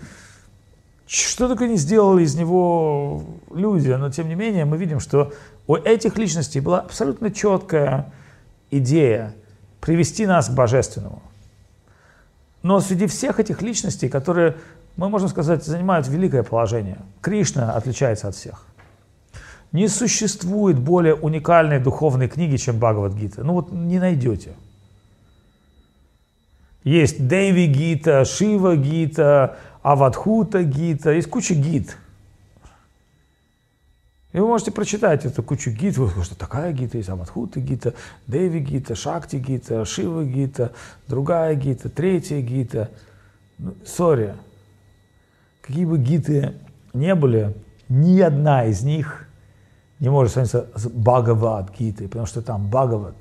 что 1.07 1.49
только 1.49 1.67
не 1.67 1.79
сделали 1.79 2.23
из 2.23 2.35
него 2.35 3.25
люди, 3.55 3.89
но 3.89 4.11
тем 4.11 4.29
не 4.29 4.35
менее 4.35 4.67
мы 4.67 4.77
видим, 4.77 5.01
что 5.01 5.33
у 5.69 5.77
этих 5.77 6.19
личностей 6.19 6.61
была 6.61 6.81
абсолютно 6.81 7.31
четкая 7.31 8.13
идея 8.71 9.33
привести 9.81 10.27
нас 10.27 10.51
к 10.51 10.53
божественному. 10.53 11.23
Но 12.63 12.81
среди 12.81 13.07
всех 13.07 13.41
этих 13.41 13.63
личностей, 13.63 14.09
которые, 14.09 14.57
мы 14.97 15.09
можем 15.09 15.29
сказать, 15.29 15.65
занимают 15.65 16.09
великое 16.09 16.43
положение, 16.43 16.99
Кришна 17.21 17.73
отличается 17.73 18.29
от 18.29 18.35
всех. 18.35 18.67
Не 19.73 19.89
существует 19.89 20.79
более 20.79 21.15
уникальной 21.15 21.79
духовной 21.79 22.29
книги, 22.29 22.57
чем 22.57 22.79
Бхагавадгита. 22.79 23.45
Ну 23.45 23.55
вот 23.55 23.73
не 23.73 23.99
найдете. 23.99 24.53
Есть 26.83 27.27
Деви 27.27 27.67
Гита, 27.67 28.25
Шива 28.25 28.77
Гита, 28.77 29.57
Авадхута 29.83 30.63
Гита, 30.63 31.13
есть 31.13 31.29
куча 31.29 31.55
гит. 31.55 31.97
И 34.33 34.39
вы 34.39 34.47
можете 34.47 34.71
прочитать 34.71 35.25
эту 35.25 35.43
кучу 35.43 35.71
гит, 35.71 35.97
вы 35.97 36.23
что 36.23 36.37
такая 36.37 36.73
гита 36.73 36.99
есть, 36.99 37.09
Авадхута 37.09 37.59
гита, 37.61 37.95
Деви 38.29 38.61
гита, 38.61 38.95
Шакти 38.95 39.37
гита, 39.37 39.85
Шива 39.85 40.25
гита, 40.25 40.73
другая 41.09 41.55
гита, 41.57 41.89
третья 41.89 42.41
гита. 42.41 42.91
Sorry, 43.85 44.35
какие 45.61 45.85
бы 45.85 45.99
гиты 45.99 46.55
не 46.93 47.15
были, 47.15 47.55
ни 47.89 48.21
одна 48.21 48.67
из 48.67 48.83
них 48.83 49.27
не 49.99 50.09
может 50.09 50.33
сравниться 50.33 50.69
с 50.77 50.87
Бхагавад 50.87 51.77
гитой, 51.77 52.07
потому 52.07 52.27
что 52.27 52.41
там 52.41 52.71
Бхагавад, 52.71 53.17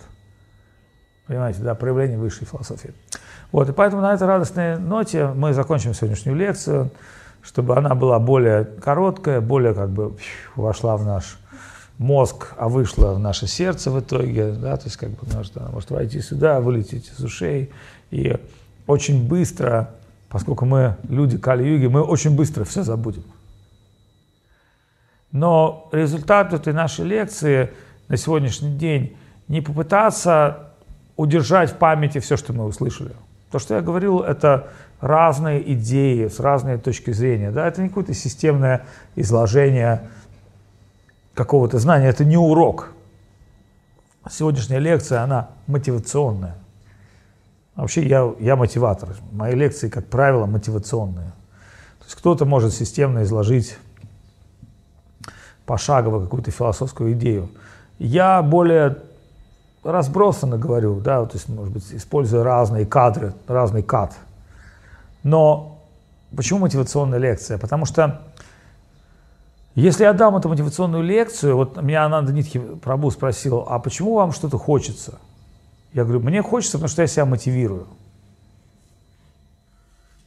понимаете, 1.26 1.62
да, 1.62 1.74
проявление 1.74 2.20
высшей 2.20 2.46
философии. 2.46 2.94
Вот, 3.52 3.68
и 3.68 3.74
поэтому 3.74 4.04
на 4.04 4.14
этой 4.14 4.28
радостной 4.28 4.78
ноте 4.78 5.28
мы 5.28 5.54
закончим 5.54 5.96
сегодняшнюю 5.96 6.38
лекцию, 6.38 6.92
чтобы 7.42 7.76
она 7.78 7.96
была 7.96 8.20
более 8.20 8.66
короткая, 8.66 9.42
более 9.42 9.74
как 9.74 9.90
бы 9.90 10.16
вошла 10.56 10.98
в 10.98 11.06
наш 11.06 11.40
мозг, 11.98 12.54
а 12.58 12.70
вышла 12.70 13.14
в 13.14 13.20
наше 13.20 13.48
сердце 13.48 13.92
в 13.92 14.00
итоге, 14.00 14.52
да, 14.52 14.78
то 14.78 14.86
есть 14.86 14.98
как 14.98 15.10
бы 15.12 15.28
может, 15.34 15.58
она 15.58 15.70
может 15.70 15.92
войти 15.92 16.22
сюда, 16.22 16.60
вылететь 16.62 17.12
из 17.12 17.24
ушей, 17.24 17.72
и 18.12 18.38
очень 18.88 19.28
быстро, 19.28 19.92
поскольку 20.30 20.66
мы 20.66 20.96
люди 21.08 21.38
Кали-юги, 21.38 21.88
мы 21.88 22.02
очень 22.02 22.36
быстро 22.36 22.64
все 22.64 22.84
забудем. 22.84 23.24
Но 25.32 25.90
результат 25.92 26.54
этой 26.54 26.74
нашей 26.74 27.06
лекции 27.06 27.72
на 28.08 28.18
сегодняшний 28.18 28.76
день 28.76 29.16
не 29.48 29.62
попытаться 29.62 30.72
удержать 31.18 31.72
в 31.72 31.76
памяти 31.76 32.20
все, 32.20 32.38
что 32.38 32.54
мы 32.54 32.66
услышали– 32.66 33.12
то, 33.52 33.60
что 33.60 33.76
я 33.76 33.82
говорил, 33.82 34.20
это 34.22 34.70
разные 35.02 35.74
идеи 35.74 36.28
с 36.28 36.40
разной 36.40 36.78
точки 36.78 37.12
зрения. 37.12 37.52
Да? 37.52 37.68
Это 37.68 37.82
не 37.82 37.90
какое-то 37.90 38.14
системное 38.14 38.86
изложение 39.16 40.10
какого-то 41.34 41.80
знания, 41.80 42.08
это 42.08 42.26
не 42.26 42.38
урок. 42.38 42.92
Сегодняшняя 44.30 44.80
лекция, 44.80 45.22
она 45.22 45.50
мотивационная. 45.68 46.56
Вообще 47.76 48.06
я, 48.06 48.34
я 48.40 48.56
мотиватор. 48.58 49.10
Мои 49.32 49.56
лекции, 49.56 49.88
как 49.88 50.06
правило, 50.08 50.46
мотивационные. 50.46 51.30
То 52.00 52.06
есть 52.06 52.16
кто-то 52.16 52.46
может 52.46 52.74
системно 52.74 53.24
изложить 53.24 53.78
пошагово 55.66 56.22
какую-то 56.22 56.52
философскую 56.52 57.14
идею. 57.14 57.50
Я 58.00 58.42
более 58.42 58.98
разбросанно 59.84 60.58
говорю, 60.58 61.00
да, 61.00 61.26
то 61.26 61.38
есть, 61.38 61.48
может 61.48 61.74
быть, 61.74 61.86
используя 61.94 62.44
разные 62.44 62.86
кадры, 62.86 63.34
разный 63.48 63.84
кад. 63.84 64.14
Но 65.24 65.82
почему 66.36 66.60
мотивационная 66.60 67.20
лекция? 67.20 67.58
Потому 67.58 67.86
что 67.86 68.22
если 69.76 70.04
я 70.04 70.14
дам 70.14 70.36
эту 70.36 70.50
мотивационную 70.50 71.04
лекцию, 71.04 71.56
вот 71.56 71.82
меня 71.82 72.06
Ананда 72.06 72.34
Нитхи 72.34 72.60
Прабу 72.60 73.12
спросил, 73.12 73.66
а 73.68 73.80
почему 73.80 74.16
вам 74.16 74.32
что-то 74.32 74.58
хочется? 74.58 75.20
Я 75.94 76.04
говорю, 76.04 76.20
мне 76.22 76.42
хочется, 76.42 76.78
потому 76.78 76.90
что 76.90 77.02
я 77.02 77.08
себя 77.08 77.26
мотивирую. 77.26 77.88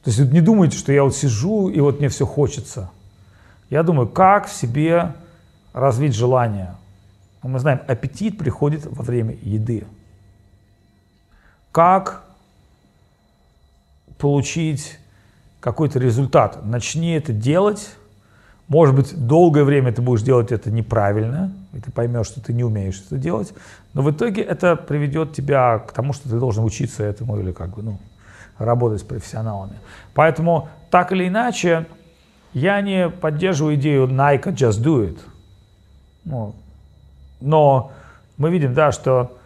То 0.02 0.10
есть 0.10 0.18
не 0.32 0.40
думайте, 0.40 0.76
что 0.76 0.92
я 0.92 1.04
вот 1.04 1.14
сижу 1.14 1.68
и 1.68 1.80
вот 1.80 2.00
мне 2.00 2.08
все 2.08 2.26
хочется. 2.26 2.90
Я 3.70 3.82
думаю, 3.82 4.08
как 4.08 4.48
в 4.48 4.52
себе 4.52 5.14
развить 5.72 6.14
желание, 6.14 6.74
мы 7.42 7.58
знаем, 7.58 7.80
аппетит 7.88 8.38
приходит 8.38 8.86
во 8.86 9.02
время 9.02 9.36
еды. 9.42 9.84
Как 11.72 12.21
получить 14.22 15.00
какой-то 15.58 15.98
результат? 15.98 16.64
Начни 16.64 17.10
это 17.14 17.32
делать. 17.32 17.90
Может 18.68 18.94
быть, 18.94 19.26
долгое 19.26 19.64
время 19.64 19.92
ты 19.92 20.00
будешь 20.00 20.22
делать 20.22 20.52
это 20.52 20.70
неправильно, 20.70 21.52
и 21.72 21.80
ты 21.80 21.90
поймешь, 21.90 22.28
что 22.28 22.40
ты 22.40 22.52
не 22.52 22.62
умеешь 22.62 23.02
это 23.04 23.16
делать, 23.18 23.52
но 23.94 24.02
в 24.02 24.10
итоге 24.12 24.42
это 24.42 24.76
приведет 24.76 25.34
тебя 25.34 25.80
к 25.80 25.90
тому, 25.90 26.12
что 26.12 26.30
ты 26.30 26.38
должен 26.38 26.64
учиться 26.64 27.02
этому 27.02 27.36
или 27.40 27.50
как 27.50 27.70
бы, 27.70 27.82
ну, 27.82 27.98
работать 28.58 29.00
с 29.00 29.04
профессионалами. 29.04 29.74
Поэтому, 30.14 30.68
так 30.88 31.10
или 31.10 31.26
иначе, 31.26 31.86
я 32.52 32.80
не 32.80 33.08
поддерживаю 33.08 33.74
идею 33.74 34.06
Nike 34.06 34.54
just 34.54 34.80
do 34.84 35.04
it. 35.04 35.18
Ну, 36.24 36.54
но 37.40 37.90
мы 38.36 38.52
видим, 38.52 38.72
да, 38.72 38.92
что 38.92 39.36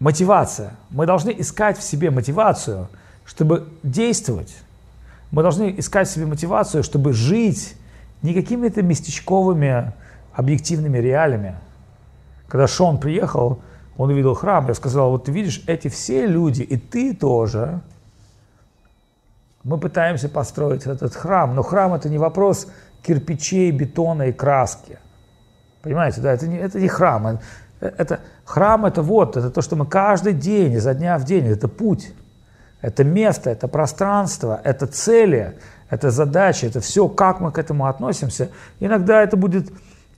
мотивация, 0.00 0.72
мы 0.90 1.06
должны 1.06 1.32
искать 1.38 1.78
в 1.78 1.82
себе 1.84 2.10
мотивацию, 2.10 2.88
чтобы 3.30 3.68
действовать. 3.82 4.54
Мы 5.30 5.42
должны 5.42 5.74
искать 5.78 6.10
себе 6.10 6.26
мотивацию, 6.26 6.82
чтобы 6.82 7.12
жить 7.12 7.76
не 8.22 8.34
какими-то 8.34 8.82
местечковыми 8.82 9.92
объективными 10.34 10.98
реалиями. 10.98 11.54
Когда 12.48 12.66
Шон 12.66 12.98
приехал, 12.98 13.60
он 13.96 14.10
увидел 14.10 14.34
храм, 14.34 14.66
я 14.66 14.74
сказал, 14.74 15.10
вот 15.10 15.24
ты 15.24 15.32
видишь, 15.32 15.62
эти 15.66 15.88
все 15.88 16.26
люди, 16.26 16.62
и 16.62 16.76
ты 16.76 17.14
тоже, 17.14 17.80
мы 19.62 19.78
пытаемся 19.78 20.28
построить 20.28 20.86
этот 20.86 21.14
храм, 21.14 21.54
но 21.54 21.62
храм 21.62 21.94
это 21.94 22.08
не 22.08 22.18
вопрос 22.18 22.66
кирпичей, 23.02 23.70
бетона 23.70 24.24
и 24.24 24.32
краски– 24.32 24.98
Понимаете, 25.82 26.20
да, 26.20 26.32
это 26.32 26.46
не, 26.46 26.58
это 26.58 26.78
не 26.78 26.88
храм. 26.88 27.38
Это, 27.80 28.20
храм 28.44 28.84
это 28.84 29.02
вот, 29.02 29.36
это 29.36 29.50
то, 29.50 29.62
что 29.62 29.76
мы 29.76 29.86
каждый 29.86 30.34
день, 30.34 30.74
изо 30.74 30.92
дня 30.92 31.16
в 31.18 31.24
день, 31.24 31.46
это 31.46 31.68
путь, 31.68 32.12
это 32.82 33.04
место, 33.04 33.50
это 33.50 33.68
пространство, 33.68 34.60
это 34.64 34.86
цели, 34.86 35.54
это 35.90 36.10
задачи, 36.10 36.66
это 36.66 36.80
все, 36.80 37.08
как 37.08 37.40
мы 37.40 37.52
к 37.52 37.58
этому 37.58 37.86
относимся. 37.86 38.50
Иногда 38.78 39.22
это 39.22 39.36
будет, 39.36 39.70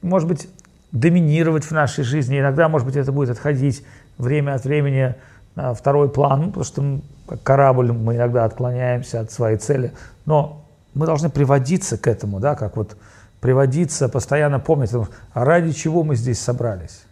может 0.02 0.28
быть, 0.28 0.48
доминировать 0.92 1.64
в 1.64 1.70
нашей 1.70 2.04
жизни, 2.04 2.38
иногда, 2.38 2.68
может 2.68 2.86
быть, 2.86 2.96
это 2.96 3.10
будет 3.12 3.30
отходить 3.30 3.84
время 4.18 4.54
от 4.54 4.64
времени 4.64 5.14
на 5.54 5.74
второй 5.74 6.08
план, 6.08 6.40
ну, 6.40 6.46
потому 6.48 6.64
что 6.64 7.00
как 7.26 7.42
корабль 7.42 7.92
мы 7.92 8.16
иногда 8.16 8.44
отклоняемся 8.44 9.20
от 9.20 9.32
своей 9.32 9.56
цели, 9.56 9.92
но 10.26 10.64
мы 10.94 11.06
должны 11.06 11.30
приводиться 11.30 11.96
к 11.96 12.06
этому, 12.06 12.40
да, 12.40 12.54
как 12.54 12.76
вот 12.76 12.96
приводиться, 13.40 14.08
постоянно 14.08 14.60
помнить, 14.60 14.90
ради 15.34 15.72
чего 15.72 16.04
мы 16.04 16.14
здесь 16.14 16.40
собрались? 16.40 17.02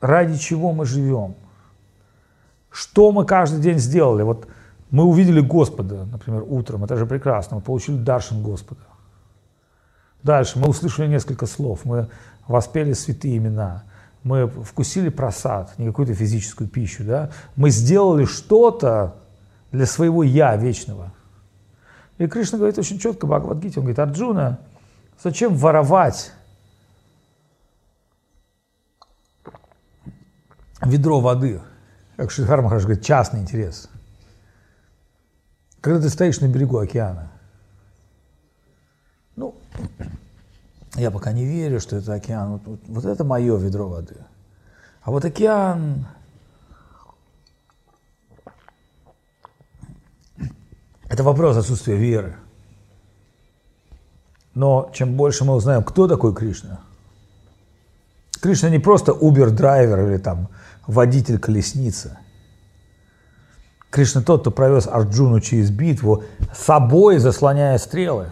Ради 0.00 0.36
чего 0.36 0.72
мы 0.72 0.84
живем? 0.84 1.34
Что 2.76 3.10
мы 3.10 3.24
каждый 3.24 3.62
день 3.62 3.78
сделали? 3.78 4.22
Вот 4.22 4.46
мы 4.90 5.04
увидели 5.04 5.40
Господа, 5.40 6.04
например, 6.04 6.44
утром, 6.46 6.84
это 6.84 6.98
же 6.98 7.06
прекрасно, 7.06 7.56
мы 7.56 7.62
получили 7.62 7.96
даршин 7.96 8.42
Господа. 8.42 8.82
Дальше 10.22 10.58
мы 10.58 10.68
услышали 10.68 11.06
несколько 11.06 11.46
слов, 11.46 11.86
мы 11.86 12.10
воспели 12.46 12.92
святые 12.92 13.38
имена, 13.38 13.84
мы 14.22 14.46
вкусили 14.46 15.08
просад, 15.08 15.72
не 15.78 15.86
какую-то 15.86 16.12
физическую 16.12 16.68
пищу, 16.68 17.02
да? 17.02 17.30
мы 17.56 17.70
сделали 17.70 18.26
что-то 18.26 19.16
для 19.72 19.86
своего 19.86 20.22
«я» 20.22 20.54
вечного. 20.54 21.14
И 22.18 22.26
Кришна 22.26 22.58
говорит 22.58 22.76
очень 22.76 22.98
четко 22.98 23.26
Бхагавадгите, 23.26 23.80
он 23.80 23.86
говорит, 23.86 23.98
Арджуна, 24.00 24.58
зачем 25.22 25.54
воровать 25.54 26.30
ведро 30.82 31.20
воды? 31.20 31.62
Как 32.16 32.30
Шридхар 32.30 32.62
Махарадж 32.62 32.84
говорит, 32.84 33.04
частный 33.04 33.40
интерес. 33.40 33.88
Когда 35.80 36.00
ты 36.00 36.08
стоишь 36.08 36.40
на 36.40 36.48
берегу 36.48 36.78
океана, 36.78 37.30
ну, 39.36 39.54
Я 40.96 41.10
пока 41.10 41.32
не 41.32 41.44
верю, 41.44 41.78
что 41.78 41.96
это 41.96 42.14
океан. 42.14 42.52
Вот, 42.52 42.62
вот, 42.64 42.80
вот 42.86 43.04
это 43.04 43.22
мое 43.22 43.56
ведро 43.58 43.88
воды. 43.88 44.16
А 45.02 45.10
вот 45.10 45.24
океан... 45.24 46.06
Это 51.08 51.22
вопрос 51.22 51.56
отсутствия 51.56 51.96
веры. 51.96 52.36
Но 54.54 54.90
чем 54.94 55.16
больше 55.16 55.44
мы 55.44 55.54
узнаем, 55.54 55.84
кто 55.84 56.08
такой 56.08 56.34
Кришна, 56.34 56.80
Кришна 58.40 58.70
не 58.70 58.78
просто 58.78 59.12
Uber-драйвер 59.12 60.08
или 60.08 60.16
там 60.16 60.48
водитель 60.86 61.38
колесницы. 61.38 62.18
Кришна 63.90 64.20
тот, 64.20 64.42
кто 64.42 64.50
провез 64.50 64.86
Арджуну 64.86 65.40
через 65.40 65.70
битву, 65.70 66.24
собой 66.54 67.18
заслоняя 67.18 67.78
стрелы. 67.78 68.26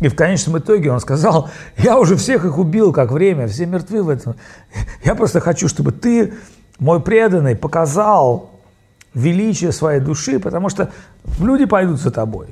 И 0.00 0.08
в 0.08 0.16
конечном 0.16 0.58
итоге 0.58 0.90
он 0.90 1.00
сказал, 1.00 1.50
я 1.76 1.98
уже 1.98 2.16
всех 2.16 2.44
их 2.44 2.58
убил, 2.58 2.92
как 2.92 3.12
время, 3.12 3.46
все 3.46 3.66
мертвы 3.66 4.02
в 4.02 4.08
этом. 4.08 4.34
Я 5.04 5.14
просто 5.14 5.40
хочу, 5.40 5.68
чтобы 5.68 5.92
ты, 5.92 6.34
мой 6.78 7.00
преданный, 7.00 7.54
показал 7.54 8.50
величие 9.14 9.70
своей 9.70 10.00
души, 10.00 10.40
потому 10.40 10.68
что 10.68 10.90
люди 11.38 11.64
пойдут 11.64 12.00
за 12.00 12.10
тобой. 12.10 12.48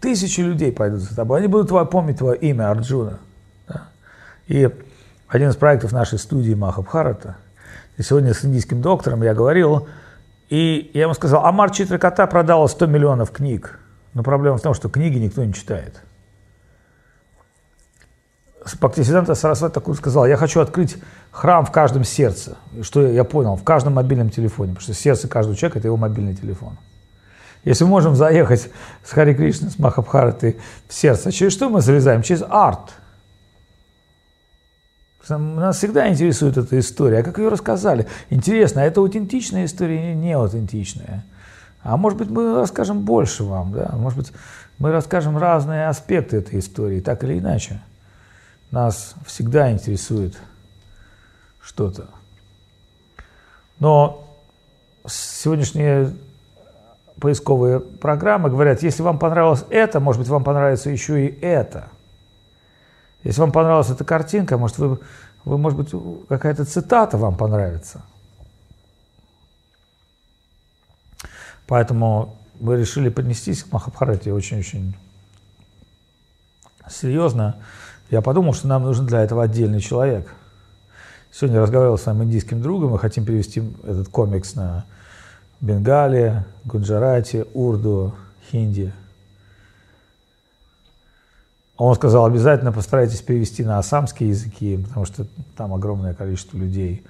Тысячи 0.00 0.40
людей 0.40 0.72
пойдут 0.72 1.00
за 1.00 1.16
тобой. 1.16 1.38
Они 1.38 1.46
будут 1.46 1.70
помнить 1.90 2.18
твое 2.18 2.36
имя 2.38 2.70
Арджуна. 2.70 3.18
И 4.48 4.68
один 5.28 5.48
из 5.48 5.56
проектов 5.56 5.92
нашей 5.92 6.18
студии 6.18 6.52
Махабхарата, 6.52 7.36
сегодня 8.00 8.34
с 8.34 8.44
индийским 8.44 8.80
доктором 8.80 9.22
я 9.22 9.34
говорил, 9.34 9.88
и 10.48 10.90
я 10.94 11.02
ему 11.02 11.14
сказал, 11.14 11.44
Амар 11.44 11.70
Читракота 11.70 12.26
продала 12.26 12.66
100 12.68 12.86
миллионов 12.86 13.30
книг. 13.30 13.78
Но 14.14 14.22
проблема 14.22 14.58
в 14.58 14.62
том, 14.62 14.74
что 14.74 14.88
книги 14.88 15.18
никто 15.18 15.44
не 15.44 15.54
читает. 15.54 16.02
Бхактисиданта 18.80 19.34
Сарасвати 19.34 19.74
такой 19.74 19.94
сказал, 19.96 20.26
я 20.26 20.36
хочу 20.36 20.60
открыть 20.60 20.96
храм 21.30 21.66
в 21.66 21.72
каждом 21.72 22.04
сердце. 22.04 22.56
Что 22.82 23.06
я 23.06 23.24
понял, 23.24 23.56
в 23.56 23.64
каждом 23.64 23.94
мобильном 23.94 24.30
телефоне, 24.30 24.72
потому 24.74 24.82
что 24.82 24.94
сердце 24.94 25.28
каждого 25.28 25.56
человека– 25.56 25.78
это 25.80 25.88
его 25.88 25.96
мобильный 25.96 26.34
телефон. 26.34 26.78
Если 27.64 27.84
мы 27.84 27.90
можем 27.90 28.16
заехать 28.16 28.70
с 29.04 29.10
Хари 29.10 29.34
Кришны, 29.34 29.70
с 29.70 29.78
Махабхаратой 29.78 30.58
в 30.88 30.94
сердце, 30.94 31.30
через 31.30 31.52
что 31.52 31.68
мы 31.68 31.80
залезаем? 31.80 32.22
Через 32.22 32.42
арт. 32.48 32.92
Нас 35.28 35.76
всегда 35.76 36.08
интересует 36.08 36.56
эта 36.56 36.78
история. 36.78 37.18
А 37.18 37.22
как 37.22 37.38
ее 37.38 37.48
рассказали? 37.48 38.08
Интересно, 38.30 38.82
а 38.82 38.84
это 38.84 39.00
аутентичная 39.00 39.66
история 39.66 40.10
или 40.10 40.14
не 40.14 40.32
аутентичная? 40.32 41.24
А 41.82 41.96
может 41.96 42.18
быть, 42.18 42.30
мы 42.30 42.54
расскажем 42.54 43.02
больше 43.02 43.44
вам, 43.44 43.72
да? 43.72 43.90
Может 43.92 44.18
быть, 44.18 44.32
мы 44.78 44.90
расскажем 44.90 45.38
разные 45.38 45.88
аспекты 45.88 46.38
этой 46.38 46.58
истории, 46.58 47.00
так 47.00 47.22
или 47.24 47.38
иначе. 47.38 47.80
Нас 48.70 49.14
всегда 49.26 49.70
интересует 49.70 50.36
что-то. 51.60 52.08
Но 53.78 54.26
сегодняшние 55.06 56.14
поисковые 57.20 57.80
программы 57.80 58.50
говорят, 58.50 58.82
если 58.82 59.02
вам 59.02 59.18
понравилось 59.18 59.64
это, 59.70 60.00
может 60.00 60.20
быть, 60.20 60.28
вам 60.28 60.42
понравится 60.42 60.90
еще 60.90 61.26
и 61.26 61.40
это. 61.40 61.88
Если 63.24 63.40
вам 63.40 63.52
понравилась 63.52 63.90
эта 63.90 64.04
картинка, 64.04 64.58
может, 64.58 64.78
вы, 64.78 64.98
вы 65.44 65.58
может 65.58 65.78
быть, 65.78 66.28
какая-то 66.28 66.64
цитата 66.64 67.16
вам 67.16 67.36
понравится. 67.36 68.02
Поэтому 71.66 72.36
мы 72.60 72.76
решили 72.76 73.08
поднестись 73.08 73.62
к 73.62 73.72
Махабхарате 73.72 74.32
очень-очень 74.32 74.94
серьезно. 76.90 77.56
Я 78.10 78.20
подумал, 78.20 78.52
что 78.54 78.68
нам 78.68 78.82
нужен 78.82 79.06
для 79.06 79.22
этого 79.22 79.44
отдельный 79.44 79.80
человек. 79.80 80.34
Сегодня 81.32 81.60
разговаривал 81.60 81.96
с 81.96 82.02
своим 82.02 82.22
индийским 82.24 82.60
другом, 82.60 82.90
мы 82.90 82.98
хотим 82.98 83.24
перевести 83.24 83.62
этот 83.84 84.08
комикс 84.08 84.54
на 84.54 84.84
Бенгалия, 85.60 86.44
Гуджарате, 86.64 87.46
Урду, 87.54 88.14
Хинди. 88.50 88.92
Он 91.76 91.94
сказал, 91.94 92.26
обязательно 92.26 92.72
постарайтесь 92.72 93.22
перевести 93.22 93.64
на 93.64 93.78
асамские 93.78 94.30
языки, 94.30 94.76
потому 94.76 95.06
что 95.06 95.26
там 95.56 95.72
огромное 95.74 96.14
количество 96.14 96.56
людей. 96.56 97.04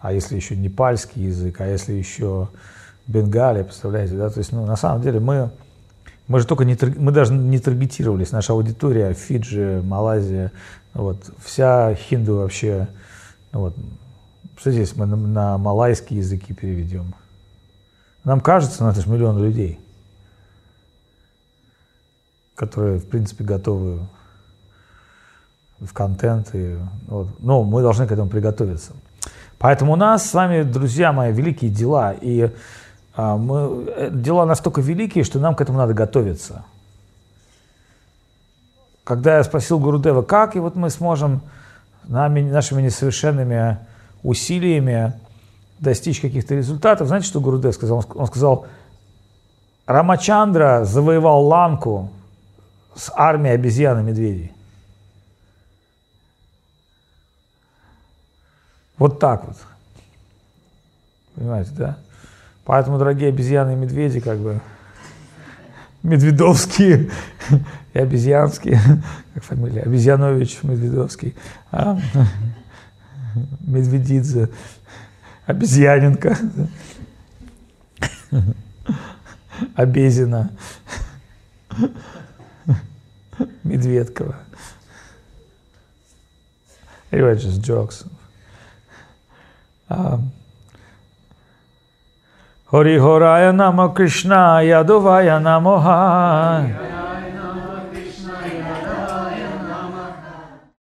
А 0.00 0.12
если 0.12 0.36
еще 0.36 0.56
непальский 0.56 1.24
язык, 1.24 1.60
а 1.60 1.66
если 1.66 1.92
еще 1.92 2.48
Бенгалия, 3.06 3.64
представляете, 3.64 4.16
да? 4.16 4.28
То 4.28 4.38
есть, 4.38 4.52
ну, 4.52 4.66
на 4.66 4.76
самом 4.76 5.02
деле 5.02 5.18
мы 5.18 5.50
мы 6.28 6.40
же 6.40 6.46
только 6.46 6.64
не, 6.64 6.76
мы 6.98 7.10
даже 7.10 7.32
не 7.32 7.58
таргетировались, 7.58 8.32
наша 8.32 8.52
аудитория, 8.52 9.14
Фиджи, 9.14 9.82
Малайзия, 9.82 10.52
вот, 10.92 11.30
вся 11.42 11.94
хинду 11.94 12.36
вообще, 12.36 12.86
вот, 13.50 13.74
представляете, 14.54 14.92
мы 14.96 15.06
на, 15.06 15.16
на 15.16 15.58
малайские 15.58 16.18
языки 16.18 16.52
переведем. 16.52 17.14
Нам 18.24 18.40
кажется, 18.42 18.84
ну 18.84 18.90
это 18.90 19.00
же 19.00 19.08
миллион 19.08 19.42
людей, 19.42 19.80
которые, 22.58 22.98
в 22.98 23.08
принципе, 23.08 23.44
готовы 23.44 24.00
в 25.78 25.92
контент. 25.92 26.50
И, 26.54 26.76
вот. 27.06 27.28
Но 27.38 27.62
мы 27.62 27.82
должны 27.82 28.06
к 28.06 28.12
этому 28.12 28.28
приготовиться. 28.28 28.92
Поэтому 29.58 29.92
у 29.92 29.96
нас 29.96 30.28
с 30.28 30.34
вами, 30.34 30.64
друзья 30.64 31.12
мои, 31.12 31.32
великие 31.32 31.70
дела. 31.70 32.14
И 32.20 32.50
а 33.14 33.36
мы, 33.36 33.86
э, 33.96 34.10
дела 34.12 34.44
настолько 34.44 34.80
великие, 34.80 35.22
что 35.22 35.38
нам 35.38 35.54
к 35.54 35.60
этому 35.60 35.78
надо 35.78 35.94
готовиться. 35.94 36.64
Когда 39.04 39.36
я 39.36 39.44
спросил 39.44 39.78
Гурудева, 39.78 40.22
как 40.22 40.56
и 40.56 40.58
вот 40.58 40.74
мы 40.74 40.90
сможем 40.90 41.40
нами, 42.04 42.40
нашими 42.42 42.82
несовершенными 42.82 43.78
усилиями 44.24 45.14
достичь 45.78 46.20
каких-то 46.20 46.56
результатов, 46.56 47.06
знаете, 47.06 47.28
что 47.28 47.40
Гурудев 47.40 47.74
сказал? 47.74 48.04
Он 48.14 48.26
сказал, 48.26 48.66
Рамачандра 49.86 50.84
завоевал 50.84 51.46
Ланку 51.46 52.10
с 52.98 53.12
армией 53.14 53.54
обезьян 53.54 54.00
и 54.00 54.02
медведей. 54.02 54.52
Вот 58.98 59.20
так 59.20 59.46
вот. 59.46 59.56
Понимаете, 61.36 61.70
да? 61.76 61.98
Поэтому, 62.64 62.98
дорогие 62.98 63.28
обезьяны 63.28 63.72
и 63.72 63.76
медведи, 63.76 64.18
как 64.18 64.38
бы 64.38 64.60
Медведовские 66.02 67.10
и 67.94 67.98
обезьянские, 67.98 68.80
как 69.34 69.44
фамилия, 69.44 69.82
Обезьянович 69.82 70.62
Медведовский, 70.62 71.36
а, 71.70 71.98
Медведидзе, 73.60 74.48
Обезьяненко, 75.46 76.36
Обезина, 79.74 80.50
Medvedkova. 83.64 84.34
Anyway, 87.12 87.34
just 87.36 87.62
jokes. 87.62 88.04
Um, 89.88 90.32
Hori 92.66 92.98
Horaya 92.98 93.52
Namo 93.52 93.94
Krishna 93.94 94.60
Yaduvaya 94.60 95.40
Namoha. 95.40 96.97